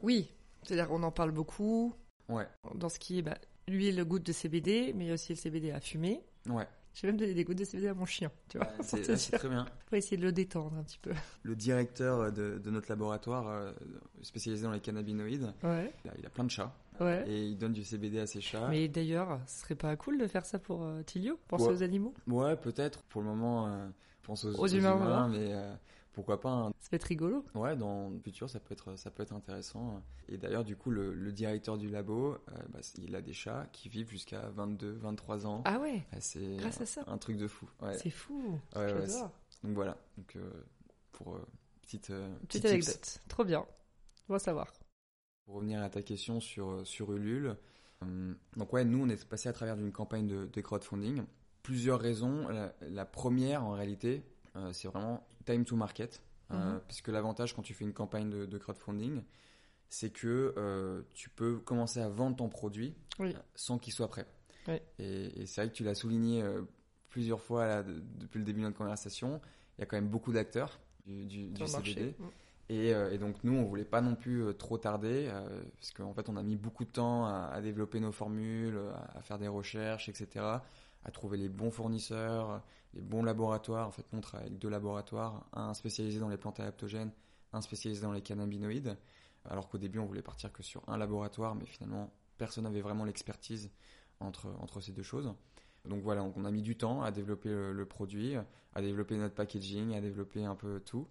Oui. 0.02 0.30
C'est-à-dire 0.64 0.88
qu'on 0.88 1.04
en 1.04 1.12
parle 1.12 1.32
beaucoup 1.32 1.94
ouais, 2.30 2.48
dans 2.74 2.90
ce 2.90 2.98
qui 2.98 3.20
est 3.20 3.22
bah, 3.22 3.38
l'huile 3.68 4.04
goutte 4.06 4.24
de 4.26 4.32
CBD, 4.32 4.94
mais 4.96 5.06
il 5.06 5.08
y 5.08 5.12
a 5.12 5.14
aussi 5.14 5.34
le 5.34 5.38
CBD 5.38 5.72
à 5.72 5.80
fumer. 5.80 6.22
ouais. 6.50 6.68
J'ai 6.96 7.08
même 7.08 7.18
donné 7.18 7.34
des 7.34 7.44
gouttes 7.44 7.58
de 7.58 7.64
CBD 7.64 7.88
à 7.88 7.96
mon 7.96 8.06
chien, 8.06 8.30
tu 8.50 8.60
vois, 8.60 8.68
C'est 8.84 9.02
dire. 9.02 9.40
très 9.40 9.50
bien. 9.50 9.66
Pour 9.88 9.98
essayer 9.98 10.16
de 10.16 10.22
le 10.22 10.32
détendre 10.32 10.78
un 10.78 10.84
petit 10.84 11.00
peu. 11.00 11.12
Le 11.42 11.56
directeur 11.56 12.32
de, 12.32 12.60
de 12.64 12.70
notre 12.70 12.88
laboratoire 12.88 13.48
euh, 13.48 13.72
spécialisé 14.22 14.64
dans 14.64 14.72
les 14.72 14.80
cannabinoïdes, 14.80 15.52
Ouais. 15.64 15.92
il 16.06 16.12
a, 16.12 16.14
il 16.20 16.26
a 16.28 16.30
plein 16.30 16.44
de 16.44 16.52
chats 16.52 16.72
Ouais. 17.02 17.24
et 17.28 17.46
il 17.48 17.58
donne 17.58 17.74
du 17.74 17.84
CBD 17.84 18.20
à 18.20 18.28
ses 18.28 18.42
chats. 18.42 18.68
Mais 18.70 18.88
d'ailleurs, 18.90 19.40
ce 19.48 19.62
serait 19.62 19.74
pas 19.74 19.96
cool 19.96 20.20
de 20.20 20.28
faire 20.28 20.46
ça 20.46 20.60
pour 20.60 20.84
euh, 20.84 21.02
Tilio? 21.02 21.40
Penser 21.48 21.66
Ouais. 21.66 21.72
aux 21.74 21.82
animaux? 21.82 22.14
Ouais, 22.28 22.56
peut-être. 22.58 23.02
Pour 23.06 23.22
le 23.24 23.28
moment, 23.28 23.70
euh, 23.70 23.88
pense 24.22 24.46
aux, 24.46 24.54
Aux 24.54 24.68
humains, 24.68 24.94
voilà. 24.94 25.28
mais 25.30 25.52
euh, 25.52 25.74
pourquoi 26.14 26.40
pas. 26.40 26.50
hein. 26.52 26.74
Ça 26.80 26.90
peut 26.90 26.96
être 26.96 27.04
rigolo. 27.04 27.44
Ouais, 27.56 27.76
dans 27.76 28.10
le 28.10 28.20
futur, 28.20 28.50
ça 28.50 28.60
peut 28.60 28.74
être, 28.74 28.96
ça 28.98 29.12
peut 29.12 29.24
être 29.24 29.34
intéressant. 29.34 30.02
Et 30.30 30.38
d'ailleurs, 30.38 30.64
du 30.64 30.76
coup, 30.76 30.90
le, 30.92 31.14
le 31.14 31.32
directeur 31.32 31.78
du 31.78 31.90
labo, 31.90 32.34
euh, 32.34 32.38
bah, 32.70 32.80
il 32.98 33.16
a 33.16 33.22
des 33.22 33.34
chats 33.34 33.68
qui 33.74 33.90
vivent 33.90 34.10
jusqu'à 34.10 34.50
22, 34.50 34.92
23 34.94 35.46
ans. 35.48 35.62
Ah 35.66 35.80
ouais 35.80 36.04
c'est 36.20 36.56
grâce 36.58 36.80
à 36.82 36.86
ça. 36.86 37.04
un 37.08 37.18
truc 37.18 37.38
de 37.38 37.48
fou. 37.48 37.68
Ouais. 37.82 37.98
C'est 37.98 38.10
fou. 38.10 38.60
Ouais, 38.76 38.94
ouais. 38.94 39.08
Donc 39.64 39.74
voilà. 39.76 39.98
Donc 40.18 40.36
euh, 40.36 40.50
pour 41.12 41.36
euh, 41.36 41.46
petite 41.82 42.10
euh, 42.12 42.34
Petite 42.48 42.62
tips. 42.62 42.72
anecdote. 42.72 43.22
Trop 43.28 43.44
bien. 43.44 43.66
On 44.30 44.34
va 44.34 44.40
savoir. 44.40 44.72
Pour 45.46 45.56
revenir 45.56 45.82
à 45.82 45.90
ta 45.90 46.02
question 46.02 46.40
sur 46.40 46.86
sur 46.88 47.12
Ulule. 47.14 47.58
donc 48.56 48.72
ouais, 48.74 48.86
nous 48.86 49.04
on 49.04 49.10
est 49.10 49.26
passé 49.28 49.50
à 49.50 49.54
travers 49.54 49.76
d'une 49.76 49.92
campagne 49.92 50.28
de, 50.28 50.46
de 50.46 50.62
crowdfunding. 50.62 51.24
Plusieurs 51.64 52.00
raisons. 52.00 52.48
La, 52.50 52.74
la 52.82 53.06
première, 53.06 53.64
en 53.64 53.72
réalité, 53.72 54.24
c'est 54.72 54.88
vraiment 54.88 55.26
time 55.46 55.66
to 55.66 55.76
market, 55.76 56.22
euh, 56.52 56.74
Mhm. 56.74 56.82
puisque 56.88 57.08
l'avantage 57.10 57.56
quand 57.56 57.62
tu 57.62 57.74
fais 57.74 57.86
une 57.86 57.94
campagne 57.94 58.30
de, 58.30 58.46
de 58.46 58.58
crowdfunding, 58.58 59.24
c'est 59.90 60.12
que 60.12 60.54
euh, 60.58 61.02
tu 61.14 61.30
peux 61.30 61.58
commencer 61.60 62.00
à 62.00 62.10
vendre 62.10 62.36
ton 62.38 62.50
produit 62.50 62.96
Oui. 63.20 63.34
euh, 63.36 63.40
sans 63.56 63.78
qu'il 63.78 63.94
soit 63.94 64.08
prêt. 64.08 64.26
Et, 65.00 65.42
et 65.42 65.46
c'est 65.46 65.62
vrai 65.62 65.70
que 65.70 65.76
tu 65.76 65.84
l'as 65.84 65.96
souligné 65.96 66.42
euh, 66.42 66.62
plusieurs 67.10 67.42
fois 67.42 67.68
là, 67.68 67.84
de- 67.84 68.02
depuis 68.18 68.40
le 68.40 68.46
début 68.46 68.62
de 68.62 68.66
notre 68.66 68.78
conversation. 68.78 69.42
Il 69.78 69.82
y 69.82 69.84
a 69.84 69.86
quand 69.86 69.98
même 69.98 70.08
beaucoup 70.10 70.32
d'acteurs 70.32 70.80
du, 71.06 71.26
du, 71.26 71.54
CBD. 71.68 72.16
Et, 72.70 72.94
euh, 72.94 73.12
et 73.12 73.18
donc 73.18 73.44
nous, 73.44 73.54
on 73.54 73.66
voulait 73.66 73.84
pas 73.86 74.00
non 74.02 74.16
plus 74.16 74.42
euh, 74.44 74.54
trop 74.54 74.78
tarder, 74.78 75.28
euh, 75.30 75.64
parce 75.76 75.92
qu'en 75.92 76.14
fait, 76.14 76.30
on 76.30 76.38
a 76.38 76.44
mis 76.44 76.56
beaucoup 76.56 76.86
de 76.86 76.90
temps 76.92 77.26
à, 77.26 77.50
à 77.52 77.62
développer 77.62 78.00
nos 78.00 78.12
formules, 78.14 78.80
à, 78.96 79.18
à 79.18 79.22
faire 79.22 79.38
des 79.38 79.50
recherches, 79.50 80.08
etc., 80.10 80.64
à 81.04 81.12
trouver 81.12 81.38
les 81.38 81.50
bons 81.50 81.72
fournisseurs, 81.72 82.62
les 82.94 83.02
bons 83.02 83.24
laboratoires. 83.24 83.88
En 83.88 83.92
fait, 83.92 84.06
on 84.14 84.22
travaille 84.22 84.48
avec 84.48 84.60
deux 84.60 84.70
laboratoires, 84.70 85.46
un 85.54 85.74
spécialisé 85.74 86.20
dans 86.20 86.30
les 86.30 86.38
plantes 86.38 86.60
adaptogènes, 86.60 87.12
un 87.52 87.62
spécialisé 87.62 88.02
dans 88.02 88.12
les 88.12 88.22
cannabinoïdes, 88.22 88.98
alors 89.46 89.70
qu'au 89.70 89.78
début, 89.78 90.00
on 90.00 90.06
voulait 90.06 90.22
partir 90.22 90.52
que 90.52 90.64
sur 90.64 90.88
un 90.88 90.98
laboratoire, 90.98 91.56
mais 91.56 91.66
finalement, 91.66 92.12
personne 92.38 92.64
n'avait 92.64 92.82
vraiment 92.82 93.06
l'expertise 93.06 93.72
entre, 94.20 94.48
entre 94.60 94.82
ces 94.82 94.92
deux 94.92 95.04
choses. 95.04 95.34
Donc 95.86 96.02
voilà, 96.02 96.24
on 96.24 96.46
a 96.46 96.52
mis 96.52 96.62
du 96.62 96.78
temps 96.78 97.02
à 97.02 97.12
développer 97.12 97.50
le, 97.50 97.74
le 97.74 97.86
produit, 97.86 98.36
à 98.74 98.82
développer 98.82 99.18
notre 99.18 99.36
packaging, 99.36 99.94
à 99.96 100.02
développer 100.02 100.46
un 100.46 100.56
peu 100.56 100.80
tout. 100.80 101.08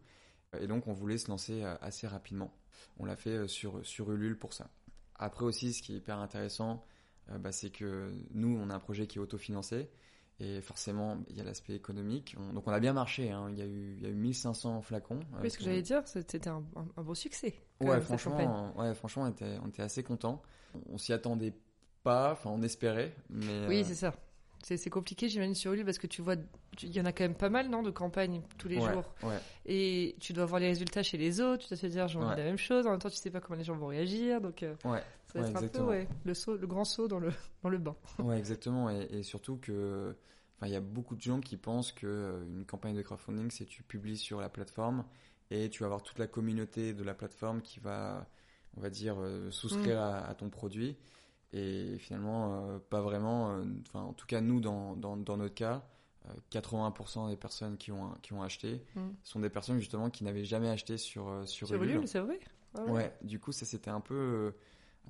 Et 0.59 0.67
donc, 0.67 0.87
on 0.87 0.93
voulait 0.93 1.19
se 1.19 1.29
lancer 1.29 1.63
euh, 1.63 1.75
assez 1.81 2.07
rapidement. 2.07 2.53
On 2.99 3.05
l'a 3.05 3.17
fait 3.17 3.31
euh, 3.31 3.49
sur, 3.49 3.85
sur 3.87 4.13
Ulule 4.13 4.39
pour 4.39 4.53
ça. 4.53 4.69
Après 5.17 5.45
aussi, 5.45 5.73
ce 5.73 5.83
qui 5.83 5.95
est 5.95 5.97
hyper 5.97 6.19
intéressant, 6.19 6.85
euh, 7.31 7.39
bah, 7.39 7.53
c'est 7.53 7.71
que 7.71 8.13
nous, 8.33 8.57
on 8.59 8.71
a 8.71 8.75
un 8.75 8.81
projet 8.81 9.07
qui 9.07 9.19
est 9.19 9.21
autofinancé. 9.21 9.89
Et 10.41 10.61
forcément, 10.61 11.19
il 11.31 11.37
y 11.37 11.41
a 11.41 11.45
l'aspect 11.45 11.75
économique. 11.75 12.35
On- 12.39 12.53
donc, 12.53 12.67
on 12.67 12.73
a 12.73 12.81
bien 12.81 12.93
marché. 12.93 13.31
hein. 13.31 13.49
Il, 13.51 13.59
y 13.59 13.63
a 13.63 13.67
eu, 13.67 13.95
il 13.97 14.03
y 14.03 14.07
a 14.07 14.09
eu 14.09 14.15
1500 14.15 14.83
flacons. 14.83 15.21
euh, 15.35 15.43
Oui, 15.43 15.51
ce 15.51 15.59
que 15.59 15.65
j'allais 15.65 15.83
dire, 15.83 16.03
c'était 16.07 16.49
un, 16.49 16.65
un- 16.77 16.87
un 16.97 17.03
beau 17.03 17.15
succès. 17.15 17.55
Ouais, 17.81 17.91
même, 17.91 18.01
franchement, 18.01 18.73
euh, 18.77 18.81
ouais, 18.83 18.95
franchement, 18.95 19.25
on 19.25 19.29
était, 19.31 19.59
on 19.65 19.69
était 19.69 19.83
assez 19.83 20.03
contents. 20.03 20.43
On, 20.75 20.95
on 20.95 20.99
s'y 20.99 21.13
attendait 21.13 21.55
pas, 22.03 22.33
enfin, 22.33 22.51
on 22.51 22.63
espérait. 22.63 23.15
Mais, 23.31 23.67
Oui, 23.69 23.81
euh, 23.81 23.85
c'est 23.85 23.95
ça. 23.95 24.15
C'est 24.63 24.77
c'est 24.77 24.91
compliqué, 24.91 25.29
j'imagine, 25.29 25.55
sur 25.55 25.73
lui, 25.73 25.85
parce 25.85 25.99
que 25.99 26.07
tu 26.07 26.23
vois, 26.23 26.37
il 26.83 26.91
y 26.97 27.01
en 27.01 27.05
a 27.05 27.13
quand 27.13 27.25
même 27.25 27.35
pas 27.35 27.49
mal, 27.49 27.69
non, 27.69 27.83
de 27.83 27.91
campagnes 27.91 28.43
tous 28.59 28.69
les 28.69 28.79
ouais, 28.79 28.93
jours. 28.93 29.13
Ouais, 29.25 29.39
Et 29.67 30.15
tu 30.21 30.33
dois 30.33 30.45
voir 30.45 30.61
les 30.61 30.69
résultats 30.69 31.03
chez 31.03 31.19
les 31.19 31.41
autres, 31.41 31.65
tu 31.65 31.69
dois 31.69 31.79
te 31.79 31.87
dire, 31.87 32.07
j'ai 32.09 32.19
envie 32.19 32.29
Ouais. 32.29 32.37
la 32.37 32.45
même 32.45 32.59
chose, 32.59 32.87
en 32.87 32.91
même 32.91 32.99
temps, 33.01 33.11
tu 33.11 33.17
sais 33.17 33.31
pas 33.31 33.41
comment 33.41 33.59
les 33.59 33.65
gens 33.65 33.77
vont 33.77 33.89
réagir, 33.89 34.41
donc 34.41 34.63
euh, 34.63 34.75
ça 35.27 35.41
va 35.41 35.47
un 35.59 35.69
peu, 35.69 36.07
le, 36.25 36.35
saut, 36.35 36.57
le 36.57 36.67
grand 36.67 36.85
saut 36.85 37.09
dans 37.09 37.19
le, 37.19 37.31
dans 37.63 37.69
le 37.69 37.79
bain. 37.79 37.97
Ouais, 38.21 38.39
exactement. 38.39 38.89
Et, 38.91 39.09
et 39.11 39.23
surtout 39.23 39.57
que, 39.57 40.15
il 40.65 40.69
y 40.69 40.77
a 40.77 40.81
beaucoup 40.81 41.17
de 41.17 41.21
gens 41.23 41.41
qui 41.41 41.57
pensent 41.57 41.91
que 41.91 42.07
euh, 42.07 42.45
une 42.45 42.65
campagne 42.65 42.95
de 42.95 43.03
crowdfunding, 43.03 43.51
c'est 43.51 43.65
tu 43.67 43.83
publies 43.83 44.17
sur 44.17 44.41
la 44.41 44.49
plateforme 44.49 45.05
et 45.51 45.69
tu 45.71 45.81
vas 45.81 45.87
avoir 45.87 46.03
toute 46.03 46.21
la 46.21 46.29
communauté 46.29 46.95
de 46.95 47.03
la 47.03 47.15
plateforme 47.15 47.63
qui 47.63 47.81
va, 47.81 48.29
on 48.77 48.81
va 48.81 48.89
dire, 48.91 49.17
euh, 49.19 49.51
souscrire 49.51 49.97
Mm. 49.97 50.03
à, 50.03 50.25
à 50.29 50.35
ton 50.37 50.51
produit. 50.51 50.97
Et 51.53 51.97
finalement, 51.99 52.67
euh, 52.71 52.79
pas 52.91 53.01
vraiment. 53.01 53.51
euh, 53.53 53.65
Enfin, 53.87 54.01
en 54.01 54.13
tout 54.13 54.27
cas, 54.27 54.41
nous, 54.41 54.61
dans, 54.61 54.97
dans, 54.97 55.17
dans 55.17 55.37
notre 55.37 55.55
cas, 55.55 55.83
euh, 56.27 56.33
80% 56.51 57.29
des 57.29 57.37
personnes 57.37 57.77
qui 57.77 57.93
ont, 57.93 58.13
qui 58.23 58.33
ont 58.33 58.43
acheté 58.43 58.83
Mm. 58.95 59.01
sont 59.23 59.41
des 59.41 59.51
personnes 59.51 59.79
justement 59.79 60.09
qui 60.11 60.25
n'avaient 60.25 60.45
jamais 60.45 60.69
acheté 60.71 60.97
sur, 60.97 61.29
euh, 61.29 61.45
sur, 61.47 61.69
Sur 61.69 61.83
Ulule. 61.83 62.07
C'est 62.09 62.21
vrai 62.21 62.39
Ah 62.77 62.85
Ouais, 62.87 63.13
du 63.23 63.39
coup, 63.39 63.53
ça 63.53 63.67
c'était 63.67 63.91
un 63.91 64.01
peu, 64.01 64.15
euh, 64.15 64.51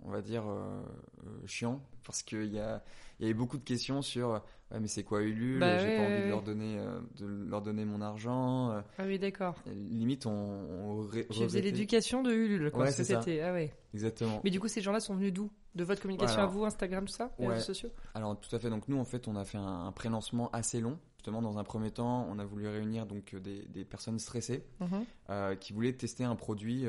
on 0.05 0.11
va 0.11 0.23
dire, 0.23 0.45
euh, 0.49 0.83
euh, 1.27 1.47
chiant, 1.47 1.81
parce 2.05 2.23
qu'il 2.23 2.53
y, 2.53 2.59
a, 2.59 2.83
il 3.19 3.23
y 3.23 3.25
avait 3.27 3.35
beaucoup 3.35 3.59
de 3.59 3.65
questions 3.65 4.03
sur, 4.03 4.43
ouais, 4.71 4.81
mais 4.81 4.89
c'est 4.89 5.05
quoi 5.05 5.23
Ulule? 5.23 5.61
Bah 5.61 5.79
J'ai 5.79 5.89
ouais, 5.89 5.97
pas 5.97 6.03
ouais, 6.03 6.09
envie 6.09 6.23
de 6.25 6.29
leur 6.29 6.43
donner, 6.43 6.79
euh, 6.79 7.01
de 7.19 7.27
leur 7.27 7.63
donner 7.63 7.85
mon 7.85 8.01
argent. 8.01 8.71
Ah 8.99 9.05
oui, 9.07 9.19
d'accord. 9.19 9.55
limite, 9.67 10.27
on, 10.27 10.31
on 10.33 11.01
ré- 11.03 11.27
Tu 11.31 11.43
faisais 11.43 11.61
l'éducation 11.61 12.23
de 12.23 12.33
Ulule, 12.33 12.71
quoi, 12.71 12.85
Ouais, 12.85 12.91
ce 12.93 12.99
que 12.99 13.05
c'est 13.05 13.13
ça. 13.15 13.21
c'était. 13.21 13.41
Ah 13.43 13.53
ouais. 13.53 13.73
Exactement. 13.95 14.41
Mais 14.45 14.51
du 14.51 14.59
coup, 14.61 14.69
ces 14.69 14.81
gens-là 14.81 15.01
sont 15.01 15.15
venus 15.15 15.33
d'où? 15.33 15.51
De 15.75 15.85
votre 15.85 16.03
communication 16.03 16.43
à 16.43 16.47
vous, 16.47 16.65
Instagram, 16.67 17.07
tout 17.07 17.15
ça 17.15 17.31
Les 17.39 17.47
réseaux 17.49 17.65
sociaux? 17.65 17.89
Alors 18.15 18.39
tout 18.39 18.55
à 18.55 18.59
fait. 18.59 18.69
Donc 18.69 18.89
nous, 18.89 18.99
en 18.99 19.05
fait, 19.05 19.27
on 19.27 19.37
a 19.37 19.45
fait 19.47 19.57
un, 19.57 19.87
un 19.87 19.93
pré-lancement 19.93 20.51
assez 20.53 20.81
long. 20.83 20.99
Justement, 21.17 21.41
dans 21.41 21.57
un 21.57 21.65
premier 21.65 21.91
temps, 21.91 22.27
on 22.31 22.39
a 22.39 22.45
voulu 22.45 22.67
réunir 22.69 23.07
donc 23.07 23.35
des, 23.37 23.63
des 23.69 23.85
personnes 23.85 24.19
stressées 24.19 24.65
Mhm. 24.81 25.57
qui 25.61 25.73
voulaient 25.73 25.93
tester 25.95 26.25
un 26.25 26.35
produit. 26.37 26.85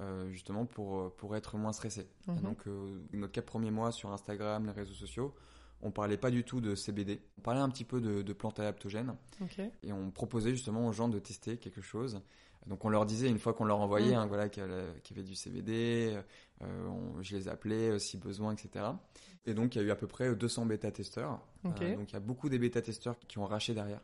Euh, 0.00 0.28
justement 0.30 0.66
pour, 0.66 0.98
euh, 0.98 1.14
pour 1.16 1.36
être 1.36 1.56
moins 1.56 1.72
stressé. 1.72 2.06
Mhm. 2.26 2.40
Donc, 2.40 2.66
euh, 2.66 3.00
notre 3.12 3.32
quatre 3.32 3.46
premiers 3.46 3.70
mois 3.70 3.92
sur 3.92 4.12
Instagram, 4.12 4.66
les 4.66 4.72
réseaux 4.72 4.94
sociaux, 4.94 5.34
on 5.82 5.90
parlait 5.90 6.16
pas 6.16 6.30
du 6.30 6.44
tout 6.44 6.60
de 6.60 6.74
CBD. 6.74 7.20
On 7.38 7.42
parlait 7.42 7.60
un 7.60 7.68
petit 7.68 7.84
peu 7.84 8.00
de, 8.00 8.22
de 8.22 8.32
plantes 8.32 8.58
adaptogènes 8.60 9.14
et 9.82 9.92
on 9.92 10.10
proposait 10.10 10.50
justement 10.52 10.86
aux 10.86 10.92
gens 10.92 11.08
de 11.08 11.18
tester 11.18 11.58
quelque 11.58 11.80
chose 11.82 12.20
Donc 12.66 12.82
on 12.86 12.88
leur 12.88 13.04
disait 13.04 13.28
une 13.28 13.38
fois 13.38 13.52
qu'on 13.52 13.66
leur 13.66 13.78
envoyait, 13.80 14.12
Mm. 14.14 14.20
hein, 14.20 14.26
voilà, 14.26 14.48
qu'il 14.48 14.62
y 14.62 15.12
avait 15.12 15.22
du 15.22 15.34
CBD, 15.34 16.16
euh, 16.62 16.86
on- 16.88 17.20
je 17.22 17.36
les 17.36 17.48
appelais 17.48 17.98
si 17.98 18.16
besoin, 18.16 18.54
etc. 18.54 18.86
Et 19.44 19.52
donc 19.52 19.74
il 19.74 19.82
y 19.82 19.84
a 19.84 19.84
eu 19.84 19.90
à 19.90 19.96
peu 19.96 20.06
près 20.06 20.34
200 20.34 20.64
bêta-testeurs. 20.64 21.40
Ok. 21.64 21.82
Euh, 21.82 21.96
donc 21.96 22.10
il 22.10 22.14
y 22.14 22.16
a 22.16 22.20
beaucoup 22.20 22.48
des 22.48 22.58
bêta-testeurs 22.58 23.18
qui 23.28 23.36
ont 23.38 23.44
racheté 23.44 23.74
derrière. 23.74 24.00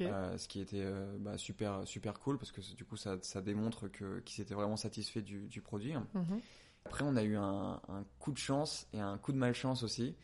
Euh, 0.00 0.36
ce 0.38 0.48
qui 0.48 0.60
était 0.60 0.82
euh, 0.82 1.16
bah, 1.18 1.38
super 1.38 1.86
super 1.86 2.18
cool 2.20 2.38
parce 2.38 2.52
que 2.52 2.60
du 2.74 2.84
coup 2.84 2.96
ça, 2.96 3.16
ça 3.22 3.40
démontre 3.40 3.88
que 3.88 4.20
qu'ils 4.20 4.42
étaient 4.42 4.54
vraiment 4.54 4.76
satisfaits 4.76 5.20
du, 5.20 5.46
du 5.48 5.60
produit. 5.62 5.94
Mhm. 6.14 6.40
Après 6.84 7.04
on 7.04 7.16
a 7.16 7.22
eu 7.22 7.36
un, 7.36 7.80
un 7.88 8.04
coup 8.18 8.32
de 8.32 8.38
chance 8.38 8.86
et 8.92 9.00
un 9.00 9.18
coup 9.18 9.32
de 9.32 9.38
malchance 9.38 9.82
aussi, 9.82 10.14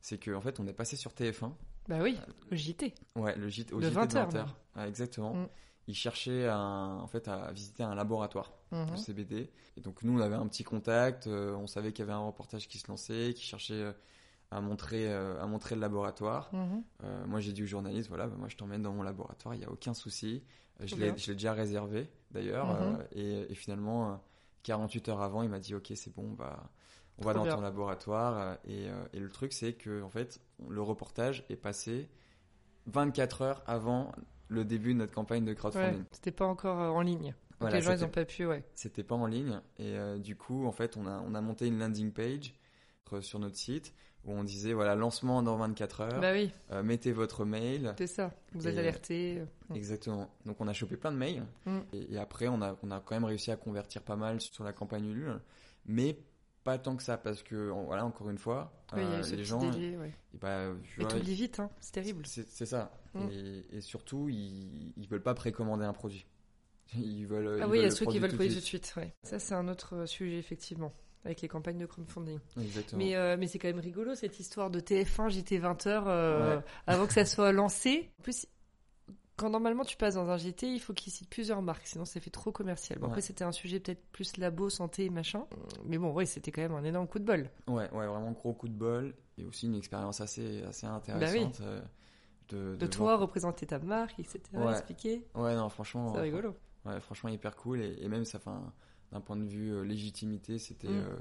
c'est 0.00 0.18
qu'en 0.22 0.40
fait 0.40 0.60
on 0.60 0.66
est 0.66 0.72
passé 0.72 0.96
sur 0.96 1.12
TF1. 1.12 1.52
Bah 1.88 1.98
oui, 2.02 2.18
le 2.50 2.56
JT. 2.56 2.94
Ouais, 3.16 3.34
le 3.36 3.48
JT, 3.48 3.72
au 3.72 3.78
Le 3.80 3.84
JT 3.88 3.90
de 3.90 3.94
20 3.94 4.14
heures, 4.16 4.26
20 4.30 4.32
même. 4.32 4.42
heures. 4.42 4.56
Ouais, 4.76 4.88
exactement. 4.88 5.34
Mm. 5.34 5.48
Ils 5.86 5.94
cherchaient 5.94 6.46
à, 6.46 6.58
en 6.58 7.06
fait 7.06 7.28
à 7.28 7.50
visiter 7.52 7.82
un 7.82 7.94
laboratoire 7.94 8.52
Mhm. 8.72 8.90
de 8.90 8.96
CBD. 8.96 9.50
Et 9.76 9.80
donc 9.80 10.02
nous 10.02 10.18
on 10.18 10.20
avait 10.20 10.34
un 10.34 10.46
petit 10.46 10.64
contact, 10.64 11.26
euh, 11.28 11.54
on 11.56 11.66
savait 11.66 11.92
qu'il 11.92 12.00
y 12.00 12.08
avait 12.08 12.12
un 12.12 12.26
reportage 12.26 12.68
qui 12.68 12.78
se 12.78 12.88
lançait, 12.88 13.32
qui 13.34 13.44
cherchait 13.44 13.94
à 14.50 14.60
montrer 14.60 15.08
euh, 15.12 15.40
à 15.42 15.46
montrer 15.46 15.74
le 15.74 15.80
laboratoire. 15.80 16.50
Mhm. 16.54 16.82
Euh, 17.04 17.26
moi, 17.26 17.40
j'ai 17.40 17.52
dit 17.52 17.62
au 17.62 17.66
journaliste, 17.66 18.08
voilà, 18.08 18.26
bah, 18.26 18.36
moi, 18.38 18.48
je 18.48 18.56
t'emmène 18.56 18.82
dans 18.82 18.92
mon 18.92 19.02
laboratoire, 19.02 19.54
il 19.54 19.58
n'y 19.58 19.64
a 19.64 19.70
aucun 19.70 19.94
souci. 19.94 20.42
Je 20.80 20.94
l'ai 20.96 21.06
bien. 21.06 21.16
je 21.16 21.26
l'ai 21.28 21.34
déjà 21.34 21.52
réservé, 21.52 22.08
d'ailleurs. 22.30 22.66
Mhm. 22.66 22.98
euh, 23.00 23.04
et, 23.12 23.52
et 23.52 23.54
finalement, 23.54 24.12
euh, 24.12 24.16
48 24.62 25.08
heures 25.08 25.22
avant, 25.22 25.42
il 25.42 25.48
m'a 25.50 25.58
dit, 25.60 25.74
ok, 25.74 25.92
c'est 25.94 26.14
bon, 26.14 26.30
bah, 26.32 26.70
on 27.18 27.24
va 27.24 27.34
dans 27.34 27.42
bien. 27.44 27.56
ton 27.56 27.60
laboratoire. 27.60 28.58
Et, 28.64 28.86
et 29.12 29.18
le 29.20 29.28
truc, 29.28 29.52
c'est 29.52 29.72
que, 29.74 30.02
en 30.02 30.08
fait, 30.10 30.40
le 30.68 30.80
reportage 30.82 31.44
est 31.50 31.56
passé 31.56 32.08
24 32.86 33.42
heures 33.42 33.62
avant 33.66 34.12
le 34.48 34.64
début 34.64 34.94
de 34.94 34.98
notre 34.98 35.12
campagne 35.14 35.44
de 35.44 35.50
Ouais, 35.50 35.56
crowdfunding. 35.56 36.04
c'était 36.12 36.30
pas 36.32 36.46
encore 36.46 36.78
en 36.94 37.00
ligne. 37.02 37.34
Voilà, 37.60 37.76
les 37.76 37.82
gens, 37.82 37.90
ils 37.90 37.94
c'était- 37.98 38.04
ont 38.06 38.10
pas 38.12 38.24
pu, 38.24 38.46
ouais. 38.46 38.64
C'était 38.74 39.02
pas 39.02 39.16
en 39.16 39.26
ligne. 39.26 39.60
Et 39.78 39.98
euh, 39.98 40.18
du 40.18 40.36
coup, 40.36 40.64
en 40.66 40.72
fait, 40.72 40.96
on 40.96 41.06
a, 41.06 41.20
on 41.26 41.34
a 41.34 41.40
monté 41.40 41.66
une 41.66 41.78
landing 41.78 42.12
page 42.12 42.54
sur 43.20 43.38
notre 43.38 43.56
site 43.56 43.94
où 44.28 44.32
on 44.32 44.44
disait, 44.44 44.72
voilà, 44.72 44.94
lancement 44.94 45.42
dans 45.42 45.56
24 45.56 46.00
heures, 46.02 46.20
Bah 46.20 46.32
oui, 46.32 46.50
euh, 46.72 46.82
mettez 46.82 47.12
votre 47.12 47.44
mail. 47.44 47.94
c'est 47.98 48.06
ça. 48.06 48.30
Vous 48.52 48.66
êtes 48.68 48.78
alerté. 48.78 49.42
Mm. 49.68 49.74
Exactement. 49.76 50.30
Donc 50.46 50.60
on 50.60 50.68
a 50.68 50.72
chopé 50.72 50.96
plein 50.96 51.12
de 51.12 51.16
mails 51.16 51.44
Mm. 51.66 51.78
et, 51.92 52.14
et 52.14 52.18
après 52.18 52.48
on 52.48 52.60
a, 52.62 52.76
on 52.82 52.90
a 52.90 53.00
quand 53.00 53.14
même 53.14 53.24
réussi 53.24 53.50
à 53.50 53.56
convertir 53.56 54.02
pas 54.02 54.16
mal 54.16 54.40
sur 54.40 54.64
la 54.64 54.72
campagne 54.72 55.06
Ulule, 55.06 55.40
mais 55.86 56.18
pas 56.64 56.76
tant 56.78 56.96
que 56.96 57.02
ça 57.02 57.16
parce 57.16 57.42
que 57.42 57.70
voilà 57.86 58.04
encore 58.04 58.28
une 58.28 58.36
fois 58.38 58.72
Oui, 58.92 59.00
il 59.02 59.10
y 59.10 59.14
a 59.14 59.18
euh, 59.26 59.36
les 59.36 59.44
gens 59.44 59.58
délai, 59.70 59.96
ouais. 59.96 60.12
et 60.34 60.38
bah, 60.38 60.66
tu 60.94 61.00
vois, 61.00 61.08
t'oublies 61.10 61.34
vite, 61.34 61.60
hein. 61.60 61.70
C'est 61.80 61.92
terrible. 61.92 62.24
c'est 62.26 62.66
ça 62.66 62.92
Mm. 63.14 63.28
et, 63.32 63.76
et 63.78 63.80
surtout 63.80 64.28
ils, 64.28 64.92
ils 64.98 65.08
veulent 65.08 65.22
pas 65.22 65.32
précommander 65.32 65.86
un 65.86 65.94
produit 65.94 66.26
ils 66.94 67.26
veulent 67.26 67.58
Ah 67.62 67.64
ils 67.66 67.70
oui, 67.70 67.78
il 67.78 67.80
y 67.80 67.84
a 67.84 67.88
le 67.88 67.90
ceux 67.90 68.00
qui 68.00 68.04
produit 68.04 68.20
veulent 68.20 68.36
payer 68.36 68.50
de 68.50 68.54
tout 68.56 68.60
de 68.60 68.64
suite, 68.66 68.92
ouais. 68.98 69.14
Ça, 69.22 69.38
c'est 69.38 69.54
un 69.54 69.66
autre 69.68 69.94
euh, 69.94 70.06
sujet, 70.06 70.38
effectivement. 70.38 70.92
Avec 71.24 71.40
les 71.42 71.48
campagnes 71.48 71.78
de 71.78 71.86
crowdfunding. 71.86 72.38
exactement 72.60 73.02
Mais, 73.04 73.16
euh, 73.16 73.36
mais 73.38 73.46
c'est 73.48 73.58
quand 73.58 73.68
même 73.68 73.80
rigolo 73.80 74.14
cette 74.14 74.38
histoire 74.40 74.70
de 74.70 74.80
TF1, 74.80 75.28
JT 75.30 75.58
20h, 75.58 76.04
euh, 76.06 76.56
Ouais. 76.56 76.62
avant 76.86 77.06
que 77.06 77.12
ça 77.12 77.24
soit 77.24 77.52
lancé. 77.52 78.10
En 78.20 78.22
plus, 78.22 78.46
quand 79.36 79.50
normalement 79.50 79.84
tu 79.84 79.96
passes 79.96 80.14
dans 80.14 80.30
un 80.30 80.36
JT, 80.36 80.66
il 80.72 80.80
faut 80.80 80.92
qu'il 80.94 81.12
cite 81.12 81.28
plusieurs 81.28 81.62
marques, 81.62 81.86
sinon 81.86 82.04
ça 82.04 82.18
fait 82.20 82.30
trop 82.30 82.50
commercial. 82.50 82.98
Bon, 82.98 83.06
Après, 83.08 83.20
c'était 83.20 83.44
un 83.44 83.52
sujet 83.52 83.78
peut-être 83.78 84.04
plus 84.10 84.36
labo, 84.36 84.68
santé, 84.70 85.10
machin. 85.10 85.44
Mais 85.84 85.98
bon, 85.98 86.12
ouais, 86.12 86.26
c'était 86.26 86.50
quand 86.50 86.62
même 86.62 86.74
un 86.74 86.84
énorme 86.84 87.06
coup 87.06 87.18
de 87.18 87.24
bol. 87.24 87.48
ouais 87.68 87.90
ouais 87.92 88.06
vraiment 88.06 88.32
gros 88.32 88.52
coup 88.52 88.68
de 88.68 88.74
bol 88.74 89.14
et 89.36 89.44
aussi 89.44 89.66
une 89.66 89.74
expérience 89.76 90.20
assez 90.20 90.62
assez 90.64 90.86
Bah 90.86 90.94
intéressante 90.94 91.60
euh, 91.60 91.80
de, 92.48 92.74
De, 92.76 92.86
toi, 92.86 93.16
représenter 93.16 93.66
ta 93.66 93.78
marque, 93.78 94.18
etc., 94.18 94.40
Ouais. 94.54 94.72
expliquer. 94.72 95.24
ouais 95.34 95.54
non 95.54 95.68
franchement 95.68 96.14
C'est 96.14 96.20
rigolo. 96.20 96.54
Ouais, 96.84 96.98
franchement 97.00 97.28
hyper 97.28 97.54
cool 97.56 97.80
et, 97.82 97.96
et 98.00 98.08
même 98.08 98.24
ça, 98.24 98.38
enfin, 98.38 98.72
d'un 99.12 99.20
point 99.20 99.36
de 99.36 99.44
vue 99.44 99.72
euh, 99.72 99.82
légitimité, 99.82 100.58
c'était 100.58 100.88
Mm. 100.88 101.04
euh, 101.06 101.16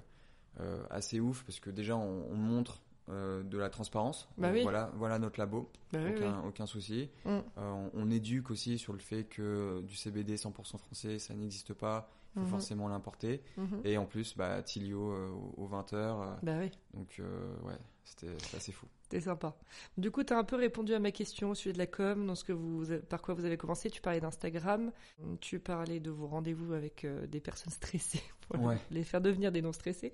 euh, 0.61 0.83
assez 0.89 1.19
ouf 1.19 1.43
parce 1.43 1.59
que 1.59 1.69
déjà 1.69 1.95
on, 1.95 2.25
on 2.31 2.35
montre 2.35 2.81
euh, 3.09 3.43
de 3.43 3.57
la 3.57 3.69
transparence. 3.69 4.27
Bah 4.37 4.49
oui. 4.51 4.63
Voilà, 4.63 4.91
voilà 4.95 5.17
notre 5.19 5.39
labo, 5.39 5.69
Bah 5.93 5.99
oui, 6.03 6.11
aucun, 6.45 6.65
souci. 6.65 7.09
Mm. 7.25 7.29
Euh, 7.29 7.41
on, 7.57 7.91
on 7.93 8.11
éduque 8.11 8.51
aussi 8.51 8.77
sur 8.77 8.91
le 8.93 8.99
fait 8.99 9.23
que 9.23 9.81
du 9.87 9.95
CBD 9.95 10.35
100% 10.35 10.77
français, 10.77 11.19
ça 11.19 11.33
n'existe 11.33 11.73
pas. 11.73 12.09
Faut 12.37 12.43
Mhm. 12.43 12.49
forcément 12.49 12.87
l'importer. 12.87 13.41
Mhm. 13.57 13.81
Et 13.83 13.97
en 13.97 14.05
plus, 14.05 14.37
bah, 14.37 14.61
Tilio 14.61 15.11
euh, 15.11 15.29
aux 15.57 15.65
20h. 15.67 16.37
Bah 16.43 16.57
oui. 16.59 16.69
donc 16.93 17.15
euh, 17.19 17.55
ouais, 17.63 17.73
c'était 18.05 18.27
assez 18.55 18.71
fou. 18.71 18.85
C'était 19.01 19.21
sympa. 19.21 19.55
Du 19.97 20.11
coup, 20.11 20.21
tu 20.23 20.33
as 20.33 20.37
un 20.37 20.43
peu 20.43 20.57
répondu 20.57 20.93
à 20.93 20.99
ma 20.99 21.11
question 21.11 21.49
au 21.51 21.55
sujet 21.55 21.71
de 21.71 21.77
la 21.77 21.87
com, 21.87 22.27
dans 22.27 22.35
ce 22.35 22.43
que 22.43 22.51
vous, 22.51 22.83
par 23.09 23.21
quoi 23.21 23.33
vous 23.33 23.45
avez 23.45 23.55
commencé. 23.55 23.89
Tu 23.89 24.01
parlais 24.01 24.19
d'Instagram, 24.19 24.91
tu 25.39 25.59
parlais 25.59 26.01
de 26.01 26.11
vos 26.11 26.27
rendez-vous 26.27 26.73
avec 26.73 27.05
euh, 27.05 27.25
des 27.25 27.39
personnes 27.39 27.71
stressées 27.71 28.21
pour 28.49 28.61
Ouais. 28.61 28.77
les 28.91 29.03
faire 29.05 29.21
devenir 29.21 29.51
des 29.53 29.61
non 29.61 29.71
stressés. 29.71 30.11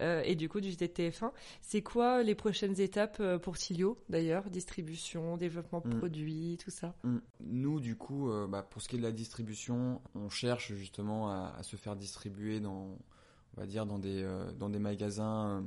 Euh, 0.00 0.22
et 0.24 0.34
du 0.34 0.48
coup, 0.48 0.62
du 0.62 0.70
JT 0.70 0.88
de 0.88 0.92
TF1. 0.94 1.30
C'est 1.60 1.82
quoi 1.82 2.22
les 2.22 2.34
prochaines 2.34 2.80
étapes 2.80 3.18
euh, 3.20 3.38
pour 3.38 3.58
Tilio, 3.58 3.98
d'ailleurs? 4.08 4.48
Distribution, 4.48 5.36
développement 5.36 5.80
de 5.80 5.88
Mm. 5.94 5.98
produits, 5.98 6.56
tout 6.64 6.70
ça? 6.70 6.94
Mm. 7.04 7.18
Nous, 7.40 7.80
du 7.80 7.96
coup, 7.96 8.30
euh, 8.30 8.46
bah, 8.46 8.62
pour 8.62 8.80
ce 8.80 8.88
qui 8.88 8.96
est 8.96 8.98
de 8.98 9.04
la 9.04 9.12
distribution, 9.12 10.00
on 10.14 10.30
cherche 10.30 10.72
justement 10.72 11.28
à, 11.30 11.51
à 11.58 11.62
se 11.62 11.76
faire 11.76 11.96
distribuer 11.96 12.60
dans, 12.60 12.96
on 13.56 13.60
va 13.60 13.66
dire, 13.66 13.86
dans 13.86 13.98
des, 13.98 14.22
euh, 14.22 14.50
dans 14.52 14.68
des 14.70 14.78
magasins, 14.78 15.58
euh, 15.58 15.62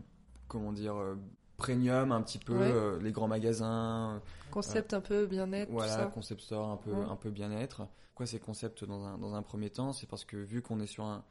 comment 0.48 0.72
dire, 0.74 0.96
euh, 0.96 1.16
premium, 1.58 2.12
un 2.12 2.22
petit 2.22 2.40
peu, 2.40 2.58
Ouais. 2.58 3.04
les 3.04 3.12
grands 3.12 3.28
magasins, 3.28 4.22
Concept 4.52 4.94
un 4.94 5.02
peu 5.02 5.26
bien-être, 5.26 5.68
tout 5.68 5.74
voilà, 5.74 5.92
ça 5.92 6.06
concept 6.08 6.42
store, 6.42 6.70
un 6.70 6.78
peu, 6.78 6.92
Ouais. 6.92 7.06
un 7.06 7.16
peu 7.16 7.30
bien-être. 7.30 7.88
Pourquoi 8.10 8.26
ces 8.28 8.40
concepts 8.40 8.84
dans 8.86 9.04
un, 9.06 9.18
dans 9.18 9.36
un 9.36 9.42
premier 9.42 9.70
temps? 9.70 9.92
C'est 9.94 10.08
parce 10.08 10.24
que 10.26 10.38
vu 10.38 10.62
qu'on 10.62 10.80
est 10.80 10.88
sur 10.88 11.04
un 11.06 11.24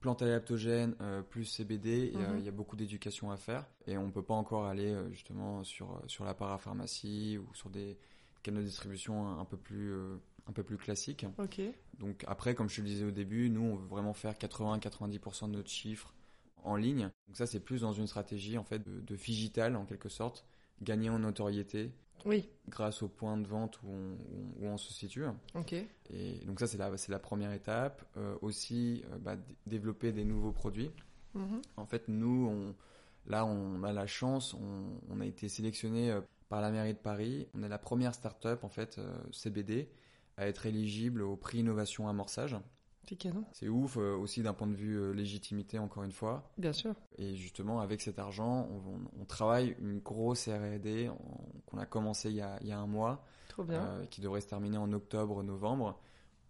plante 0.00 0.22
adaptogène 0.22 0.94
euh, 1.00 1.22
plus 1.22 1.44
CBD, 1.44 2.10
il 2.14 2.20
y 2.20 2.22
a- 2.24 2.28
Mhm. 2.32 2.40
y, 2.44 2.48
a 2.48 2.52
beaucoup 2.52 2.76
d'éducation 2.76 3.30
à 3.30 3.36
faire 3.36 3.66
et 3.86 3.98
on 3.98 4.10
peut 4.10 4.22
pas 4.22 4.34
encore 4.34 4.66
aller 4.66 4.92
euh, 4.92 5.10
justement 5.10 5.62
sur, 5.64 6.00
sur 6.06 6.24
la 6.24 6.32
parapharmacie 6.34 7.38
ou 7.38 7.52
sur 7.54 7.68
des 7.70 7.98
canaux 8.42 8.60
de 8.60 8.66
distribution 8.66 9.26
un, 9.28 9.40
un 9.40 9.44
peu 9.44 9.56
plus, 9.56 9.92
un 10.50 10.52
peu 10.52 10.62
plus 10.64 10.76
classiques. 10.76 11.24
Ok. 11.38 11.60
Donc 11.98 12.24
après, 12.26 12.54
comme 12.54 12.68
je 12.68 12.76
te 12.76 12.80
le 12.82 12.88
disais 12.88 13.04
au 13.04 13.10
début, 13.12 13.48
nous 13.50 13.62
on 13.62 13.76
veut 13.76 13.86
vraiment 13.86 14.12
faire 14.12 14.34
80-90% 14.34 15.46
de 15.46 15.52
notre 15.56 15.70
chiffre 15.70 16.12
en 16.64 16.76
ligne. 16.76 17.08
Donc 17.28 17.36
ça 17.36 17.46
c'est 17.46 17.60
plus 17.60 17.82
dans 17.82 17.92
une 17.92 18.06
stratégie 18.06 18.58
en 18.58 18.64
fait 18.64 18.80
de, 18.80 19.00
de 19.00 19.16
figital 19.16 19.76
en 19.76 19.86
quelque 19.86 20.08
sorte, 20.08 20.44
gagner 20.82 21.08
en 21.08 21.20
notoriété 21.20 21.92
Oui, 22.26 22.48
grâce 22.68 23.02
au 23.02 23.08
point 23.08 23.36
de 23.36 23.46
vente 23.46 23.80
où 23.82 23.88
on, 23.90 24.16
où 24.60 24.66
on 24.66 24.76
se 24.76 24.92
situe. 24.92 25.24
ok. 25.54 25.72
Et 26.10 26.44
donc 26.46 26.58
ça 26.58 26.66
c'est 26.66 26.78
la, 26.78 26.96
c'est 26.96 27.12
la 27.12 27.18
première 27.20 27.52
étape. 27.52 28.04
Euh, 28.16 28.34
aussi 28.42 29.04
euh, 29.12 29.18
bah, 29.18 29.36
développer 29.66 30.10
des 30.12 30.24
nouveaux 30.24 30.52
produits. 30.52 30.90
Mhm. 31.34 31.62
En 31.76 31.86
fait 31.86 32.08
nous, 32.08 32.48
on, 32.48 32.74
là 33.30 33.46
on 33.46 33.84
a 33.84 33.92
la 33.92 34.06
chance, 34.08 34.54
on, 34.54 34.98
on 35.10 35.20
a 35.20 35.26
été 35.26 35.48
sélectionné 35.48 36.10
euh, 36.10 36.20
par 36.48 36.60
la 36.60 36.70
mairie 36.72 36.94
de 36.94 36.98
Paris. 36.98 37.46
On 37.54 37.62
est 37.62 37.68
la 37.68 37.78
première 37.78 38.14
start-up 38.14 38.64
en 38.64 38.68
fait 38.68 38.98
euh, 38.98 39.16
CBD 39.30 39.88
à 40.36 40.46
être 40.46 40.66
éligible 40.66 41.22
au 41.22 41.36
prix 41.36 41.58
innovation 41.58 42.08
amorçage. 42.08 42.56
C'est 43.08 43.16
canon. 43.16 43.44
C'est 43.52 43.68
ouf 43.68 43.96
euh, 43.96 44.14
aussi 44.16 44.40
d'un 44.42 44.52
point 44.54 44.68
de 44.68 44.74
vue 44.74 44.96
euh, 44.96 45.10
légitimité 45.12 45.80
encore 45.80 46.04
une 46.04 46.12
fois. 46.12 46.48
Bien 46.58 46.72
sûr. 46.72 46.94
Et 47.18 47.34
justement, 47.34 47.80
avec 47.80 48.00
cet 48.00 48.20
argent, 48.20 48.68
on, 49.18 49.24
travaille 49.24 49.74
une 49.80 49.98
grosse 49.98 50.46
R&D 50.48 51.10
qu'on 51.66 51.78
a 51.78 51.86
commencé 51.86 52.30
il 52.30 52.36
y 52.36 52.40
a, 52.40 52.56
il 52.60 52.68
y 52.68 52.72
a 52.72 52.78
un 52.78 52.86
mois, 52.86 53.24
Trop 53.48 53.64
bien. 53.64 53.80
euh, 53.84 54.06
qui 54.06 54.20
devrait 54.20 54.40
se 54.40 54.46
terminer 54.46 54.76
en 54.78 54.92
octobre-novembre, 54.92 55.98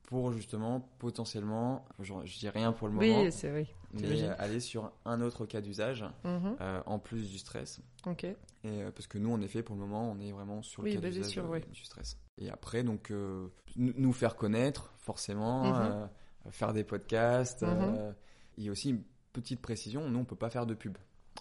pour 0.02 0.32
justement 0.32 0.80
potentiellement, 0.98 1.86
je, 1.98 2.12
je 2.24 2.38
dis 2.38 2.48
rien 2.50 2.72
pour 2.72 2.88
le 2.88 2.94
moment, 2.94 3.22
oui, 3.22 3.32
c'est 3.32 3.52
oui. 3.52 3.66
mais 3.94 4.24
aller 4.38 4.60
sur 4.60 4.92
un 5.06 5.20
autre 5.22 5.46
cas 5.46 5.60
d'usage 5.62 6.04
Mhm. 6.24 6.56
en 6.84 6.98
plus 6.98 7.30
du 7.30 7.38
stress. 7.38 7.80
Ok. 8.06 8.24
Et 8.64 8.82
parce 8.94 9.06
que 9.06 9.16
nous, 9.18 9.32
en 9.32 9.40
effet, 9.40 9.62
pour 9.62 9.76
le 9.76 9.80
moment, 9.80 10.10
on 10.10 10.18
est 10.20 10.32
vraiment 10.32 10.62
sur 10.62 10.82
le 10.82 10.88
Oui, 10.88 10.94
cas 10.94 11.00
d'usage 11.00 11.40
du 11.70 11.84
stress. 11.84 12.18
Et 12.40 12.50
après, 12.50 12.82
donc, 12.82 13.10
euh, 13.10 13.48
nous 13.76 14.12
faire 14.12 14.36
connaître, 14.36 14.92
forcément, 14.98 15.64
Mhm. 15.64 15.80
euh, 15.82 16.06
faire 16.50 16.72
des 16.72 16.84
podcasts, 16.84 17.62
euh, 17.62 18.12
et 18.58 18.70
aussi 18.70 18.90
une 18.90 19.02
petite 19.32 19.60
précision, 19.60 20.08
nous, 20.08 20.18
on 20.20 20.24
peut 20.24 20.36
pas 20.36 20.50
faire 20.50 20.66
de 20.66 20.74
pub. 20.74 20.96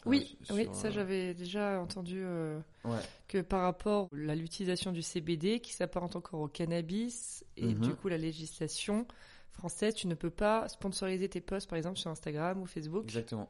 Oui, 0.06 0.38
Euh, 0.52 0.54
oui, 0.56 0.70
ça 0.72 0.92
j'avais 0.92 1.34
déjà 1.34 1.82
entendu 1.82 2.22
euh, 2.24 2.60
Ouais. 2.86 3.00
que 3.28 3.42
par 3.42 3.62
rapport 3.64 4.08
à 4.30 4.36
l'utilisation 4.36 4.92
du 4.92 5.02
CBD 5.02 5.60
qui 5.60 5.74
s'apparente 5.74 6.16
encore 6.16 6.40
au 6.42 6.48
cannabis 6.48 7.44
et 7.58 7.74
Mhm. 7.74 7.82
du 7.82 7.96
coup 7.96 8.08
la 8.08 8.18
législation 8.18 9.06
française, 9.52 9.96
tu 9.96 10.08
ne 10.08 10.14
peux 10.16 10.30
pas 10.30 10.68
sponsoriser 10.70 11.28
tes 11.28 11.42
posts 11.42 11.70
par 11.70 11.76
exemple 11.78 11.98
sur 11.98 12.10
Instagram 12.12 12.62
ou 12.62 12.66
Facebook 12.66 13.04
Exactement. 13.06 13.50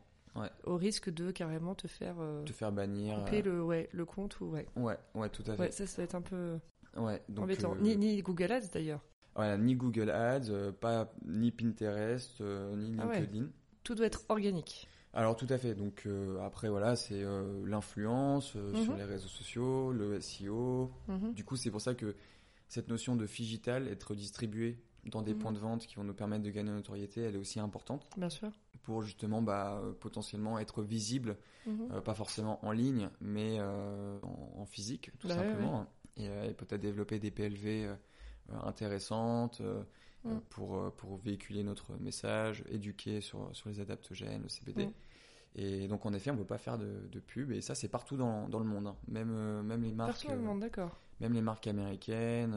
au 0.63 0.75
risque 0.77 1.09
de 1.11 1.29
carrément 1.31 1.75
te 1.75 1.87
faire 1.87 2.15
euh, 2.19 2.43
Te 2.45 2.53
faire 2.53 2.71
bannir. 2.71 3.15
couper 3.25 3.41
le, 3.43 3.61
ouais, 3.61 3.89
le 3.91 4.05
compte 4.05 4.39
ou 4.39 4.45
ouais. 4.45 4.65
Ouais, 4.75 4.97
ouais, 5.15 5.29
tout 5.29 5.43
à 5.45 5.51
Ouais, 5.51 5.67
fait. 5.67 5.71
ça, 5.71 5.85
ça 5.85 5.97
va 5.97 6.03
être 6.05 6.15
un 6.15 6.21
peu 6.21 6.57
Ouais, 6.97 7.21
donc, 7.29 7.45
embêtant. 7.45 7.73
euh, 7.75 7.79
Ni, 7.81 7.95
ni 7.97 8.21
Google 8.21 8.51
Ads 8.51 8.69
d'ailleurs. 8.73 9.01
voilà, 9.35 9.57
ni 9.57 9.75
Google 9.75 10.09
Ads, 10.09 10.49
euh, 10.49 10.71
pas 10.71 11.13
ni 11.25 11.51
Pinterest, 11.51 12.41
euh, 12.41 12.75
ni 12.75 12.95
Ah 12.99 13.07
ouais. 13.07 13.19
LinkedIn. 13.21 13.47
Tout 13.83 13.95
doit 13.95 14.05
être 14.07 14.23
organique. 14.29 14.87
Alors 15.13 15.35
tout 15.35 15.47
à 15.49 15.57
fait. 15.57 15.73
Donc 15.75 16.03
euh, 16.05 16.39
après 16.41 16.69
voilà, 16.69 16.95
c'est 16.95 17.23
euh, 17.23 17.65
l'influence 17.65 18.53
euh, 18.55 18.73
Mhm. 18.73 18.83
sur 18.83 18.95
les 18.95 19.03
réseaux 19.03 19.27
sociaux, 19.27 19.91
le 19.91 20.19
SEO. 20.21 20.91
Mhm. 21.07 21.33
Du 21.33 21.43
coup, 21.43 21.55
c'est 21.55 21.71
pour 21.71 21.81
ça 21.81 21.95
que 21.95 22.15
cette 22.67 22.87
notion 22.89 23.15
de 23.15 23.25
figital, 23.25 23.87
être 23.87 24.13
distribué 24.13 24.77
dans 25.05 25.21
des 25.23 25.33
Mhm. 25.33 25.39
points 25.39 25.51
de 25.53 25.57
vente 25.59 25.87
qui 25.87 25.95
vont 25.95 26.03
nous 26.03 26.13
permettre 26.13 26.43
de 26.43 26.49
gagner 26.51 26.69
en 26.71 26.75
notoriété, 26.75 27.21
elle 27.21 27.35
est 27.35 27.39
aussi 27.39 27.59
importante 27.59 28.07
Bien 28.17 28.29
sûr. 28.29 28.51
pour 28.83 29.01
justement 29.01 29.41
bah, 29.41 29.81
potentiellement 29.99 30.59
être 30.59 30.83
visible, 30.83 31.37
pas 32.05 32.13
forcément 32.13 32.63
en 32.65 32.71
ligne, 32.71 33.09
mais 33.21 33.59
en, 33.61 34.19
en 34.57 34.65
physique, 34.65 35.11
tout 35.17 35.27
Bah 35.27 35.35
ouais, 35.37 35.43
simplement. 35.45 35.87
Et, 36.19 36.27
euh, 36.29 36.49
et 36.49 36.53
peut-être 36.53 36.81
développer 36.81 37.19
des 37.19 37.31
PLV 37.31 37.85
euh, 37.85 37.95
euh, 38.51 38.55
intéressantes 38.63 39.61
Mm. 40.25 40.39
pour, 40.49 40.91
pour 40.97 41.15
véhiculer 41.15 41.63
notre 41.63 41.95
message, 41.97 42.65
éduquer 42.69 43.21
sur, 43.21 43.49
sur 43.53 43.69
les 43.69 43.79
adaptogènes, 43.79 44.41
le 44.43 44.49
CBD. 44.49 44.87
Mm. 44.87 44.91
Et 45.55 45.87
donc 45.87 46.05
en 46.05 46.13
effet, 46.13 46.29
on 46.29 46.33
ne 46.33 46.39
peut 46.39 46.45
pas 46.45 46.57
faire 46.57 46.77
de, 46.77 47.07
de 47.09 47.19
pub, 47.21 47.51
et 47.53 47.61
ça 47.61 47.73
c'est 47.73 47.87
partout 47.87 48.17
dans, 48.17 48.49
dans 48.49 48.59
le 48.59 48.65
monde, 48.65 48.87
hein. 48.87 48.95
même, 49.07 49.61
même 49.61 49.81
les 49.81 49.93
marques. 49.93 50.11
Partout 50.11 50.27
dans 50.27 50.35
le 50.35 50.41
monde, 50.41 50.59
d'accord. 50.59 50.99
même 51.21 51.31
les 51.31 51.41
marques 51.41 51.67
américaines 51.67 52.51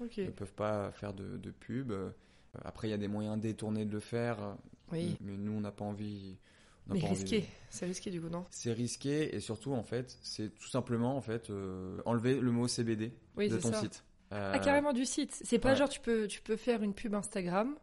ne 0.00 0.30
peuvent 0.30 0.52
pas 0.52 0.92
faire 0.92 1.14
de, 1.14 1.38
de 1.38 1.50
pub. 1.50 1.92
Après, 2.62 2.88
il 2.88 2.90
y 2.90 2.94
a 2.94 2.98
des 2.98 3.08
moyens 3.08 3.40
détournés 3.40 3.86
de 3.86 3.92
le 3.92 4.00
faire, 4.00 4.58
Oui. 4.92 5.16
mais 5.22 5.38
nous, 5.38 5.52
on 5.52 5.60
n'a 5.60 5.72
pas 5.72 5.86
envie. 5.86 6.36
Mais 6.88 7.00
pas 7.00 7.06
envie 7.06 7.24
de- 7.24 7.30
risqué. 7.30 7.44
C'est 7.70 7.86
risqué 7.86 8.10
du 8.10 8.20
coup, 8.20 8.28
non? 8.28 8.44
C'est 8.50 8.72
risqué 8.72 9.34
et 9.34 9.40
surtout, 9.40 9.72
en 9.72 9.82
fait, 9.82 10.18
c'est 10.22 10.54
tout 10.54 10.68
simplement 10.68 11.16
en 11.16 11.20
fait 11.20 11.48
euh, 11.50 12.00
enlever 12.04 12.38
le 12.40 12.50
mot 12.50 12.66
CBD 12.68 13.12
Oui, 13.36 13.48
de 13.48 13.56
ton 13.56 13.72
ça. 13.72 13.80
site. 13.80 14.04
Euh, 14.32 14.52
Ah, 14.54 14.58
carrément 14.58 14.92
du 14.92 15.04
site. 15.04 15.32
C'est 15.44 15.58
pas 15.58 15.70
ouais. 15.70 15.76
genre 15.76 15.88
tu 15.88 16.00
peux, 16.00 16.26
tu 16.26 16.40
peux 16.42 16.56
faire 16.56 16.82
une 16.82 16.94
pub 16.94 17.14
Instagram 17.14 17.76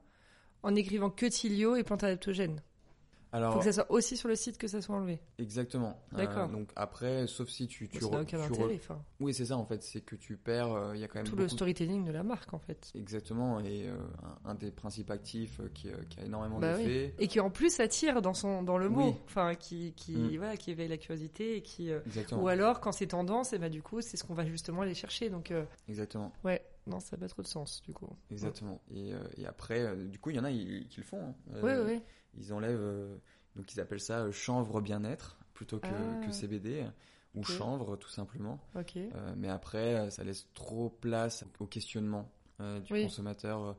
en 0.64 0.76
écrivant 0.76 1.10
que 1.10 1.26
Tilio 1.28 1.76
et 1.76 1.84
plante 1.84 2.04
adaptogène. 2.04 2.62
Alors, 3.32 3.54
Faut 3.54 3.60
que 3.60 3.66
ça 3.66 3.74
soit 3.74 3.92
aussi 3.92 4.18
sur 4.18 4.28
le 4.28 4.36
site 4.36 4.58
que 4.58 4.68
ça 4.68 4.82
soit 4.82 4.96
enlevé. 4.96 5.20
exactement. 5.38 6.02
Euh, 6.14 6.18
D'accord. 6.18 6.50
donc 6.50 6.72
après, 6.76 7.28
sauf 7.28 7.48
si 7.48 7.68
tu, 7.68 7.88
tu, 7.88 8.00
ça 8.00 8.08
re- 8.08 8.22
aucun 8.22 8.38
tu 8.48 8.54
intérêt. 8.54 8.80
Oui, 9.20 9.36
c'est 9.36 9.46
ça 9.46 9.56
en 9.58 9.66
fait, 9.66 9.84
c'est 9.84 10.02
que 10.02 10.16
tu 10.16 10.36
perds. 10.36 10.72
euh, 10.72 10.96
Il 10.96 11.00
y 11.02 11.04
a 11.04 11.08
quand 11.08 11.20
même 11.20 11.28
tout 11.28 11.36
le 11.36 11.48
storytelling 11.48 12.06
de 12.06 12.12
la 12.12 12.24
marque 12.24 12.54
en 12.56 12.60
fait. 12.60 12.92
Exactement, 12.96 13.60
et 13.60 13.88
euh, 13.88 13.96
un, 14.46 14.50
un 14.52 14.56
des 14.56 14.72
principes 14.72 15.12
actifs 15.12 15.62
qui, 15.76 15.90
qui 16.10 16.20
a 16.20 16.26
énormément 16.26 16.58
Bah 16.58 16.74
oui. 16.78 16.86
d'effet. 16.86 17.14
Et 17.20 17.28
qui 17.28 17.40
en 17.40 17.52
plus 17.52 17.80
attire 17.80 18.24
dans 18.24 18.34
son 18.34 18.64
dans 18.64 18.80
le 18.80 18.90
mot. 18.90 19.10
Oui. 19.10 19.16
Enfin, 19.26 19.54
qui 19.54 19.94
qui 19.94 20.14
Mm. 20.18 20.38
voilà, 20.38 20.58
qui 20.58 20.72
éveille 20.72 20.88
la 20.88 20.98
curiosité 20.98 21.56
et 21.58 21.62
qui. 21.62 21.92
Ou 22.32 22.48
alors 22.48 22.80
quand 22.80 22.92
c'est 22.92 23.08
tendance, 23.08 23.54
et 23.54 23.60
bah 23.60 23.70
du 23.70 23.84
coup 23.84 24.02
c'est 24.02 24.18
ce 24.18 24.24
qu'on 24.24 24.34
va 24.34 24.46
justement 24.46 24.82
aller 24.82 24.96
chercher. 24.96 25.30
Donc 25.30 25.54
Exactement. 25.88 26.32
ouais, 26.44 26.64
non, 26.88 27.00
ça 27.00 27.16
n'a 27.16 27.20
pas 27.22 27.28
trop 27.28 27.44
de 27.44 27.48
sens 27.48 27.84
du 27.84 27.94
coup. 27.94 28.10
Exactement. 28.32 28.82
Et, 28.92 29.12
et 29.38 29.46
après, 29.46 29.96
du 30.08 30.18
coup, 30.18 30.32
il 30.32 30.36
y 30.36 30.40
en 30.40 30.46
a 30.46 30.52
qui 30.52 30.90
le 30.98 31.04
font. 31.04 31.22
hein. 31.54 31.62
Ouais, 31.62 31.78
ouais. 31.78 32.02
Ils 32.38 32.54
enlèvent, 32.54 32.80
euh, 32.80 33.18
donc 33.56 33.74
ils 33.74 33.80
appellent 33.80 34.00
ça 34.00 34.20
euh, 34.22 34.32
chanvre 34.32 34.82
bien-être 34.82 35.38
plutôt 35.54 35.80
que, 35.80 35.88
Ah. 35.88 36.26
que 36.26 36.32
CBD 36.32 36.86
ou 37.36 37.44
chanvre 37.44 37.96
tout 37.96 38.10
simplement. 38.10 38.60
Euh, 38.76 39.34
mais 39.38 39.50
après, 39.50 40.10
ça 40.10 40.24
laisse 40.24 40.48
trop 40.54 40.90
place 40.90 41.46
au 41.60 41.66
questionnement 41.68 42.32
euh, 42.60 42.80
du 42.80 42.94
Oui. 42.94 43.04
consommateur 43.04 43.62
euh, 43.64 43.74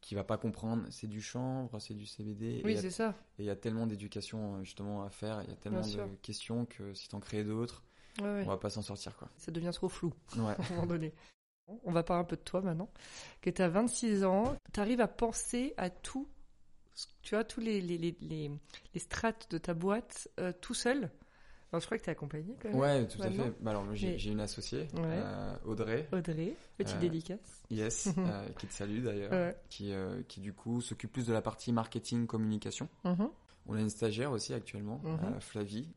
qui 0.00 0.14
va 0.14 0.24
pas 0.24 0.36
comprendre. 0.36 0.84
C'est 0.90 1.06
du 1.06 1.20
chanvre, 1.22 1.78
c'est 1.78 1.94
du 1.94 2.06
CBD. 2.06 2.62
Oui, 2.64 2.76
c'est 2.76 2.90
ça. 2.90 3.14
et 3.38 3.42
il 3.42 3.46
y 3.46 3.50
a 3.50 3.56
tellement 3.56 3.86
d'éducation 3.86 4.62
justement 4.64 5.04
à 5.04 5.10
faire. 5.10 5.42
Il 5.42 5.50
y 5.50 5.52
a 5.52 5.56
tellement 5.56 5.80
Bien 5.80 5.88
sûr. 5.88 6.08
de 6.08 6.14
questions 6.16 6.64
que 6.66 6.92
si 6.94 7.08
t'en 7.08 7.20
crées 7.20 7.44
d'autres, 7.44 7.82
Ouais, 8.20 8.24
ouais. 8.26 8.42
on 8.44 8.48
va 8.48 8.58
pas 8.58 8.68
s'en 8.70 8.82
sortir 8.82 9.16
quoi. 9.16 9.28
Ça 9.38 9.50
devient 9.52 9.70
trop 9.72 9.88
flou. 9.88 10.12
Ouais. 10.36 10.54
à 10.58 10.62
un 10.62 10.70
moment 10.74 10.86
donné. 10.86 11.12
On 11.84 11.92
va 11.92 12.02
parler 12.02 12.20
un 12.22 12.24
peu 12.26 12.36
de 12.36 12.42
toi 12.42 12.60
maintenant. 12.60 12.90
Que 13.40 13.48
tu 13.48 13.62
as 13.62 13.68
26 13.68 14.24
ans, 14.24 14.56
tu 14.74 14.80
arrives 14.80 15.00
à 15.00 15.08
penser 15.08 15.72
à 15.78 15.88
tout, 15.88 16.28
tu 17.22 17.34
vois, 17.34 17.44
tous 17.44 17.60
les, 17.60 17.80
les, 17.80 17.98
les, 17.98 18.16
les, 18.20 19.00
strates 19.00 19.50
de 19.50 19.58
ta 19.58 19.74
boîte 19.74 20.28
euh, 20.40 20.52
tout 20.60 20.74
seul. 20.74 21.10
Alors, 21.72 21.80
je 21.80 21.86
crois 21.86 21.96
que 21.96 22.02
tu 22.02 22.10
es 22.10 22.12
accompagné 22.12 22.54
quand 22.60 22.68
même. 22.68 22.78
Ouais, 22.78 23.06
tout 23.08 23.22
à 23.22 23.30
fait. 23.30 23.50
Bah, 23.60 23.70
alors, 23.70 23.86
j'ai 23.94 24.18
j'ai 24.18 24.30
une 24.30 24.40
associée, 24.40 24.88
Ouais. 24.92 25.00
euh, 25.06 25.54
Audrey, 25.64 26.06
Audrey, 26.12 26.54
petite 26.76 26.96
Euh, 26.96 27.00
dédicace. 27.00 27.62
yes, 27.70 28.08
euh, 28.18 28.48
qui 28.58 28.66
te 28.66 28.74
salue 28.74 29.02
d'ailleurs, 29.02 29.32
Ouais. 29.32 29.56
qui, 29.70 29.92
qui 30.28 30.40
du 30.40 30.52
coup 30.52 30.82
s'occupe 30.82 31.12
plus 31.12 31.26
de 31.26 31.32
la 31.32 31.40
partie 31.40 31.72
marketing, 31.72 32.26
communication. 32.26 32.88
Mhm. 33.04 33.30
On 33.66 33.74
a 33.76 33.80
une 33.80 33.88
stagiaire 33.90 34.32
aussi 34.32 34.52
actuellement, 34.52 35.00
Mhm. 35.04 35.40
Flavie, 35.40 35.88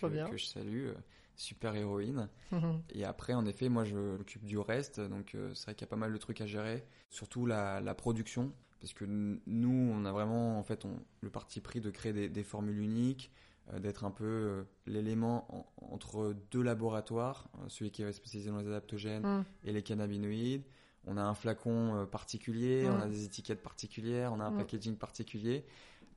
que 0.00 0.36
je 0.36 0.44
salue, 0.46 0.90
euh, 1.36 1.38
super 1.38 1.74
héroïne. 1.74 2.28
Mhm. 2.52 2.80
Et 2.90 3.04
après, 3.04 3.34
en 3.34 3.44
effet, 3.46 3.68
moi, 3.68 3.84
je 3.84 3.96
m'occupe 3.96 4.44
du 4.44 4.58
reste, 4.58 5.00
donc 5.00 5.34
euh, 5.34 5.52
c'est 5.54 5.64
vrai 5.66 5.74
qu'il 5.74 5.84
y 5.84 5.88
a 5.88 5.90
pas 5.90 5.96
mal 5.96 6.12
de 6.12 6.18
trucs 6.18 6.40
à 6.40 6.46
gérer, 6.46 6.84
surtout 7.10 7.46
la, 7.46 7.80
la 7.80 7.94
production, 7.94 8.52
parce 8.80 8.92
que 8.92 9.04
nous, 9.04 9.90
on 9.92 10.04
a 10.04 10.12
vraiment, 10.12 10.58
en 10.58 10.62
fait, 10.62 10.84
on, 10.84 10.98
le 11.20 11.30
parti 11.30 11.60
pris 11.60 11.80
de 11.80 11.90
créer 11.90 12.12
des, 12.12 12.28
des 12.28 12.42
formules 12.42 12.78
uniques, 12.78 13.30
euh, 13.72 13.78
d'être 13.80 14.04
un 14.04 14.10
peu 14.10 14.24
euh, 14.24 14.62
l'élément 14.86 15.46
en- 15.54 15.66
entre 15.94 16.34
deux 16.50 16.62
laboratoires, 16.62 17.48
celui 17.68 17.90
qui 17.90 18.02
est 18.02 18.12
spécialisé 18.12 18.50
dans 18.50 18.58
les 18.58 18.66
adaptogènes 18.68 19.24
Mhm. 19.26 19.44
et 19.64 19.72
les 19.72 19.82
cannabinoïdes. 19.82 20.64
On 21.08 21.16
a 21.16 21.22
un 21.22 21.34
flacon 21.34 22.06
particulier, 22.10 22.88
Mm. 22.88 22.92
on 22.94 23.00
a 23.00 23.06
des 23.06 23.24
étiquettes 23.24 23.62
particulières, 23.62 24.32
on 24.32 24.40
a 24.40 24.44
un 24.44 24.50
Mm. 24.50 24.56
packaging 24.58 24.96
particulier. 24.96 25.64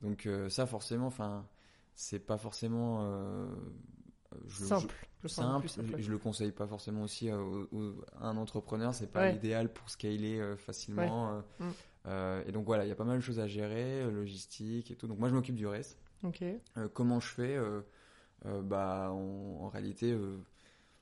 Donc 0.02 0.28
ça, 0.48 0.66
forcément, 0.66 1.06
enfin, 1.06 1.46
c'est 1.94 2.18
pas 2.18 2.38
forcément 2.38 3.04
je- 4.46 4.64
Simple. 4.64 4.94
je- 5.02 5.22
peu 5.22 5.28
simple. 5.28 5.66
Je, 5.98 6.02
je 6.02 6.10
le 6.10 6.18
conseille 6.18 6.52
pas 6.52 6.66
forcément 6.66 7.02
aussi 7.02 7.28
à, 7.30 7.36
un 8.20 8.36
entrepreneur. 8.36 8.94
C'est 8.94 9.10
pas 9.12 9.20
Ouais. 9.22 9.32
l'idéal 9.32 9.72
pour 9.72 9.88
scaler 9.90 10.38
euh, 10.38 10.56
facilement. 10.56 11.34
euh, 11.34 11.40
Mm. 11.60 11.70
euh, 12.06 12.42
et 12.46 12.52
donc 12.52 12.64
voilà, 12.66 12.84
il 12.84 12.88
y 12.88 12.92
a 12.92 12.96
pas 12.96 13.04
mal 13.04 13.16
de 13.16 13.22
choses 13.22 13.40
à 13.40 13.46
gérer, 13.46 14.10
logistique 14.10 14.90
et 14.90 14.96
tout. 14.96 15.06
Donc 15.06 15.18
moi, 15.18 15.28
je 15.28 15.34
m'occupe 15.34 15.56
du 15.56 15.66
reste. 15.66 15.98
Euh, 16.76 16.88
comment 16.92 17.18
je 17.20 17.28
fais 17.28 17.56
euh, 17.56 17.82
bah, 18.62 19.10
en, 19.12 19.58
en 19.64 19.68
réalité, 19.68 20.16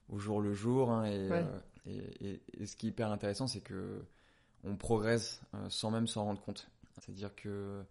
au 0.09 0.19
jour 0.19 0.41
le 0.41 0.53
jour. 0.55 0.91
hein, 0.91 1.05
et, 1.05 1.29
Ouais. 1.29 1.45
et, 1.87 2.27
et- 2.29 2.41
et 2.61 2.67
ce 2.67 2.77
qui 2.77 2.87
est 2.87 2.91
hyper 2.91 3.11
intéressant, 3.11 3.47
c'est 3.47 3.61
que 3.61 4.03
on 4.65 4.77
progresse 4.77 5.41
sans 5.69 5.91
même 5.91 6.07
s'en 6.09 6.25
rendre 6.25 6.41
compte. 6.41 6.69
C'est-à-dire 7.01 7.35
que 7.37 7.83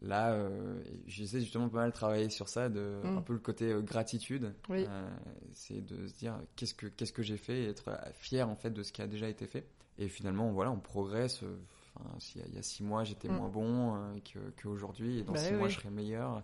là, 0.00 0.32
euh, 0.32 0.80
j'essaie 1.06 1.40
justement 1.40 1.68
pas 1.68 1.78
mal 1.78 1.90
de 1.90 1.94
travailler 1.94 2.28
sur 2.30 2.48
ça, 2.48 2.68
de, 2.68 3.00
Mm. 3.04 3.18
un 3.18 3.22
peu 3.22 3.32
le 3.32 3.38
côté 3.38 3.72
euh, 3.72 3.80
gratitude. 3.80 4.52
Oui. 4.68 4.84
Euh, 4.88 5.08
c'est 5.54 5.84
de 5.84 6.06
se 6.06 6.14
dire 6.14 6.38
qu'est-ce 6.56 6.74
que, 6.74 6.86
qu'est-ce 6.86 7.12
que 7.12 7.22
j'ai 7.22 7.36
fait 7.36 7.64
et 7.64 7.68
être 7.68 7.88
euh, 7.88 7.96
fier 8.14 8.48
en 8.48 8.56
fait 8.56 8.70
de 8.70 8.82
ce 8.82 8.92
qui 8.92 9.02
a 9.02 9.06
déjà 9.06 9.28
été 9.28 9.46
fait. 9.46 9.66
Et 9.98 10.08
finalement, 10.08 10.52
voilà, 10.52 10.70
on 10.70 10.78
progresse. 10.78 11.42
Enfin, 11.96 12.08
s'il 12.20 12.40
y 12.40 12.44
a- 12.44 12.46
il 12.48 12.54
y 12.54 12.58
a 12.58 12.62
six 12.62 12.84
mois, 12.84 13.02
j'étais 13.04 13.28
Mm. 13.28 13.32
moins 13.36 13.48
bon 13.48 13.96
qu'aujourd'hui, 14.62 15.18
et 15.18 15.22
dans 15.24 15.32
Bah 15.32 15.38
six 15.40 15.52
oui, 15.52 15.58
mois, 15.58 15.68
je 15.68 15.76
serai 15.80 15.90
meilleur. 15.90 16.42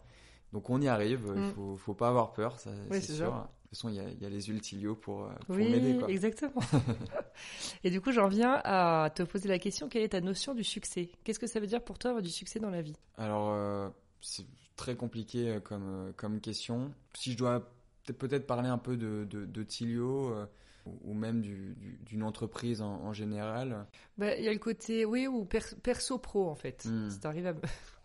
Donc 0.53 0.71
on 0.71 0.81
y 0.81 0.89
arrive, 0.89 1.33
il 1.35 1.41
Mm. 1.43 1.53
faut, 1.53 1.77
faut 1.77 1.95
pas 1.95 2.09
avoir 2.09 2.33
peur, 2.33 2.59
ça, 2.59 2.71
Oui, 2.91 3.01
c'est 3.01 3.07
c'est 3.09 3.13
sûr. 3.15 3.27
sûr. 3.27 3.49
De 3.75 3.77
toute 3.77 3.89
façon, 3.89 3.89
il 3.89 3.97
y 3.97 3.99
a, 4.07 4.09
il 4.09 4.23
y 4.23 4.25
a 4.25 4.29
les 4.29 4.41
huiles 4.43 4.61
Tilio 4.61 4.95
pour, 4.95 5.25
euh, 5.25 5.31
pour 5.47 5.57
Oui, 5.57 5.69
m'aider. 5.69 5.99
Quoi. 5.99 6.09
exactement. 6.09 6.63
Et 7.83 7.91
du 7.91 8.01
coup, 8.01 8.13
j'en 8.13 8.29
viens 8.29 8.61
à 8.63 9.11
te 9.13 9.25
poser 9.25 9.49
la 9.49 9.59
question 9.59 9.89
quelle 9.89 10.03
est 10.03 10.11
ta 10.11 10.21
notion 10.21 10.55
du 10.55 10.63
succès? 10.63 11.11
Qu'est-ce 11.25 11.41
que 11.41 11.49
ça 11.49 11.59
veut 11.59 11.67
dire 11.67 11.83
pour 11.83 11.99
toi 11.99 12.11
avoir 12.11 12.23
du 12.23 12.31
succès 12.31 12.61
dans 12.61 12.71
la 12.71 12.83
vie? 12.83 12.95
Alors, 13.19 13.51
euh, 13.53 13.89
c'est 14.21 14.47
très 14.77 14.95
compliqué 14.95 15.49
euh, 15.49 15.61
comme, 15.61 16.13
comme 16.17 16.41
question. 16.41 16.95
Si 17.15 17.33
je 17.33 17.37
dois 17.37 17.69
peut- 18.07 18.13
peut-être 18.13 18.47
parler 18.47 18.69
un 18.69 18.79
peu 18.79 18.97
de, 18.97 19.27
de, 19.29 19.45
de 19.45 19.63
Tilio, 19.65 20.29
euh, 20.33 20.47
ou- 20.87 21.15
même 21.15 21.41
du- 21.41 21.75
du- 21.75 21.99
d'une 22.05 22.23
entreprise 22.23 22.81
en, 22.81 22.93
en 23.03 23.13
général. 23.13 23.87
Bah, 24.19 24.37
Il 24.37 24.45
y 24.45 24.49
a 24.49 24.53
le 24.53 24.59
côté, 24.61 25.05
oui, 25.05 25.27
ou 25.27 25.45
per- 25.45 25.75
perso-pro 25.83 26.49
en 26.49 26.55
fait. 26.55 26.85
Mm. 26.85 27.11
Si 27.11 27.19
t'arrives 27.19 27.47
à 27.49 27.55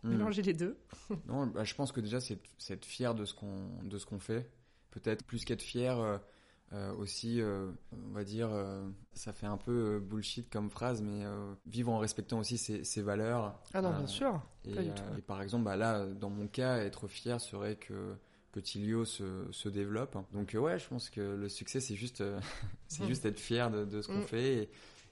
Hmm. 0.02 0.12
mélanger 0.16 0.42
les 0.42 0.54
deux. 0.54 0.78
Non, 1.28 1.46
bah, 1.48 1.66
je 1.66 1.76
pense 1.76 1.92
que 1.92 2.00
déjà, 2.00 2.22
c'est 2.22 2.40
être 2.70 2.86
fier 2.86 3.14
de 3.14 3.26
ce 3.26 3.34
qu'on 3.34 3.68
de 3.84 3.98
ce 3.98 4.06
qu'on 4.06 4.18
fait. 4.20 4.50
Peut-être 4.92 5.24
plus 5.24 5.46
qu'être 5.46 5.62
fier, 5.62 5.98
euh, 6.00 6.18
euh, 6.74 6.94
aussi, 6.96 7.42
euh, 7.42 7.72
on 7.92 8.12
va 8.14 8.24
dire, 8.24 8.50
euh, 8.52 8.88
ça 9.14 9.34
fait 9.34 9.46
un 9.48 9.58
peu 9.58 10.00
bullshit 10.00 10.50
comme 10.50 10.70
phrase, 10.70 11.02
mais 11.02 11.24
vivre 11.66 11.92
en 11.92 12.00
respectant 12.00 12.40
aussi 12.40 12.58
ses, 12.58 12.84
ses 12.84 13.02
valeurs. 13.02 13.60
Ah 13.74 13.82
non, 13.82 13.92
bien 13.92 14.08
sûr. 14.08 14.42
Et, 14.66 14.90
par 15.28 15.42
exemple, 15.42 15.64
bah 15.66 15.76
là, 15.76 16.06
dans 16.06 16.30
mon 16.30 16.48
cas, 16.48 16.78
être 16.78 17.08
fier 17.08 17.40
serait 17.42 17.76
que 17.76 18.16
que 18.52 18.60
Tilio 18.60 19.06
se, 19.06 19.46
se 19.52 19.70
développe. 19.70 20.18
Donc 20.34 20.56
ouais, 20.60 20.80
je 20.80 20.88
pense 20.88 21.12
que 21.12 21.22
le 21.22 21.50
succès, 21.50 21.80
c'est 21.80 21.96
juste, 21.96 22.24
c'est 22.88 23.04
Mm. 23.04 23.08
juste 23.08 23.26
être 23.26 23.40
fier 23.40 23.70
de, 23.70 23.86
de 23.86 24.02
ce 24.02 24.08
qu'on 24.08 24.22
Mm. 24.22 24.24
fait. 24.24 24.54
Et, 24.64 24.70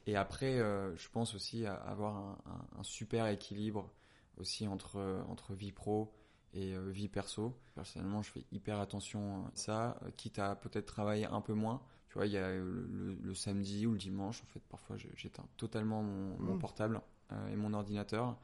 et 0.08 0.16
après, 0.16 0.58
je 0.58 1.08
pense 1.10 1.36
aussi 1.36 1.66
à 1.68 1.76
avoir 1.76 2.16
un, 2.16 2.38
un- 2.48 2.80
un 2.80 2.84
super 2.84 3.28
équilibre 3.28 3.92
aussi 4.38 4.68
entre 4.68 4.98
entre 5.30 5.54
vie 5.54 5.72
pro 5.72 6.12
et 6.54 6.74
euh, 6.76 6.90
vie 6.90 7.08
perso. 7.08 7.54
Personnellement, 7.76 8.22
je 8.24 8.32
fais 8.32 8.46
hyper 8.52 8.80
attention 8.80 9.46
à 9.46 9.52
ça, 9.56 10.00
euh, 10.04 10.10
quitte 10.18 10.40
à 10.40 10.56
peut-être 10.56 10.86
travailler 10.86 11.26
un 11.26 11.42
peu 11.42 11.54
moins. 11.54 11.82
Tu 12.10 12.14
vois, 12.16 12.26
il 12.26 12.32
y 12.34 12.38
a 12.38 12.50
le, 12.52 12.88
le- 12.92 13.18
le 13.22 13.34
samedi 13.34 13.86
ou 13.86 13.92
le 13.92 13.98
dimanche, 13.98 14.42
en 14.44 14.48
fait, 14.48 14.62
parfois 14.70 14.96
j'éteins 15.16 15.46
totalement 15.58 16.02
mon, 16.04 16.38
mon 16.40 16.56
Mm. 16.56 16.60
portable 16.60 17.02
euh, 17.32 17.50
et 17.50 17.56
mon 17.56 17.74
ordinateur. 17.74 18.38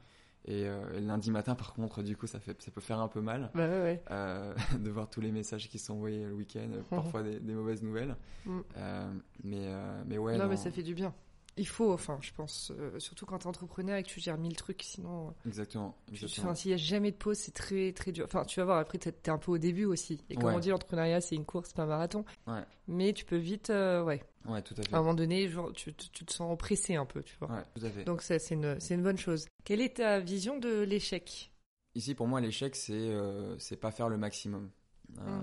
Et, 0.46 0.68
euh, 0.68 0.92
et 0.98 1.00
lundi 1.00 1.30
matin, 1.30 1.54
par 1.54 1.72
contre, 1.72 2.02
du 2.02 2.18
coup, 2.18 2.26
ça, 2.26 2.38
fait, 2.38 2.60
ça 2.60 2.70
peut 2.70 2.82
faire 2.82 2.98
un 3.00 3.08
peu 3.08 3.22
mal 3.22 3.50
Bah 3.54 3.66
ouais, 3.66 3.80
ouais. 3.80 4.04
euh, 4.10 4.54
de 4.78 4.90
voir 4.90 5.08
tous 5.08 5.22
les 5.22 5.32
messages 5.32 5.70
qui 5.70 5.78
sont 5.78 5.94
envoyés 5.94 6.22
le 6.26 6.34
week-end, 6.34 6.68
parfois 6.90 7.22
des, 7.22 7.40
des 7.40 7.54
mauvaises 7.54 7.82
nouvelles. 7.82 8.14
Mm. 8.44 8.60
Euh, 8.76 9.14
mais, 9.42 9.74
mais 10.06 10.18
ouais, 10.18 10.36
non, 10.36 10.44
non. 10.44 10.50
mais 10.50 10.56
ça 10.58 10.70
fait 10.70 10.82
du 10.82 10.94
bien. 10.94 11.14
Il 11.56 11.68
faut, 11.68 11.92
enfin, 11.92 12.18
je 12.20 12.32
pense, 12.32 12.72
euh, 12.76 12.98
surtout 12.98 13.26
quand 13.26 13.38
t'es 13.38 13.46
entrepreneur 13.46 13.96
et 13.96 14.02
que 14.02 14.08
tu 14.08 14.18
gères 14.18 14.36
mille 14.38 14.56
trucs, 14.56 14.82
sinon. 14.82 15.28
euh, 15.28 15.30
Exactement. 15.46 15.96
exactement. 16.10 16.52
S'il 16.54 16.70
n'y 16.70 16.74
a 16.74 16.78
jamais 16.78 17.12
de 17.12 17.16
pause, 17.16 17.38
c'est 17.38 17.52
très 17.54 17.92
très 17.92 18.10
dur. 18.10 18.24
Enfin, 18.26 18.44
tu 18.44 18.58
vas 18.58 18.64
voir, 18.66 18.78
après, 18.78 18.98
t'es 18.98 19.30
un 19.30 19.38
peu 19.38 19.52
au 19.52 19.58
début 19.58 19.84
aussi. 19.84 20.20
Et 20.30 20.34
comme 20.34 20.46
Ouais. 20.46 20.54
on 20.54 20.58
dit, 20.58 20.70
l'entrepreneuriat, 20.70 21.20
c'est 21.20 21.36
une 21.36 21.44
course, 21.44 21.72
pas 21.72 21.84
un 21.84 21.86
marathon. 21.86 22.24
Ouais. 22.48 22.62
Mais 22.88 23.12
tu 23.12 23.24
peux 23.24 23.36
vite, 23.36 23.70
euh, 23.70 24.02
ouais, 24.02 24.24
Ouais, 24.46 24.62
tout 24.62 24.74
à 24.76 24.82
fait. 24.82 24.92
à 24.92 24.98
un 24.98 25.00
moment 25.02 25.14
donné, 25.14 25.48
genre, 25.48 25.72
tu, 25.72 25.94
tu- 25.94 26.08
tu 26.10 26.24
te 26.24 26.32
sens 26.32 26.52
oppressé 26.52 26.96
un 26.96 27.06
peu, 27.06 27.22
tu 27.22 27.36
vois. 27.38 27.48
Ouais, 27.48 27.62
tout 27.78 27.86
à 27.86 27.90
fait. 27.90 28.02
Donc, 28.04 28.22
c'est 28.22 28.50
une, 28.50 29.02
bonne 29.02 29.18
chose. 29.18 29.46
Quelle 29.62 29.80
est 29.80 29.98
ta 29.98 30.18
vision 30.18 30.58
de 30.58 30.80
l'échec? 30.82 31.52
Ici, 31.94 32.16
pour 32.16 32.26
moi, 32.26 32.40
l'échec, 32.40 32.74
c'est 32.74 32.92
euh, 32.94 33.56
pas 33.80 33.92
faire 33.92 34.08
le 34.08 34.16
maximum. 34.18 34.70
Mm. 35.10 35.42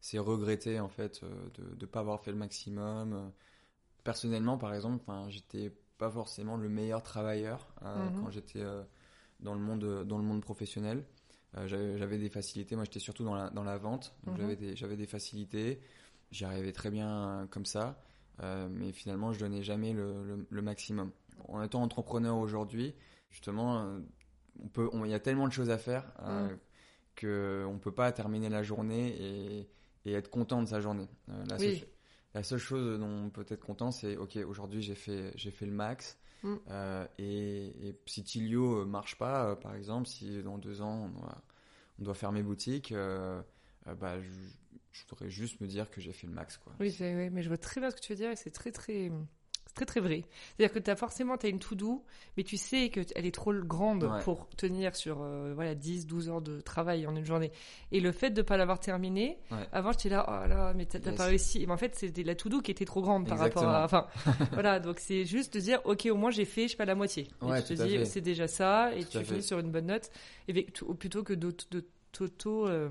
C'est 0.00 0.18
regretter 0.18 0.78
en 0.80 0.88
fait 0.88 1.22
de 1.54 1.74
ne 1.80 1.86
pas 1.86 2.00
avoir 2.00 2.20
fait 2.20 2.30
le 2.30 2.36
maximum. 2.36 3.32
Euh, 4.04 4.10
Personnellement, 4.12 4.58
par 4.58 4.74
exemple, 4.74 5.02
enfin, 5.06 5.28
j'étais 5.30 5.72
pas 5.98 6.10
forcément 6.10 6.56
le 6.56 6.68
meilleur 6.68 7.02
travailleur 7.02 7.66
euh, 7.82 8.10
Mhm. 8.10 8.20
quand 8.20 8.30
j'étais 8.30 8.60
euh, 8.60 8.82
dans 9.40 9.54
le 9.54 9.60
monde 9.60 10.04
dans 10.06 10.18
le 10.18 10.24
monde 10.24 10.42
professionnel. 10.42 11.04
Euh, 11.56 11.66
j'avais 11.68 12.18
des 12.18 12.28
facilités. 12.30 12.74
Moi, 12.76 12.84
j'étais 12.84 13.00
surtout 13.00 13.24
dans 13.24 13.34
la 13.34 13.50
dans 13.50 13.64
la 13.64 13.78
vente, 13.78 14.14
donc 14.24 14.34
Mhm. 14.36 14.40
j'avais 14.42 14.56
des 14.56 14.76
j'avais 14.76 14.96
des 14.96 15.06
facilités. 15.06 15.80
J'y 16.32 16.44
arrivais 16.44 16.72
très 16.72 16.90
bien 16.90 17.08
euh, 17.42 17.46
comme 17.46 17.66
ça, 17.66 17.98
Euh, 18.42 18.68
mais 18.68 18.90
finalement, 18.92 19.32
je 19.32 19.38
donnais 19.38 19.62
jamais 19.62 19.92
le, 19.92 20.24
le- 20.24 20.46
le 20.50 20.62
maximum. 20.62 21.12
En 21.48 21.62
étant 21.62 21.82
entrepreneur 21.82 22.36
aujourd'hui, 22.36 22.94
justement, 23.30 23.78
euh, 23.78 24.00
on 24.60 24.66
peut, 24.68 24.90
il 25.04 25.10
y 25.10 25.14
a 25.14 25.20
tellement 25.20 25.46
de 25.46 25.52
choses 25.52 25.70
à 25.70 25.78
faire 25.78 26.12
euh, 26.22 26.48
Mm. 26.52 26.58
que 27.14 27.64
on 27.68 27.78
peut 27.78 27.92
pas 27.94 28.10
terminer 28.12 28.48
la 28.48 28.64
journée 28.64 29.08
et, 29.60 29.68
et 30.04 30.12
être 30.14 30.30
content 30.30 30.62
de 30.62 30.68
sa 30.68 30.80
journée. 30.80 31.08
Euh, 31.28 31.44
Oui. 31.60 31.84
La 32.34 32.42
seule 32.42 32.58
chose 32.58 32.98
dont 32.98 33.26
on 33.26 33.30
peut 33.30 33.46
être 33.48 33.64
content, 33.64 33.90
c'est 33.90 34.16
ok, 34.16 34.36
aujourd'hui 34.46 34.82
j'ai 34.82 34.94
fait, 34.94 35.32
j'ai 35.36 35.50
fait 35.50 35.66
le 35.66 35.72
max. 35.72 36.18
Mm. 36.42 36.54
Euh, 36.70 37.06
et, 37.18 37.88
et 37.88 38.00
si 38.06 38.22
Tilio 38.22 38.80
euh, 38.80 38.84
marche 38.84 39.16
pas, 39.16 39.46
euh, 39.50 39.54
par 39.54 39.74
exemple, 39.74 40.06
si 40.08 40.42
dans 40.42 40.58
deux 40.58 40.82
ans 40.82 41.04
on 41.06 41.08
doit, 41.08 41.42
on 42.00 42.04
doit 42.04 42.14
fermer 42.14 42.42
boutique, 42.42 42.92
euh, 42.92 43.40
bah, 43.98 44.20
je, 44.20 44.28
je 44.92 45.02
voudrais 45.08 45.30
juste 45.30 45.60
me 45.60 45.66
dire 45.66 45.90
que 45.90 46.00
j'ai 46.00 46.12
fait 46.12 46.26
le 46.26 46.32
max. 46.32 46.58
Quoi. 46.58 46.72
Oui, 46.80 46.94
oui, 47.00 47.30
mais 47.30 47.42
je 47.42 47.48
vois 47.48 47.56
très 47.58 47.80
bien 47.80 47.90
ce 47.90 47.96
que 47.96 48.00
tu 48.00 48.12
veux 48.12 48.18
dire 48.18 48.30
et 48.30 48.36
c'est 48.36 48.50
très 48.50 48.72
très 48.72 49.10
très 49.74 49.84
très 49.86 50.00
vrai. 50.00 50.24
C'est-à-dire 50.56 50.82
que 50.82 50.90
as 50.90 50.96
forcément 50.96 51.34
as 51.34 51.48
une 51.48 51.58
to 51.58 51.74
do, 51.74 52.04
mais 52.36 52.42
tu 52.44 52.56
sais 52.56 52.90
que 52.90 53.00
elle 53.14 53.26
est 53.26 53.34
trop 53.34 53.52
grande 53.52 54.04
Ouais. 54.04 54.20
pour 54.22 54.48
tenir 54.56 54.94
sur 54.96 55.22
euh, 55.22 55.52
voilà 55.54 55.74
10 55.74 56.06
12 56.06 56.28
heures 56.28 56.40
de 56.42 56.60
travail 56.60 57.06
en 57.06 57.14
une 57.16 57.24
journée. 57.24 57.50
Et 57.92 58.00
le 58.00 58.12
fait 58.12 58.30
de 58.30 58.42
pas 58.42 58.56
l'avoir 58.56 58.78
terminé, 58.80 59.38
Ouais. 59.50 59.66
avant 59.72 59.92
j'étais 59.92 60.08
là 60.10 60.24
oh 60.28 60.48
là 60.48 60.72
mais 60.74 60.86
t'as 60.86 60.98
Yes. 61.00 61.16
pas 61.16 61.26
réussi. 61.26 61.66
Mais 61.66 61.72
en 61.72 61.76
fait, 61.76 61.94
c'était 61.94 62.22
la 62.22 62.34
to 62.34 62.48
do 62.48 62.60
qui 62.60 62.70
était 62.70 62.84
trop 62.84 63.02
grande 63.02 63.26
par 63.28 63.38
rapport 63.38 63.64
à 63.68 63.84
enfin 63.84 64.06
voilà, 64.52 64.80
donc 64.80 64.98
c'est 65.00 65.24
juste 65.24 65.54
de 65.54 65.60
dire 65.60 65.80
OK, 65.84 66.06
au 66.10 66.16
moins 66.16 66.30
j'ai 66.30 66.44
fait, 66.44 66.64
je 66.64 66.68
sais 66.72 66.76
pas 66.76 66.84
la 66.84 66.94
moitié. 66.94 67.28
Et 67.42 67.44
Ouais, 67.44 67.62
tu 67.62 67.74
te 67.74 67.82
dis 67.82 68.06
c'est 68.06 68.20
déjà 68.20 68.46
ça 68.48 68.94
et 68.94 69.04
Tout 69.04 69.18
tu 69.18 69.24
finis 69.24 69.42
sur 69.42 69.58
une 69.58 69.70
bonne 69.70 69.86
note 69.86 70.10
et 70.48 70.64
plutôt 70.98 71.22
que 71.22 71.32
de 71.34 71.54
de 71.70 71.84
euh, 72.46 72.88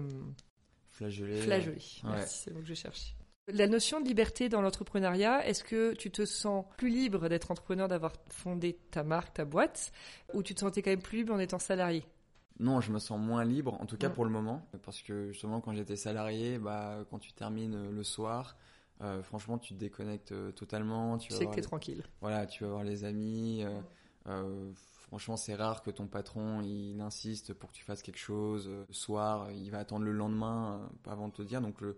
Flageoler. 0.91 1.41
Flageoler. 1.41 1.77
Ouais. 2.03 2.09
Merci, 2.11 2.39
c'est 2.43 2.49
le 2.49 2.57
mot 2.57 2.61
que 2.61 2.67
je 2.67 2.73
cherchais. 2.73 3.13
La 3.47 3.67
notion 3.67 3.99
de 4.01 4.07
liberté 4.07 4.47
dans 4.49 4.61
l'entrepreneuriat, 4.61 5.45
est-ce 5.47 5.63
que 5.63 5.93
tu 5.93 6.11
te 6.11 6.25
sens 6.25 6.65
plus 6.77 6.89
libre 6.89 7.27
d'être 7.29 7.51
entrepreneur, 7.51 7.87
d'avoir 7.87 8.13
fondé 8.29 8.77
ta 8.91 9.03
marque, 9.03 9.33
ta 9.33 9.45
boîte, 9.45 9.91
ou 10.33 10.43
tu 10.43 10.53
te 10.55 10.59
sentais 10.61 10.81
quand 10.81 10.91
même 10.91 11.01
plus 11.01 11.19
libre 11.19 11.33
en 11.33 11.39
étant 11.39 11.59
salarié? 11.59 12.05
Non, 12.59 12.81
je 12.81 12.91
me 12.91 12.99
sens 12.99 13.19
moins 13.19 13.43
libre, 13.43 13.73
en 13.81 13.85
tout 13.85 13.97
cas 13.97 14.09
pour 14.09 14.25
le 14.25 14.31
moment, 14.31 14.67
parce 14.83 15.01
que 15.01 15.31
justement 15.31 15.59
quand 15.59 15.73
j'étais 15.73 15.95
salarié, 15.95 16.59
bah, 16.59 16.99
quand 17.09 17.17
tu 17.19 17.33
termines 17.33 17.73
euh, 17.73 17.91
le 17.91 18.03
soir, 18.03 18.55
euh, 19.01 19.23
franchement 19.23 19.57
tu 19.57 19.73
te 19.73 19.79
déconnectes 19.79 20.31
euh, 20.31 20.51
totalement. 20.51 21.17
Tu 21.17 21.33
sais 21.33 21.47
que 21.47 21.55
t'es 21.55 21.61
les- 21.61 21.67
tranquille. 21.67 22.03
Voilà, 22.21 22.45
tu 22.45 22.63
vas 22.63 22.69
voir 22.69 22.83
les 22.83 23.05
amis. 23.05 23.63
euh, 24.27 24.71
franchement, 25.07 25.35
c'est 25.35 25.55
rare 25.55 25.81
que 25.81 25.91
ton 25.91 26.07
patron 26.07 26.61
il 26.61 27.01
insiste 27.01 27.53
pour 27.53 27.71
que 27.71 27.75
tu 27.75 27.83
fasses 27.83 28.01
quelque 28.03 28.19
chose. 28.19 28.69
Le 28.87 28.93
soir, 28.93 29.51
il 29.51 29.69
va 29.71 29.79
attendre 29.79 30.05
le 30.05 30.11
lendemain 30.13 30.89
avant 31.05 31.27
de 31.27 31.33
te 31.33 31.41
dire. 31.41 31.59
Donc, 31.59 31.81
le, 31.81 31.97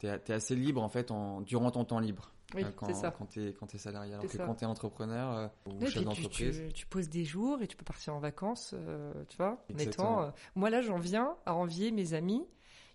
t'es, 0.00 0.08
es 0.08 0.32
assez 0.32 0.56
libre 0.56 0.82
en 0.82 0.88
fait 0.88 1.10
en, 1.10 1.40
durant 1.42 1.70
ton 1.70 1.84
temps 1.84 2.00
libre. 2.00 2.32
Oui, 2.54 2.64
euh, 2.64 2.70
quand, 2.74 2.86
c'est 2.86 2.94
ça. 2.94 3.14
Quand 3.16 3.26
t'es, 3.26 3.54
quand 3.58 3.66
t'es 3.66 3.78
salarié. 3.78 4.12
Alors 4.12 4.22
C'est 4.24 4.32
que 4.32 4.36
ça. 4.38 4.44
quand 4.44 4.56
t'es 4.56 4.66
entrepreneur 4.66 5.32
euh, 5.36 5.48
ou 5.70 5.80
chef 5.84 5.94
tu, 6.00 6.04
d'entreprise. 6.04 6.62
tu- 6.66 6.72
tu 6.72 6.86
poses 6.86 7.08
des 7.08 7.24
jours 7.24 7.62
et 7.62 7.68
tu 7.68 7.76
peux 7.76 7.84
partir 7.84 8.14
en 8.14 8.18
vacances, 8.18 8.74
euh, 8.76 9.12
tu 9.28 9.36
vois. 9.36 9.64
En 9.72 9.78
étant, 9.78 10.22
euh, 10.24 10.30
moi 10.56 10.68
là, 10.68 10.80
j'en 10.82 10.98
viens 10.98 11.36
à 11.46 11.54
envier 11.54 11.92
mes 11.92 12.12
amies 12.14 12.44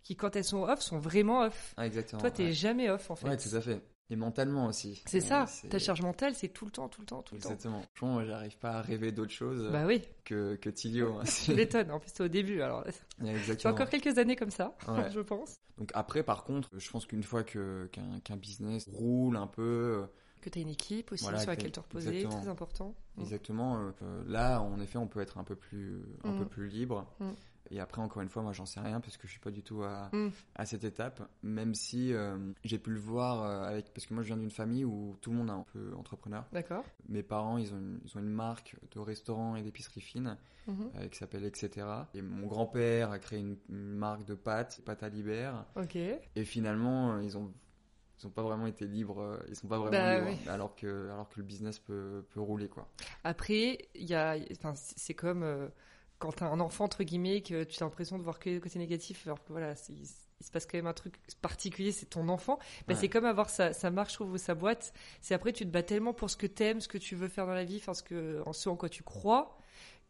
qui, 0.03 0.17
quand 0.17 0.35
elles 0.35 0.43
sont 0.43 0.63
off, 0.63 0.81
sont 0.81 0.99
vraiment 0.99 1.39
off. 1.41 1.73
Ah, 1.77 1.85
exactement. 1.87 2.19
Toi, 2.19 2.31
t'es 2.31 2.43
ouais. 2.47 2.51
jamais 2.51 2.89
off 2.89 3.09
en 3.09 3.15
fait. 3.15 3.27
Ouais, 3.29 3.37
tout 3.37 3.55
à 3.55 3.61
fait. 3.61 3.81
Et 4.11 4.15
mentalement 4.15 4.67
aussi. 4.67 5.01
C'est 5.07 5.17
Euh, 5.31 5.45
ça. 5.47 5.67
Ta 5.69 5.79
charge 5.79 6.01
mentale, 6.03 6.35
c'est 6.35 6.49
tout 6.49 6.65
le 6.65 6.71
temps, 6.71 6.87
tout 6.89 7.01
le 7.01 7.07
temps, 7.07 7.23
tout 7.23 7.33
le 7.35 7.41
temps. 7.41 7.49
Exactement. 7.49 7.81
Moi, 8.03 8.23
j'arrive 8.25 8.55
pas 8.59 8.73
à 8.73 8.81
rêver 8.83 9.11
d'autre 9.11 9.31
chose 9.31 9.63
euh, 9.65 9.71
Bah 9.71 9.85
oui, 9.87 10.03
que, 10.23 10.55
que 10.57 10.69
Tilio. 10.69 11.15
hein. 11.17 11.23
tu 11.43 11.53
m'étonnes. 11.55 11.89
En 11.89 11.99
plus, 11.99 12.11
c'est 12.13 12.23
au 12.23 12.27
début. 12.27 12.61
Alors, 12.61 12.83
tu 12.85 13.25
as 13.27 13.31
Exactement. 13.31 13.73
encore 13.73 13.89
quelques 13.89 14.17
années 14.19 14.35
comme 14.35 14.51
ça, 14.51 14.75
Ouais. 14.87 15.09
je 15.11 15.21
pense. 15.21 15.55
Donc 15.79 15.89
après, 15.95 16.21
par 16.21 16.43
contre, 16.43 16.69
je 16.77 16.89
pense 16.91 17.05
qu'une 17.07 17.23
fois 17.23 17.43
que 17.43 17.89
qu'un 18.23 18.37
business 18.37 18.87
roule 18.93 19.37
un 19.37 19.47
peu, 19.47 20.03
euh, 20.03 20.05
Que 20.41 20.49
tu 20.51 20.59
as 20.59 20.61
une 20.61 20.69
équipe 20.69 21.11
aussi 21.11 21.23
Voilà, 21.23 21.39
sur 21.39 21.47
que 21.47 21.51
laquelle 21.51 21.71
te 21.71 21.79
reposer, 21.79 22.09
exactement. 22.09 22.41
très 22.41 22.47
important. 22.49 22.95
Mm. 23.17 23.21
exactement, 23.21 23.77
euh, 24.03 24.23
là, 24.27 24.61
en 24.61 24.79
effet, 24.81 24.99
on 24.99 25.07
peut 25.07 25.19
être 25.21 25.39
un 25.39 25.43
peu 25.43 25.55
plus 25.55 26.03
un 26.23 26.31
Mm. 26.33 26.37
peu 26.39 26.45
plus 26.45 26.67
libre. 26.67 27.11
Mm. 27.19 27.31
Et 27.71 27.79
après, 27.79 28.01
encore 28.01 28.21
une 28.21 28.29
fois, 28.29 28.41
moi, 28.43 28.51
j'en 28.53 28.65
sais 28.65 28.79
rien 28.79 28.99
parce 29.01 29.17
que 29.17 29.27
je 29.27 29.31
suis 29.31 29.39
pas 29.39 29.51
du 29.51 29.63
tout 29.63 29.83
à 29.83 30.09
Mm. 30.13 30.29
à 30.55 30.65
cette 30.65 30.83
étape. 30.83 31.21
Même 31.43 31.73
si 31.73 32.13
euh, 32.13 32.37
j'ai 32.63 32.77
pu 32.79 32.91
le 32.91 32.99
voir 32.99 33.43
euh, 33.43 33.63
avec 33.69 33.93
parce 33.93 34.05
que 34.05 34.13
moi, 34.13 34.23
je 34.23 34.27
viens 34.27 34.37
d'une 34.37 34.51
famille 34.51 34.85
où 34.85 35.17
tout 35.21 35.31
le 35.31 35.37
monde 35.37 35.49
est 35.49 35.51
un 35.51 35.65
peu 35.73 35.93
entrepreneur. 35.95 36.45
D'accord. 36.51 36.83
Mes 37.09 37.23
parents, 37.23 37.57
ils 37.57 37.73
ont 37.73 37.77
une, 37.77 37.99
ils 38.05 38.17
ont 38.17 38.21
une 38.21 38.29
marque 38.29 38.75
de 38.93 38.99
restaurant 38.99 39.55
et 39.55 39.61
d'épicerie 39.61 40.01
fine 40.01 40.37
Mhm. 40.67 40.89
euh, 40.95 41.07
qui 41.09 41.17
s'appelle 41.19 41.45
Etc. 41.45 41.85
Et 42.15 42.21
mon 42.23 42.47
grand-père 42.47 43.11
a 43.11 43.19
créé 43.19 43.39
une, 43.39 43.57
une 43.69 43.95
marque 43.95 44.25
de 44.25 44.33
pâtes, 44.33 44.81
pâtes 44.83 45.03
à 45.03 45.09
Libère. 45.09 45.65
Ok. 45.75 45.95
Et 45.95 46.43
finalement, 46.43 47.19
ils 47.19 47.37
ont 47.37 47.53
ils 48.21 48.27
ont 48.27 48.31
pas 48.31 48.43
vraiment 48.43 48.65
été 48.65 48.87
libres, 48.87 49.39
ils 49.49 49.55
sont 49.57 49.67
pas 49.67 49.77
vraiment 49.77 49.91
Bah 49.91 50.15
libres, 50.19 50.27
oui. 50.41 50.49
alors 50.49 50.73
que 50.73 51.09
alors 51.11 51.27
que 51.27 51.35
le 51.37 51.43
business 51.43 51.79
peut 51.79 52.25
peut 52.29 52.39
rouler 52.39 52.69
quoi. 52.69 52.87
Après, 53.25 53.77
il 53.93 54.05
y 54.05 54.15
a, 54.15 54.37
enfin, 54.53 54.73
c'est 54.73 54.97
c'est 54.97 55.13
comme 55.13 55.43
euh, 55.43 55.67
quand 56.19 56.31
t'as 56.33 56.47
un 56.47 56.59
enfant 56.59 56.85
entre 56.85 57.03
guillemets 57.03 57.41
que 57.41 57.63
tu 57.63 57.81
as 57.81 57.85
l'impression 57.85 58.17
de 58.17 58.23
voir 58.23 58.39
que 58.39 58.49
le 58.49 58.59
côté 58.59 58.79
négatif, 58.79 59.25
alors 59.27 59.43
que 59.43 59.51
voilà, 59.51 59.73
il, 59.89 60.07
il 60.39 60.45
se 60.45 60.51
passe 60.51 60.65
quand 60.65 60.77
même 60.77 60.87
un 60.87 60.93
truc 60.93 61.15
particulier, 61.41 61.91
c'est 61.91 62.07
ton 62.07 62.29
enfant. 62.29 62.57
Bah, 62.87 62.93
Ouais. 62.93 62.99
C'est 62.99 63.09
comme 63.09 63.25
avoir 63.25 63.49
sa, 63.49 63.73
sa 63.73 63.89
marque, 63.91 64.09
je 64.09 64.15
trouve, 64.15 64.31
ou 64.33 64.37
sa 64.37 64.55
boîte. 64.55 64.93
C'est 65.21 65.33
après 65.33 65.53
tu 65.53 65.65
te 65.65 65.69
bats 65.69 65.83
tellement 65.83 66.13
pour 66.13 66.29
ce 66.29 66.37
que 66.37 66.47
t'aimes, 66.47 66.81
ce 66.81 66.87
que 66.87 66.97
tu 66.97 67.15
veux 67.15 67.27
faire 67.27 67.45
dans 67.45 67.53
la 67.53 67.63
vie, 67.63 67.77
enfin 67.77 67.93
ce 67.93 68.03
que, 68.03 68.41
en 68.45 68.53
ce 68.53 68.69
en 68.69 68.75
quoi 68.75 68.89
tu 68.89 69.03
crois, 69.03 69.57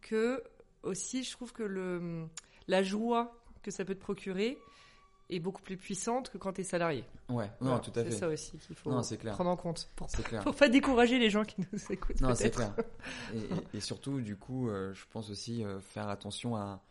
que 0.01 0.43
aussi 0.83 1.23
je 1.23 1.31
trouve 1.31 1.51
que 1.53 1.63
le 1.63 2.27
la 2.67 2.83
joie 2.83 3.35
que 3.63 3.71
ça 3.71 3.85
peut 3.85 3.95
te 3.95 3.99
procurer 4.01 4.57
est 5.29 5.39
beaucoup 5.39 5.61
plus 5.61 5.77
puissante 5.77 6.29
que 6.29 6.37
quand 6.37 6.53
t'es 6.53 6.63
salarié. 6.63 7.03
Ouais, 7.29 7.49
Voilà, 7.59 7.77
non, 7.77 7.81
tout 7.81 7.91
à 7.91 8.03
C'est 8.03 8.05
fait. 8.05 8.11
ça 8.11 8.27
aussi 8.27 8.57
qu'il 8.59 8.75
faut 8.75 8.89
Non, 8.91 9.01
c'est 9.03 9.17
clair. 9.17 9.33
prendre 9.33 9.49
en 9.49 9.55
compte 9.57 9.89
pour 9.95 10.09
C'est 10.09 10.23
clair. 10.23 10.43
pour 10.43 10.55
pas 10.55 10.69
décourager 10.69 11.17
les 11.19 11.29
gens 11.29 11.43
qui 11.43 11.55
nous 11.61 11.79
écoutent. 11.91 12.21
Non, 12.21 12.35
c'est 12.35 12.51
clair. 12.51 12.73
Et, 13.33 13.37
et- 13.39 13.77
et 13.77 13.79
surtout, 13.79 14.21
du 14.21 14.35
coup, 14.37 14.69
euh, 14.69 14.93
je 14.93 15.03
pense 15.11 15.29
aussi 15.29 15.63
euh, 15.63 15.79
faire 15.79 16.07
attention 16.09 16.55
à, 16.55 16.81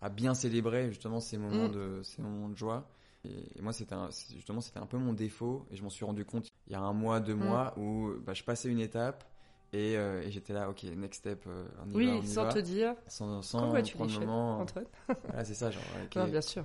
à 0.00 0.08
bien 0.08 0.34
célébrer 0.34 0.88
justement 0.88 1.20
ces 1.20 1.38
moments 1.38 1.68
Mm. 1.68 1.72
de 1.72 2.00
ces 2.02 2.20
moments 2.22 2.48
de 2.48 2.56
joie. 2.56 2.88
Et, 3.24 3.58
et 3.58 3.62
moi, 3.62 3.72
c'était 3.72 3.94
un- 3.94 4.10
c'est- 4.10 4.34
justement 4.34 4.60
c'était 4.60 4.78
un 4.80 4.86
peu 4.86 4.98
mon 4.98 5.12
défaut 5.12 5.66
et 5.70 5.76
je 5.76 5.82
m'en 5.82 5.88
suis 5.90 6.04
rendu 6.04 6.24
compte 6.24 6.48
il 6.66 6.72
y 6.72 6.76
a 6.76 6.80
un 6.80 6.92
mois, 6.92 7.20
deux 7.20 7.34
Mm. 7.34 7.44
mois 7.44 7.74
où 7.78 8.12
bah, 8.20 8.34
je 8.34 8.42
passais 8.42 8.68
une 8.68 8.80
étape 8.80 9.24
et, 9.72 9.96
euh, 9.96 10.20
et 10.22 10.30
j'étais 10.30 10.52
là, 10.52 10.68
ok, 10.68 10.82
next 10.96 11.20
step, 11.20 11.44
euh, 11.46 11.64
on 11.84 11.88
y 11.90 11.92
va, 11.92 11.98
on 11.98 12.18
Oui, 12.20 12.20
y 12.22 12.26
sans 12.26 12.44
va. 12.44 12.52
te 12.52 12.58
dire. 12.58 12.94
sans, 13.06 13.40
sans 13.42 13.60
Pourquoi 13.60 13.82
tu 13.82 13.96
prendre 13.96 14.12
le 14.12 14.20
moment. 14.26 14.58
Antoine? 14.60 14.84
Voilà, 15.26 15.44
c'est 15.44 15.54
ça, 15.54 15.70
genre. 15.70 15.82
ok. 16.04 16.16
Non, 16.16 16.26
bien 16.28 16.40
sûr, 16.42 16.64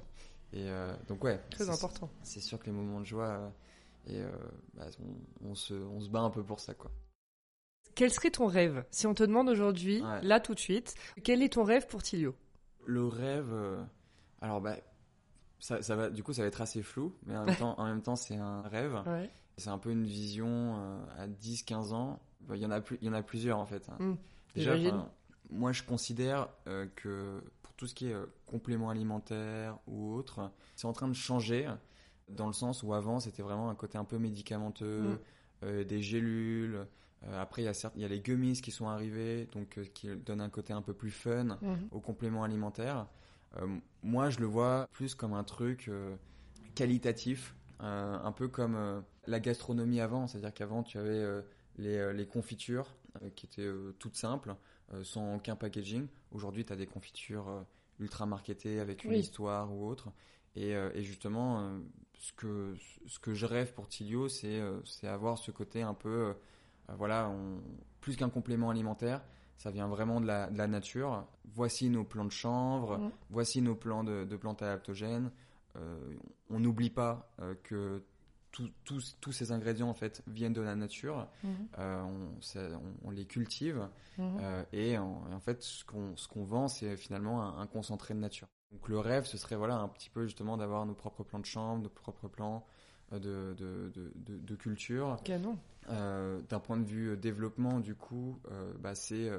Et 0.53 0.69
euh, 0.69 0.93
donc 1.07 1.23
ouais, 1.23 1.37
très 1.51 1.65
c'est- 1.65 1.69
important. 1.71 2.09
C'est 2.23 2.39
sûr 2.41 2.57
que 2.59 2.65
les 2.65 2.71
moments 2.71 2.99
de 2.99 3.05
joie, 3.05 3.27
euh, 3.27 3.49
et 4.07 4.21
euh, 4.21 4.31
bah, 4.73 4.85
on, 5.41 5.49
on 5.51 5.55
se, 5.55 5.73
on 5.73 5.99
se 6.01 6.09
bat 6.09 6.21
un 6.21 6.29
peu 6.31 6.43
pour 6.43 6.59
ça, 6.59 6.73
quoi. 6.73 6.89
Quel 7.95 8.11
serait 8.11 8.31
ton 8.31 8.47
rêve? 8.47 8.85
Si 8.91 9.07
on 9.07 9.13
te 9.13 9.23
demande 9.23 9.49
aujourd'hui, 9.49 10.01
Ouais. 10.01 10.21
là 10.21 10.39
tout 10.39 10.53
de 10.55 10.59
suite, 10.59 10.95
quel 11.23 11.41
est 11.43 11.53
ton 11.53 11.63
rêve 11.63 11.85
pour 11.87 12.01
Tilio? 12.01 12.35
Le 12.85 13.05
rêve, 13.05 13.49
euh, 13.51 13.83
alors 14.41 14.61
bah, 14.61 14.77
ça, 15.59 15.81
ça 15.81 15.95
va, 15.95 16.09
du 16.09 16.23
coup, 16.23 16.33
ça 16.33 16.41
va 16.43 16.47
être 16.47 16.61
assez 16.61 16.81
flou, 16.81 17.13
mais 17.25 17.35
en 17.37 17.45
même 17.45 17.55
temps, 17.57 17.75
en 17.79 17.85
même 17.85 18.01
temps, 18.01 18.15
c'est 18.15 18.37
un 18.37 18.61
rêve. 18.61 18.95
Ouais. 19.05 19.29
C'est 19.57 19.69
un 19.69 19.77
peu 19.77 19.91
une 19.91 20.05
vision 20.05 20.47
euh, 20.77 20.97
à 21.17 21.27
10-15 21.27 21.91
ans. 21.93 22.19
Bah, 22.41 22.55
Il 22.55 22.61
y 22.61 22.65
en 22.65 22.71
a 22.71 22.79
plus, 22.79 22.97
y 23.01 23.09
en 23.09 23.13
a 23.13 23.21
plusieurs 23.21 23.59
en 23.59 23.65
fait. 23.65 23.87
hein. 23.89 23.97
Mm, 23.99 24.15
Déjà, 24.55 24.75
moi, 25.51 25.71
je 25.73 25.83
considère 25.83 26.47
euh, 26.67 26.87
que 26.95 27.43
tout 27.79 27.87
ce 27.87 27.95
qui 27.95 28.07
est 28.09 28.13
euh, 28.13 28.25
complément 28.45 28.89
alimentaire 28.89 29.79
ou 29.87 30.13
autre, 30.13 30.51
c'est 30.75 30.85
en 30.85 30.91
train 30.91 31.07
de 31.07 31.13
changer 31.13 31.65
dans 32.27 32.47
le 32.47 32.51
sens 32.53 32.83
où 32.83 32.93
avant, 32.93 33.21
c'était 33.21 33.41
vraiment 33.41 33.69
un 33.69 33.75
côté 33.75 33.97
un 33.97 34.03
peu 34.03 34.17
médicamenteux, 34.17 35.13
Mm. 35.61 35.65
euh, 35.65 35.83
des 35.85 36.01
gélules. 36.01 36.85
Euh, 37.23 37.41
après, 37.41 37.61
il 37.61 37.65
y 37.65 37.67
a 37.69 37.73
certes, 37.73 37.93
il 37.95 38.01
y 38.01 38.05
a 38.05 38.09
les 38.09 38.19
gummies 38.19 38.61
qui 38.61 38.71
sont 38.71 38.89
arrivés, 38.89 39.47
donc 39.53 39.79
qui 39.93 40.13
donnent 40.17 40.41
un 40.41 40.49
côté 40.49 40.73
un 40.73 40.81
peu 40.81 40.93
plus 40.93 41.09
fun 41.09 41.57
Mhm. 41.61 41.87
aux 41.91 42.01
compléments 42.01 42.43
alimentaires. 42.43 43.07
Moi, 44.03 44.29
je 44.29 44.39
le 44.39 44.45
vois 44.45 44.87
plus 44.91 45.15
comme 45.15 45.33
un 45.33 45.43
truc 45.43 45.89
qualitatif, 46.75 47.55
euh, 47.81 48.17
un 48.23 48.31
peu 48.31 48.47
comme 48.47 48.75
euh, 48.75 49.01
la 49.25 49.39
gastronomie 49.39 50.01
avant. 50.01 50.27
C'est-à-dire 50.27 50.53
qu'avant, 50.53 50.83
tu 50.83 50.97
avais 50.97 51.09
euh, 51.09 51.41
les, 51.77 52.13
les 52.13 52.27
confitures 52.27 52.93
qui 53.35 53.47
étaient 53.47 53.67
toutes 53.97 54.15
simples, 54.15 54.55
sans 55.03 55.35
aucun 55.35 55.55
packaging. 55.55 56.07
Aujourd'hui, 56.31 56.65
tu 56.65 56.73
as 56.73 56.75
des 56.75 56.87
confitures 56.87 57.65
ultra 57.99 58.25
marketées 58.25 58.79
avec 58.79 59.03
une 59.03 59.13
histoire 59.13 59.71
ou 59.73 59.87
autre. 59.87 60.09
Et, 60.55 60.71
et 60.71 61.03
justement, 61.03 61.79
ce, 62.17 62.33
que, 62.33 62.75
ce 63.07 63.19
que 63.19 63.33
je 63.33 63.45
rêve 63.45 63.73
pour 63.73 63.87
Tilio, 63.87 64.27
c'est 64.29 64.61
avoir 65.03 65.37
ce 65.37 65.51
côté 65.51 65.81
un 65.83 65.93
peu, 65.93 66.33
voilà, 66.97 67.29
on, 67.29 67.61
plus 68.01 68.15
qu'un 68.15 68.29
complément 68.29 68.69
alimentaire, 68.69 69.21
ça 69.57 69.71
vient 69.71 69.87
vraiment 69.87 70.21
de 70.21 70.25
la, 70.25 70.49
de 70.49 70.57
la, 70.57 70.67
nature. 70.67 71.27
Voici 71.45 71.89
nos 71.89 72.03
plants 72.03 72.25
de 72.25 72.31
chanvre, 72.31 72.97
mmh. 72.97 73.11
voici 73.29 73.61
nos 73.61 73.75
plants 73.75 74.03
de, 74.03 74.23
de 74.23 74.35
plantes 74.37 74.61
adaptogènes. 74.61 75.31
Euh, 75.75 76.15
on 76.49 76.59
n'oublie 76.59 76.89
pas 76.89 77.29
euh, 77.41 77.55
que 77.63 78.01
tous 78.51 79.31
ces 79.31 79.51
ingrédients 79.51 79.89
en 79.89 79.93
fait 79.93 80.23
viennent 80.27 80.53
de 80.53 80.61
la 80.61 80.75
nature. 80.75 81.27
Mmh. 81.43 81.49
Euh, 81.77 82.01
on, 82.03 83.07
on, 83.07 83.11
les 83.11 83.25
cultive 83.25 83.87
mmh. 84.17 84.39
et, 84.73 84.97
en, 84.97 85.23
en, 85.31 85.39
fait 85.39 85.61
ce 85.61 85.85
qu'on 85.85 86.15
ce 86.17 86.27
qu'on 86.27 86.43
vend 86.43 86.67
c'est 86.67 86.97
finalement 86.97 87.57
un, 87.57 87.67
concentré 87.67 88.13
de 88.13 88.19
nature. 88.19 88.47
Donc 88.71 88.87
le 88.89 88.99
rêve 88.99 89.25
ce 89.25 89.37
serait 89.37 89.55
voilà 89.55 89.77
un 89.77 89.87
petit 89.87 90.09
peu 90.09 90.25
justement 90.25 90.57
d'avoir 90.57 90.85
nos 90.85 90.93
propres 90.95 91.23
plants 91.23 91.39
de 91.39 91.45
chanvre, 91.45 91.81
nos 91.81 91.89
propres 91.89 92.27
plants 92.27 92.65
de, 93.11 93.55
de, 93.57 93.91
de, 93.95 94.37
de 94.37 94.55
culture. 94.55 95.17
Canon. 95.23 95.57
Euh, 95.89 96.39
d'un 96.49 96.59
point 96.59 96.77
de 96.77 96.85
vue 96.85 97.09
euh, 97.11 97.15
développement, 97.15 97.79
du 97.79 97.95
coup, 97.95 98.39
euh, 98.51 98.71
bah, 98.79 98.93
c'est 98.93 99.31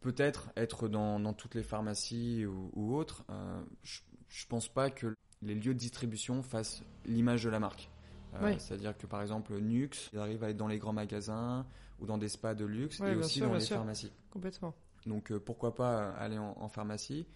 peut-être 0.00 0.50
être 0.56 0.88
dans, 0.88 1.18
dans, 1.18 1.32
toutes 1.32 1.54
les 1.54 1.62
pharmacies 1.62 2.46
ou, 2.46 2.70
ou 2.74 2.94
autres. 2.94 3.24
je, 3.82 4.00
je 4.28 4.46
pense 4.46 4.68
pas 4.68 4.90
que 4.90 5.14
les 5.42 5.54
lieux 5.54 5.74
de 5.74 5.78
distribution 5.78 6.42
fassent 6.42 6.82
l'image 7.04 7.42
de 7.44 7.50
la 7.50 7.58
marque. 7.58 7.90
C'est-à-dire 8.58 8.96
que 8.96 9.06
par 9.06 9.22
exemple 9.22 9.58
Nux, 9.58 10.10
il 10.12 10.18
arrive 10.18 10.44
à 10.44 10.50
être 10.50 10.56
dans 10.56 10.68
les 10.68 10.78
grands 10.78 10.92
magasins 10.92 11.66
ou 11.98 12.06
dans 12.06 12.18
des 12.18 12.28
spas 12.28 12.54
de 12.54 12.64
luxe 12.64 13.00
et 13.00 13.14
aussi 13.14 13.40
dans 13.40 13.54
les 13.54 13.60
pharmacies. 13.60 14.12
Complètement. 14.30 14.74
Donc 15.06 15.32
pourquoi 15.38 15.74
pas 15.74 16.10
aller 16.12 16.38
en, 16.38 16.54
en, 16.58 16.68
pharmacie 16.68 17.26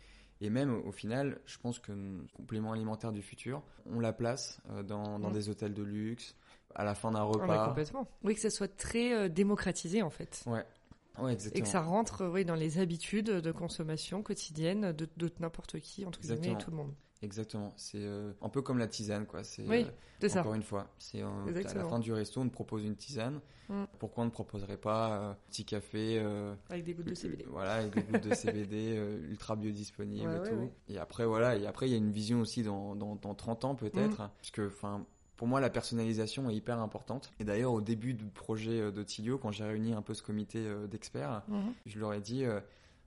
et 0.40 0.50
même 0.50 0.74
au 0.86 0.92
final, 0.92 1.40
je 1.46 1.56
pense 1.58 1.78
que 1.78 1.92
complément 2.34 2.72
alimentaire 2.72 3.12
du 3.12 3.22
futur, 3.22 3.62
on 3.86 4.00
la 4.00 4.12
place 4.12 4.60
dans, 4.84 5.18
dans 5.18 5.30
des 5.30 5.48
hôtels 5.48 5.72
de 5.72 5.82
luxe, 5.82 6.36
à 6.74 6.84
la 6.84 6.94
fin 6.94 7.12
d'un 7.12 7.22
repas. 7.22 7.68
complètement. 7.68 8.08
Oui, 8.22 8.34
que 8.34 8.40
ça 8.40 8.50
soit 8.50 8.74
très 8.76 9.14
euh, 9.14 9.28
démocratisé 9.28 10.02
en 10.02 10.10
fait. 10.10 10.42
Ouais. 10.46 10.64
Ouais, 11.18 11.32
exactement. 11.32 11.58
Et 11.58 11.62
que 11.62 11.68
ça 11.68 11.80
rentre 11.80 12.26
oui, 12.26 12.44
dans 12.44 12.56
les 12.56 12.78
habitudes 12.78 13.30
de 13.30 13.52
consommation 13.52 14.22
quotidienne 14.22 14.92
de, 14.92 15.08
de 15.16 15.30
n'importe 15.38 15.78
qui, 15.78 16.04
entre 16.04 16.20
guillemets, 16.20 16.52
et 16.52 16.58
tout 16.58 16.72
le 16.72 16.76
monde. 16.76 16.92
Exactement. 17.24 17.72
C'est 17.76 18.02
euh, 18.02 18.32
un 18.42 18.48
peu 18.48 18.62
comme 18.62 18.78
la 18.78 18.86
tisane, 18.86 19.26
quoi. 19.26 19.42
C'est 19.44 19.66
oui, 19.66 19.86
euh, 20.22 20.28
encore 20.38 20.54
une 20.54 20.62
fois. 20.62 20.88
C'est 20.98 21.22
à 21.22 21.74
la 21.74 21.84
fin 21.84 21.98
du 21.98 22.12
resto, 22.12 22.40
on 22.40 22.48
te 22.48 22.52
propose 22.52 22.84
une 22.84 22.96
tisane. 22.96 23.40
Mm. 23.68 23.84
Pourquoi 23.98 24.24
on 24.24 24.26
ne 24.26 24.30
proposerait 24.30 24.76
pas 24.76 25.30
un 25.30 25.36
petit 25.48 25.64
café 25.64 26.18
avec 26.68 26.84
des 26.84 26.94
gouttes 26.94 27.08
de 27.08 27.14
CBD 27.14 27.46
Voilà, 27.48 27.74
avec 27.74 27.94
des 27.94 28.02
gouttes 28.02 28.28
de 28.28 28.34
CBD 28.34 28.94
ultra 29.30 29.56
biodisponibles 29.56 30.42
et 30.44 30.48
tout. 30.48 30.70
Et 30.88 30.98
après, 30.98 31.24
voilà. 31.24 31.56
Et 31.56 31.66
après, 31.66 31.88
il 31.88 31.92
y 31.92 31.94
a 31.94 31.98
une 31.98 32.12
vision 32.12 32.40
aussi 32.40 32.62
dans, 32.62 32.94
dans, 32.94 33.16
dans 33.16 33.34
30 33.34 33.64
ans 33.64 33.74
peut-être, 33.74 34.22
mm. 34.22 34.30
parce 34.38 34.50
que, 34.52 34.66
enfin, 34.66 35.06
pour 35.36 35.48
moi, 35.48 35.60
la 35.60 35.70
personnalisation 35.70 36.48
est 36.48 36.54
hyper 36.54 36.78
importante. 36.78 37.32
Et 37.40 37.44
d'ailleurs, 37.44 37.72
au 37.72 37.80
début 37.80 38.14
du 38.14 38.24
projet 38.26 38.80
euh, 38.80 38.90
de 38.90 39.02
Tilio, 39.02 39.38
quand 39.38 39.50
j'ai 39.50 39.64
réuni 39.64 39.92
un 39.92 40.02
peu 40.02 40.14
ce 40.14 40.22
comité 40.22 40.58
euh, 40.58 40.86
d'experts, 40.86 41.42
mhm. 41.48 41.74
je 41.86 41.98
leur 41.98 42.14
ai 42.14 42.20
dit, 42.20 42.44
euh, 42.44 42.60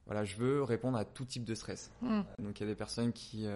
voilà, 0.05 0.25
je 0.25 0.35
veux 0.37 0.63
répondre 0.63 0.97
à 0.97 1.05
tout 1.05 1.25
type 1.25 1.45
de 1.45 1.55
stress. 1.55 1.91
Mhm. 2.01 2.25
Donc, 2.39 2.59
il 2.59 2.63
y 2.63 2.65
a 2.65 2.69
des 2.69 2.75
personnes 2.75 3.13
qui, 3.13 3.47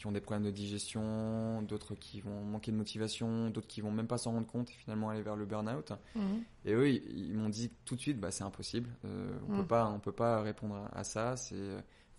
qui 0.00 0.06
ont 0.06 0.12
des 0.12 0.20
problèmes 0.22 0.44
de 0.44 0.50
digestion, 0.50 1.60
d'autres 1.60 1.94
qui 1.94 2.22
vont 2.22 2.40
manquer 2.42 2.72
de 2.72 2.76
motivation, 2.76 3.50
d'autres 3.50 3.66
qui 3.66 3.82
vont 3.82 3.90
même 3.90 4.06
pas 4.06 4.16
s'en 4.16 4.32
rendre 4.32 4.46
compte 4.46 4.70
et 4.70 4.72
finalement 4.72 5.10
aller 5.10 5.20
vers 5.20 5.36
le 5.36 5.44
burn-out. 5.44 5.92
Mhm. 6.14 6.42
Et 6.64 6.72
eux, 6.72 6.88
ils, 6.88 7.36
m'ont 7.36 7.50
dit 7.50 7.70
tout 7.84 7.96
de 7.96 8.00
suite, 8.00 8.18
bah, 8.18 8.30
c'est 8.30 8.44
impossible. 8.44 8.88
on 9.04 9.58
peut 9.58 9.66
pas, 9.66 9.90
on 9.90 10.00
peut 10.00 10.12
pas 10.12 10.40
répondre 10.40 10.88
à, 10.90 11.04
ça. 11.04 11.36
C'est 11.36 11.56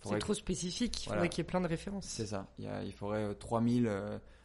c'est 0.04 0.18
trop 0.18 0.34
spécifique, 0.34 1.04
il 1.04 1.08
faudrait 1.08 1.28
qu'il 1.28 1.38
y 1.38 1.42
ait 1.42 1.50
plein 1.50 1.60
de 1.60 1.68
références. 1.68 2.06
C'est 2.06 2.26
ça, 2.26 2.48
il, 2.58 2.64
y 2.64 2.68
a, 2.68 2.82
il 2.82 2.92
faudrait 2.92 3.34
3000, 3.34 3.90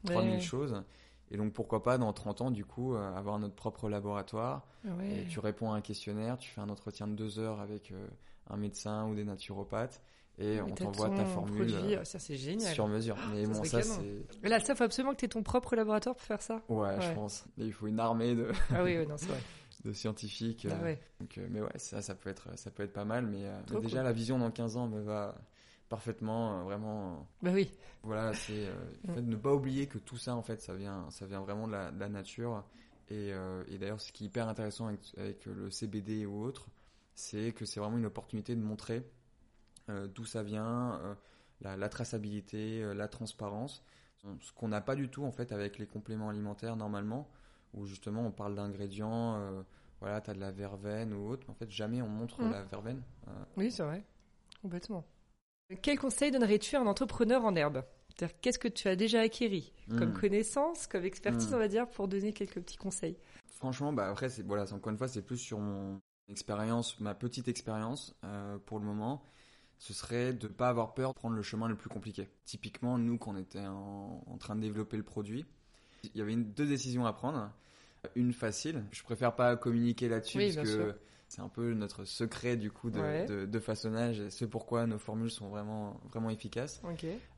3000 0.03 0.41
choses. 0.41 0.83
Et 1.29 1.37
donc 1.37 1.53
pourquoi 1.53 1.83
pas 1.83 1.97
dans 1.97 2.13
30 2.13 2.41
ans 2.41 2.51
du 2.51 2.65
coup 2.65 2.95
euh, 2.95 3.15
avoir 3.15 3.37
notre 3.39 3.55
propre 3.55 3.89
laboratoire. 3.89 4.65
Et 5.03 5.25
tu 5.27 5.39
réponds 5.39 5.73
à 5.73 5.75
un 5.75 5.81
questionnaire, 5.81 6.37
tu 6.37 6.49
fais 6.49 6.61
un 6.61 6.69
entretien 6.69 7.07
de 7.07 7.13
deux 7.13 7.39
heures 7.39 7.59
avec 7.59 7.91
euh, 7.91 8.07
un 8.49 8.57
médecin 8.57 9.05
ou 9.07 9.15
des 9.15 9.25
naturopathes 9.25 10.01
et 10.39 10.61
on 10.61 10.69
t'envoie 10.69 11.09
ta 11.09 11.25
formule 11.25 11.67
produit, 11.67 11.95
euh, 11.95 12.03
ça 12.03 12.19
génial. 12.19 12.73
sur 12.73 12.87
mesure. 12.87 13.17
Mais 13.33 13.45
bon 13.45 13.63
ça 13.63 13.81
c'est. 13.81 14.47
Là 14.47 14.59
ça 14.59 14.75
faut 14.75 14.83
absolument 14.83 15.13
que 15.13 15.19
tu 15.19 15.25
aies 15.25 15.29
ton 15.29 15.43
propre 15.43 15.75
laboratoire 15.75 16.15
pour 16.15 16.25
faire 16.25 16.41
ça. 16.41 16.61
Ouais, 16.69 16.95
je 17.01 17.11
pense. 17.13 17.45
Il 17.57 17.73
faut 17.73 17.87
une 17.87 17.99
armée 17.99 18.35
de. 18.35 18.51
ah 18.73 18.83
oui, 18.83 18.97
non 19.07 19.17
c'est 19.17 19.27
vrai. 19.27 19.39
de 19.85 19.93
scientifiques. 19.93 20.67
Ah 20.69 20.75
donc, 21.19 21.39
mais 21.49 21.61
ouais 21.61 21.77
ça 21.77 22.01
ça 22.01 22.15
peut 22.15 22.29
être 22.29 22.49
ça 22.57 22.71
peut 22.71 22.83
être 22.83 22.93
pas 22.93 23.05
mal 23.05 23.27
mais, 23.27 23.45
déjà 23.81 24.01
la 24.01 24.11
vision 24.11 24.39
dans 24.39 24.49
15 24.49 24.75
ans 24.75 24.87
me 24.87 25.01
va 25.01 25.35
parfaitement, 25.89 26.59
euh, 26.59 26.63
vraiment. 26.63 27.27
Bah 27.41 27.51
oui. 27.53 27.71
Voilà, 28.03 28.33
c'est 28.33 28.67
euh, 28.67 28.75
en 29.09 29.13
fait, 29.13 29.21
ne 29.21 29.35
pas 29.35 29.53
oublier 29.53 29.87
que 29.87 29.97
tout 29.97 30.17
ça, 30.17 30.35
en 30.35 30.41
fait, 30.41 30.61
ça 30.61 30.73
vient, 30.73 31.09
ça 31.09 31.25
vient 31.25 31.41
vraiment 31.41 31.67
de 31.67 31.73
la, 31.73 31.91
de 31.91 31.99
la 31.99 32.09
nature. 32.09 32.63
Et, 33.09 33.31
euh, 33.33 33.63
et 33.69 33.77
d'ailleurs, 33.77 34.01
ce 34.01 34.11
qui 34.11 34.25
est 34.25 34.27
hyper 34.27 34.47
intéressant 34.47 34.87
avec, 34.87 34.99
avec 35.17 35.45
le 35.45 35.69
CBD 35.69 36.25
ou 36.25 36.43
autre, 36.43 36.67
c'est 37.15 37.53
que 37.53 37.65
c'est 37.65 37.79
vraiment 37.79 37.97
une 37.97 38.05
opportunité 38.05 38.55
de 38.55 38.61
montrer 38.61 39.03
d'où 39.87 40.25
ça 40.25 40.43
vient, 40.43 41.17
la, 41.61 41.77
la, 41.77 41.89
traçabilité, 41.89 42.81
la 42.93 43.07
transparence, 43.07 43.83
ce 44.41 44.51
qu'on 44.53 44.67
n'a 44.67 44.81
pas 44.81 44.95
du 44.95 45.09
tout 45.09 45.23
en 45.23 45.31
fait 45.31 45.51
avec 45.51 45.77
les 45.77 45.87
compléments 45.87 46.29
alimentaires 46.29 46.75
normalement, 46.75 47.29
où 47.73 47.85
justement 47.85 48.25
on 48.25 48.31
parle 48.31 48.55
d'ingrédients, 48.55 49.39
voilà, 50.01 50.21
tu 50.21 50.29
as 50.29 50.33
de 50.33 50.39
la 50.39 50.51
verveine 50.51 51.13
ou 51.13 51.29
autre, 51.29 51.43
mais 51.47 51.51
en 51.51 51.55
fait 51.55 51.71
jamais 51.71 52.01
on 52.01 52.09
montre 52.09 52.41
mm. 52.41 52.51
la 52.51 52.63
verveine. 52.63 53.01
oui, 53.55 53.71
c'est 53.71 53.83
vrai, 53.83 54.03
complètement. 54.61 55.05
Quel 55.81 55.99
conseil 55.99 56.31
donnerais-tu 56.31 56.75
à 56.75 56.81
un 56.81 56.87
entrepreneur 56.87 57.43
en 57.43 57.55
herbe? 57.55 57.83
Qu'est-ce 58.41 58.57
que 58.57 58.67
tu 58.67 58.87
as 58.87 58.95
déjà 58.95 59.21
acquis 59.21 59.73
comme 59.89 60.09
hmm. 60.09 60.19
connaissance, 60.19 60.87
comme 60.87 61.05
expertise, 61.05 61.51
hmm. 61.51 61.55
on 61.55 61.59
va 61.59 61.67
dire, 61.67 61.87
pour 61.87 62.07
donner 62.07 62.33
quelques 62.33 62.59
petits 62.59 62.77
conseils 62.77 63.17
Franchement, 63.45 63.93
bah 63.93 64.09
après, 64.09 64.29
c'est 64.29 64.43
voilà, 64.43 64.71
encore 64.73 64.91
une 64.91 64.97
fois, 64.97 65.07
c'est 65.07 65.21
plus 65.21 65.37
sur 65.37 65.59
mon 65.59 66.01
expérience, 66.27 66.99
ma 66.99 67.13
petite 67.13 67.47
expérience 67.47 68.15
euh, 68.23 68.57
pour 68.65 68.79
le 68.79 68.85
moment. 68.85 69.21
Ce 69.79 69.93
serait 69.93 70.33
de 70.33 70.47
ne 70.47 70.53
pas 70.53 70.69
avoir 70.69 70.93
peur 70.93 71.13
de 71.13 71.15
prendre 71.15 71.35
le 71.35 71.43
chemin 71.43 71.67
le 71.67 71.75
plus 71.75 71.89
compliqué. 71.89 72.29
Typiquement, 72.45 72.97
nous, 72.97 73.17
quand 73.17 73.33
on 73.33 73.37
était 73.37 73.65
en, 73.65 74.37
train 74.39 74.55
de 74.55 74.61
développer 74.61 74.97
le 74.97 75.03
produit, 75.03 75.45
il 76.03 76.17
y 76.17 76.21
avait 76.21 76.33
une, 76.33 76.51
deux 76.51 76.65
décisions 76.65 77.05
à 77.05 77.13
prendre. 77.13 77.51
Une 78.15 78.31
facile, 78.31 78.85
je 78.91 79.03
préfère 79.03 79.35
pas 79.35 79.55
communiquer 79.57 80.07
là-dessus 80.07 80.37
parce 80.55 80.69
que 80.69 80.95
c'est 81.27 81.41
un 81.41 81.49
peu 81.49 81.73
notre 81.73 82.05
secret 82.05 82.55
du 82.55 82.71
coup 82.71 82.89
de, 82.89 83.45
de, 83.45 83.59
façonnage 83.59 84.19
et 84.19 84.29
c'est 84.29 84.47
pourquoi 84.47 84.87
nos 84.87 84.97
formules 84.97 85.29
sont 85.29 85.49
vraiment 85.49 85.99
vraiment 86.09 86.29
efficaces. 86.29 86.81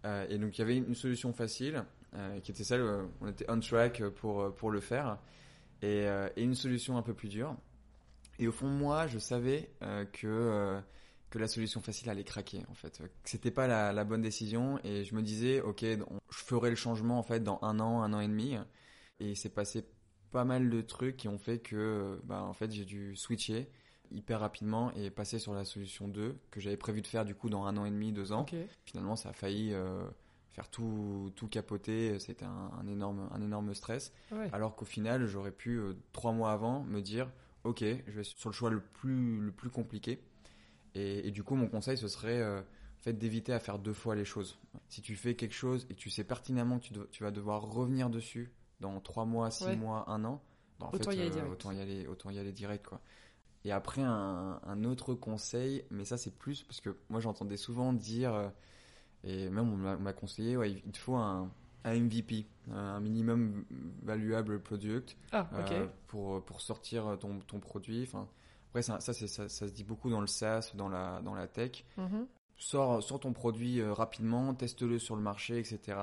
Euh, 0.05 0.27
et 0.29 0.37
donc 0.37 0.57
il 0.57 0.59
y 0.59 0.63
avait 0.63 0.77
une 0.77 0.95
solution 0.95 1.33
facile 1.33 1.83
euh, 2.15 2.39
qui 2.41 2.51
était 2.51 2.63
celle 2.63 2.81
où 2.81 3.09
on 3.21 3.27
était 3.27 3.45
on 3.49 3.59
track 3.59 4.03
pour 4.09 4.53
pour 4.55 4.69
le 4.69 4.79
faire 4.79 5.17
et, 5.81 6.07
euh, 6.07 6.29
et 6.35 6.43
une 6.43 6.55
solution 6.55 6.97
un 6.97 7.01
peu 7.01 7.13
plus 7.13 7.29
dure. 7.29 7.55
Et 8.37 8.47
au 8.47 8.51
fond 8.51 8.67
moi 8.67 9.07
je 9.07 9.17
savais 9.17 9.71
que 10.13 10.79
que 11.29 11.37
la 11.39 11.47
solution 11.47 11.81
facile 11.81 12.09
allait 12.09 12.23
craquer 12.23 12.63
en 12.69 12.73
fait, 12.73 13.01
c'était 13.23 13.51
pas 13.51 13.67
la, 13.67 13.93
la, 13.93 14.03
bonne 14.03 14.21
décision 14.21 14.79
et 14.83 15.03
je 15.05 15.13
me 15.15 15.21
disais 15.21 15.61
ok 15.61 15.83
je 15.83 15.97
ferai 16.29 16.69
le 16.69 16.75
changement 16.75 17.19
en 17.19 17.23
fait 17.23 17.43
dans 17.43 17.59
un 17.61 17.79
an 17.79 18.01
un 18.01 18.13
an 18.13 18.19
et 18.19 18.27
demi 18.27 18.57
et 19.19 19.35
c'est 19.35 19.49
passé 19.49 19.85
pas 20.31 20.45
mal 20.45 20.69
de 20.69 20.81
trucs 20.81 21.17
qui 21.17 21.27
ont 21.27 21.37
fait 21.37 21.59
que 21.59 22.19
bah, 22.23 22.43
en 22.43 22.53
fait 22.53 22.71
j'ai 22.71 22.85
dû 22.85 23.15
switcher 23.15 23.69
hyper 24.11 24.39
rapidement 24.39 24.91
et 24.93 25.09
passer 25.09 25.39
sur 25.39 25.53
la 25.53 25.65
solution 25.65 26.07
2 26.07 26.37
que 26.51 26.59
j'avais 26.59 26.77
prévu 26.77 27.01
de 27.01 27.07
faire 27.07 27.25
du 27.25 27.35
coup 27.35 27.49
dans 27.49 27.65
un 27.65 27.77
an 27.77 27.85
et 27.85 27.91
demi, 27.91 28.11
deux 28.11 28.31
ans. 28.31 28.45
Finalement 28.85 29.15
ça 29.15 29.29
a 29.29 29.33
failli 29.33 29.73
euh, 29.73 30.03
faire 30.49 30.69
tout, 30.69 31.31
tout 31.35 31.47
capoter, 31.47 32.17
c'était 32.19 32.45
un, 32.45 32.71
un, 32.79 32.87
énorme, 32.87 33.29
un 33.31 33.41
énorme 33.41 33.73
stress. 33.73 34.13
Alors 34.51 34.75
qu'au 34.75 34.85
final 34.85 35.27
j'aurais 35.27 35.51
pu 35.51 35.77
euh, 35.77 35.93
trois 36.11 36.31
mois 36.31 36.51
avant 36.51 36.83
me 36.83 37.01
dire 37.01 37.29
ok 37.63 37.83
je 38.07 38.11
vais 38.11 38.23
sur 38.23 38.49
le 38.49 38.55
choix 38.55 38.69
le 38.69 38.81
plus, 38.81 39.39
le 39.39 39.51
plus 39.51 39.69
compliqué. 39.69 40.19
Et, 40.95 41.27
et 41.27 41.31
du 41.31 41.43
coup 41.43 41.55
mon 41.55 41.67
conseil 41.67 41.97
ce 41.97 42.07
serait 42.07 42.41
euh, 42.41 42.61
fait 42.99 43.13
d'éviter 43.13 43.53
à 43.53 43.59
faire 43.59 43.79
deux 43.79 43.93
fois 43.93 44.15
les 44.15 44.25
choses. 44.25 44.59
Si 44.87 45.01
tu 45.01 45.15
fais 45.15 45.35
quelque 45.35 45.55
chose 45.55 45.85
et 45.89 45.93
que 45.93 45.99
tu 45.99 46.09
sais 46.09 46.23
pertinemment 46.23 46.79
que 46.79 46.85
tu, 46.85 46.93
tu 47.11 47.23
vas 47.23 47.31
devoir 47.31 47.61
revenir 47.63 48.09
dessus 48.09 48.51
dans 48.79 48.99
trois 48.99 49.25
mois, 49.25 49.51
six 49.51 49.75
mois, 49.75 50.09
un 50.09 50.23
an, 50.25 50.41
autant, 50.93 51.11
y 51.11 51.21
aller 51.21 51.37
euh, 51.37 51.51
autant 51.51 51.71
y 51.71 51.81
aller 51.81 52.07
autant 52.07 52.29
y 52.29 52.39
aller 52.39 52.51
direct 52.51 52.85
quoi. 52.87 53.01
Et 53.65 53.71
après 53.71 54.01
un, 54.01 54.59
un 54.63 54.83
autre 54.85 55.13
conseil, 55.13 55.83
mais 55.91 56.05
ça 56.05 56.17
c'est 56.17 56.33
plus 56.33 56.63
parce 56.63 56.79
que 56.81 56.95
moi 57.09 57.19
j'entendais 57.19 57.57
souvent 57.57 57.93
dire 57.93 58.33
euh, 58.33 58.49
et 59.23 59.49
même 59.49 59.69
on 59.71 59.97
m'a 59.97 60.13
conseillé 60.13 60.55
ouais, 60.55 60.71
il 60.71 60.91
te 60.91 60.97
faut 60.97 61.15
un, 61.15 61.51
un 61.83 61.99
MVP, 61.99 62.45
un 62.71 62.99
minimum 63.01 63.65
valuable 64.03 64.61
product 64.61 65.17
ah, 65.33 65.49
euh, 65.53 65.87
pour 66.07 66.43
pour 66.45 66.61
sortir 66.61 67.17
ton 67.19 67.39
ton 67.39 67.59
produit. 67.59 68.03
Enfin 68.03 68.27
après 68.69 68.81
ça 68.81 68.99
ça, 68.99 69.13
ça, 69.13 69.27
ça 69.27 69.67
se 69.67 69.73
dit 69.73 69.83
beaucoup 69.83 70.09
dans 70.09 70.21
le 70.21 70.27
SaaS, 70.27 70.71
dans 70.75 70.89
la 70.89 71.21
dans 71.21 71.35
la 71.35 71.47
tech. 71.47 71.83
Mm-hmm. 71.97 72.25
Sors, 72.57 73.01
sors 73.03 73.19
ton 73.21 73.31
produit 73.33 73.81
rapidement, 73.83 74.53
teste-le 74.53 74.99
sur 74.99 75.15
le 75.15 75.21
marché, 75.21 75.57
etc. 75.59 75.97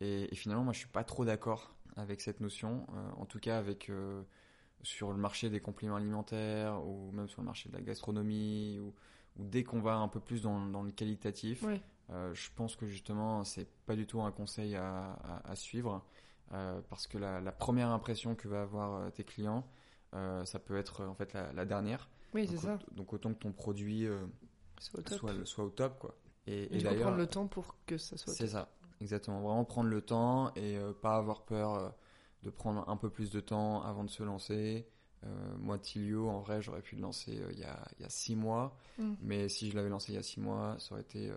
Et, 0.00 0.32
et, 0.32 0.34
finalement, 0.34 0.64
moi, 0.64 0.72
je 0.72 0.78
suis 0.78 0.88
pas 0.88 1.04
trop 1.04 1.24
d'accord 1.26 1.74
avec 1.96 2.22
cette 2.22 2.40
notion, 2.40 2.86
euh, 2.94 3.10
en 3.20 3.26
tout 3.26 3.38
cas 3.38 3.58
avec 3.58 3.90
euh, 3.90 4.22
sur 4.82 5.12
le 5.12 5.18
marché 5.18 5.50
des 5.50 5.60
compléments 5.60 5.96
alimentaires 5.96 6.82
ou 6.86 7.12
même 7.12 7.28
sur 7.28 7.42
le 7.42 7.46
marché 7.46 7.68
de 7.68 7.74
la 7.76 7.82
gastronomie 7.82 8.78
ou, 8.80 8.94
ou 9.38 9.44
dès 9.44 9.64
qu'on 9.64 9.80
va 9.82 9.96
un 9.96 10.08
peu 10.08 10.18
plus 10.18 10.40
dans, 10.40 10.64
dans 10.66 10.82
le 10.82 10.90
qualitatif, 10.92 11.62
euh, 12.10 12.32
je 12.32 12.48
pense 12.56 12.74
que 12.74 12.86
justement 12.86 13.44
c'est 13.44 13.68
pas 13.84 13.94
du 13.94 14.06
tout 14.06 14.22
un 14.22 14.32
conseil 14.32 14.74
à, 14.74 15.12
à- 15.12 15.50
à 15.50 15.54
suivre 15.56 16.02
euh, 16.54 16.80
parce 16.88 17.06
que 17.06 17.18
la, 17.18 17.40
la 17.42 17.52
première 17.52 17.90
impression 17.90 18.34
que 18.34 18.48
va 18.48 18.62
avoir 18.62 18.94
euh, 18.94 19.10
tes 19.10 19.24
clients, 19.24 19.58
euh, 19.58 19.81
ça 20.44 20.58
peut 20.58 20.76
être 20.76 21.02
euh, 21.02 21.08
en 21.08 21.14
fait 21.14 21.32
la, 21.32 21.52
la 21.52 21.64
dernière. 21.64 22.08
Oui, 22.34 22.46
c'est 22.46 22.54
Donc, 22.54 22.62
ça. 22.62 22.78
donc 22.92 23.12
autant 23.12 23.32
que 23.34 23.38
ton 23.38 23.52
produit 23.52 24.06
euh, 24.06 24.24
au 24.94 25.44
soit, 25.44 25.64
au 25.64 25.70
top 25.70 25.98
quoi. 25.98 26.14
Et, 26.46 26.76
et 26.76 26.82
prendre 26.82 27.16
le 27.16 27.26
temps 27.26 27.46
pour 27.46 27.76
que 27.86 27.98
ça 27.98 28.16
soit. 28.16 28.32
c'est 28.32 28.48
ça, 28.48 28.68
exactement. 29.00 29.40
Vraiment 29.40 29.64
prendre 29.64 29.88
le 29.90 30.00
temps 30.00 30.52
et 30.56 30.76
euh, 30.76 30.92
pas 30.92 31.16
avoir 31.16 31.42
peur 31.44 31.74
euh, 31.74 31.88
de 32.42 32.50
prendre 32.50 32.88
un 32.88 32.96
peu 32.96 33.10
plus 33.10 33.30
de 33.30 33.40
temps 33.40 33.82
avant 33.82 34.02
de 34.04 34.10
se 34.10 34.22
lancer. 34.22 34.88
Euh, 35.24 35.28
moi, 35.58 35.78
Tilio, 35.78 36.28
en 36.28 36.40
vrai, 36.40 36.60
j'aurais 36.60 36.82
pu 36.82 36.96
le 36.96 37.02
lancer 37.02 37.38
euh, 37.40 37.52
il 37.52 37.60
y, 37.60 37.64
a, 37.64 37.78
il 37.96 38.02
y 38.02 38.04
a 38.04 38.08
six 38.10 38.34
mois. 38.34 38.76
Mm. 38.98 39.12
Mais 39.20 39.48
si 39.48 39.70
je 39.70 39.76
l'avais 39.76 39.88
lancé 39.88 40.10
il 40.12 40.16
y 40.16 40.18
a 40.18 40.22
six 40.22 40.40
mois, 40.40 40.74
ça 40.80 40.94
aurait 40.94 41.02
été 41.02 41.30
euh, 41.30 41.36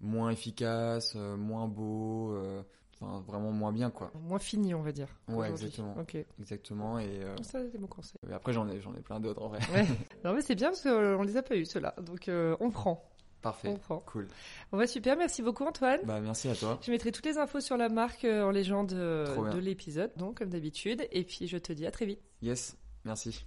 moins 0.00 0.30
efficace, 0.30 1.12
euh, 1.14 1.36
moins 1.36 1.68
beau, 1.68 2.32
euh, 2.32 2.62
enfin 3.00 3.20
vraiment 3.26 3.52
moins 3.52 3.72
bien, 3.72 3.90
quoi. 3.90 4.10
Moins 4.14 4.38
fini, 4.38 4.74
on 4.74 4.82
va 4.82 4.92
dire. 4.92 5.08
Ouais, 5.28 5.50
exactement. 5.50 5.94
Ok. 5.98 6.16
Exactement. 6.38 6.98
Et, 6.98 7.22
euh, 7.22 7.36
Ça, 7.42 7.60
c'est 7.70 7.78
mon 7.78 7.86
conseil. 7.86 8.18
après, 8.32 8.52
j'en 8.52 8.68
ai, 8.68 8.80
j'en 8.80 8.94
ai 8.94 9.00
plein 9.00 9.20
d'autres 9.20 9.42
en 9.42 9.48
vrai. 9.48 9.60
Ouais. 9.72 9.86
non, 10.24 10.32
mais 10.34 10.40
c'est 10.40 10.54
bien 10.54 10.68
parce 10.68 10.82
qu'on 10.82 11.22
les 11.22 11.36
a 11.36 11.42
pas 11.42 11.56
eu, 11.56 11.64
ceux-là. 11.64 11.94
Donc, 12.02 12.28
euh, 12.28 12.56
on 12.60 12.70
prend. 12.70 13.08
Parfait. 13.42 13.68
On 13.68 13.76
prend. 13.76 13.98
Cool. 14.00 14.28
On 14.72 14.76
va 14.76 14.86
super. 14.86 15.16
Merci 15.16 15.42
beaucoup, 15.42 15.64
Antoine. 15.64 16.00
Bah, 16.04 16.20
merci 16.20 16.48
à 16.48 16.54
toi. 16.54 16.78
Je 16.82 16.90
mettrai 16.90 17.12
toutes 17.12 17.26
les 17.26 17.38
infos 17.38 17.60
sur 17.60 17.76
la 17.76 17.88
marque 17.88 18.24
euh, 18.24 18.42
en 18.44 18.50
légende 18.50 18.88
de 18.88 19.58
l'épisode, 19.58 20.10
donc 20.16 20.38
comme 20.38 20.50
d'habitude. 20.50 21.06
Et 21.12 21.24
puis 21.24 21.46
je 21.46 21.58
te 21.58 21.72
dis 21.72 21.86
à 21.86 21.90
très 21.90 22.06
vite. 22.06 22.20
Yes, 22.42 22.76
merci. 23.04 23.46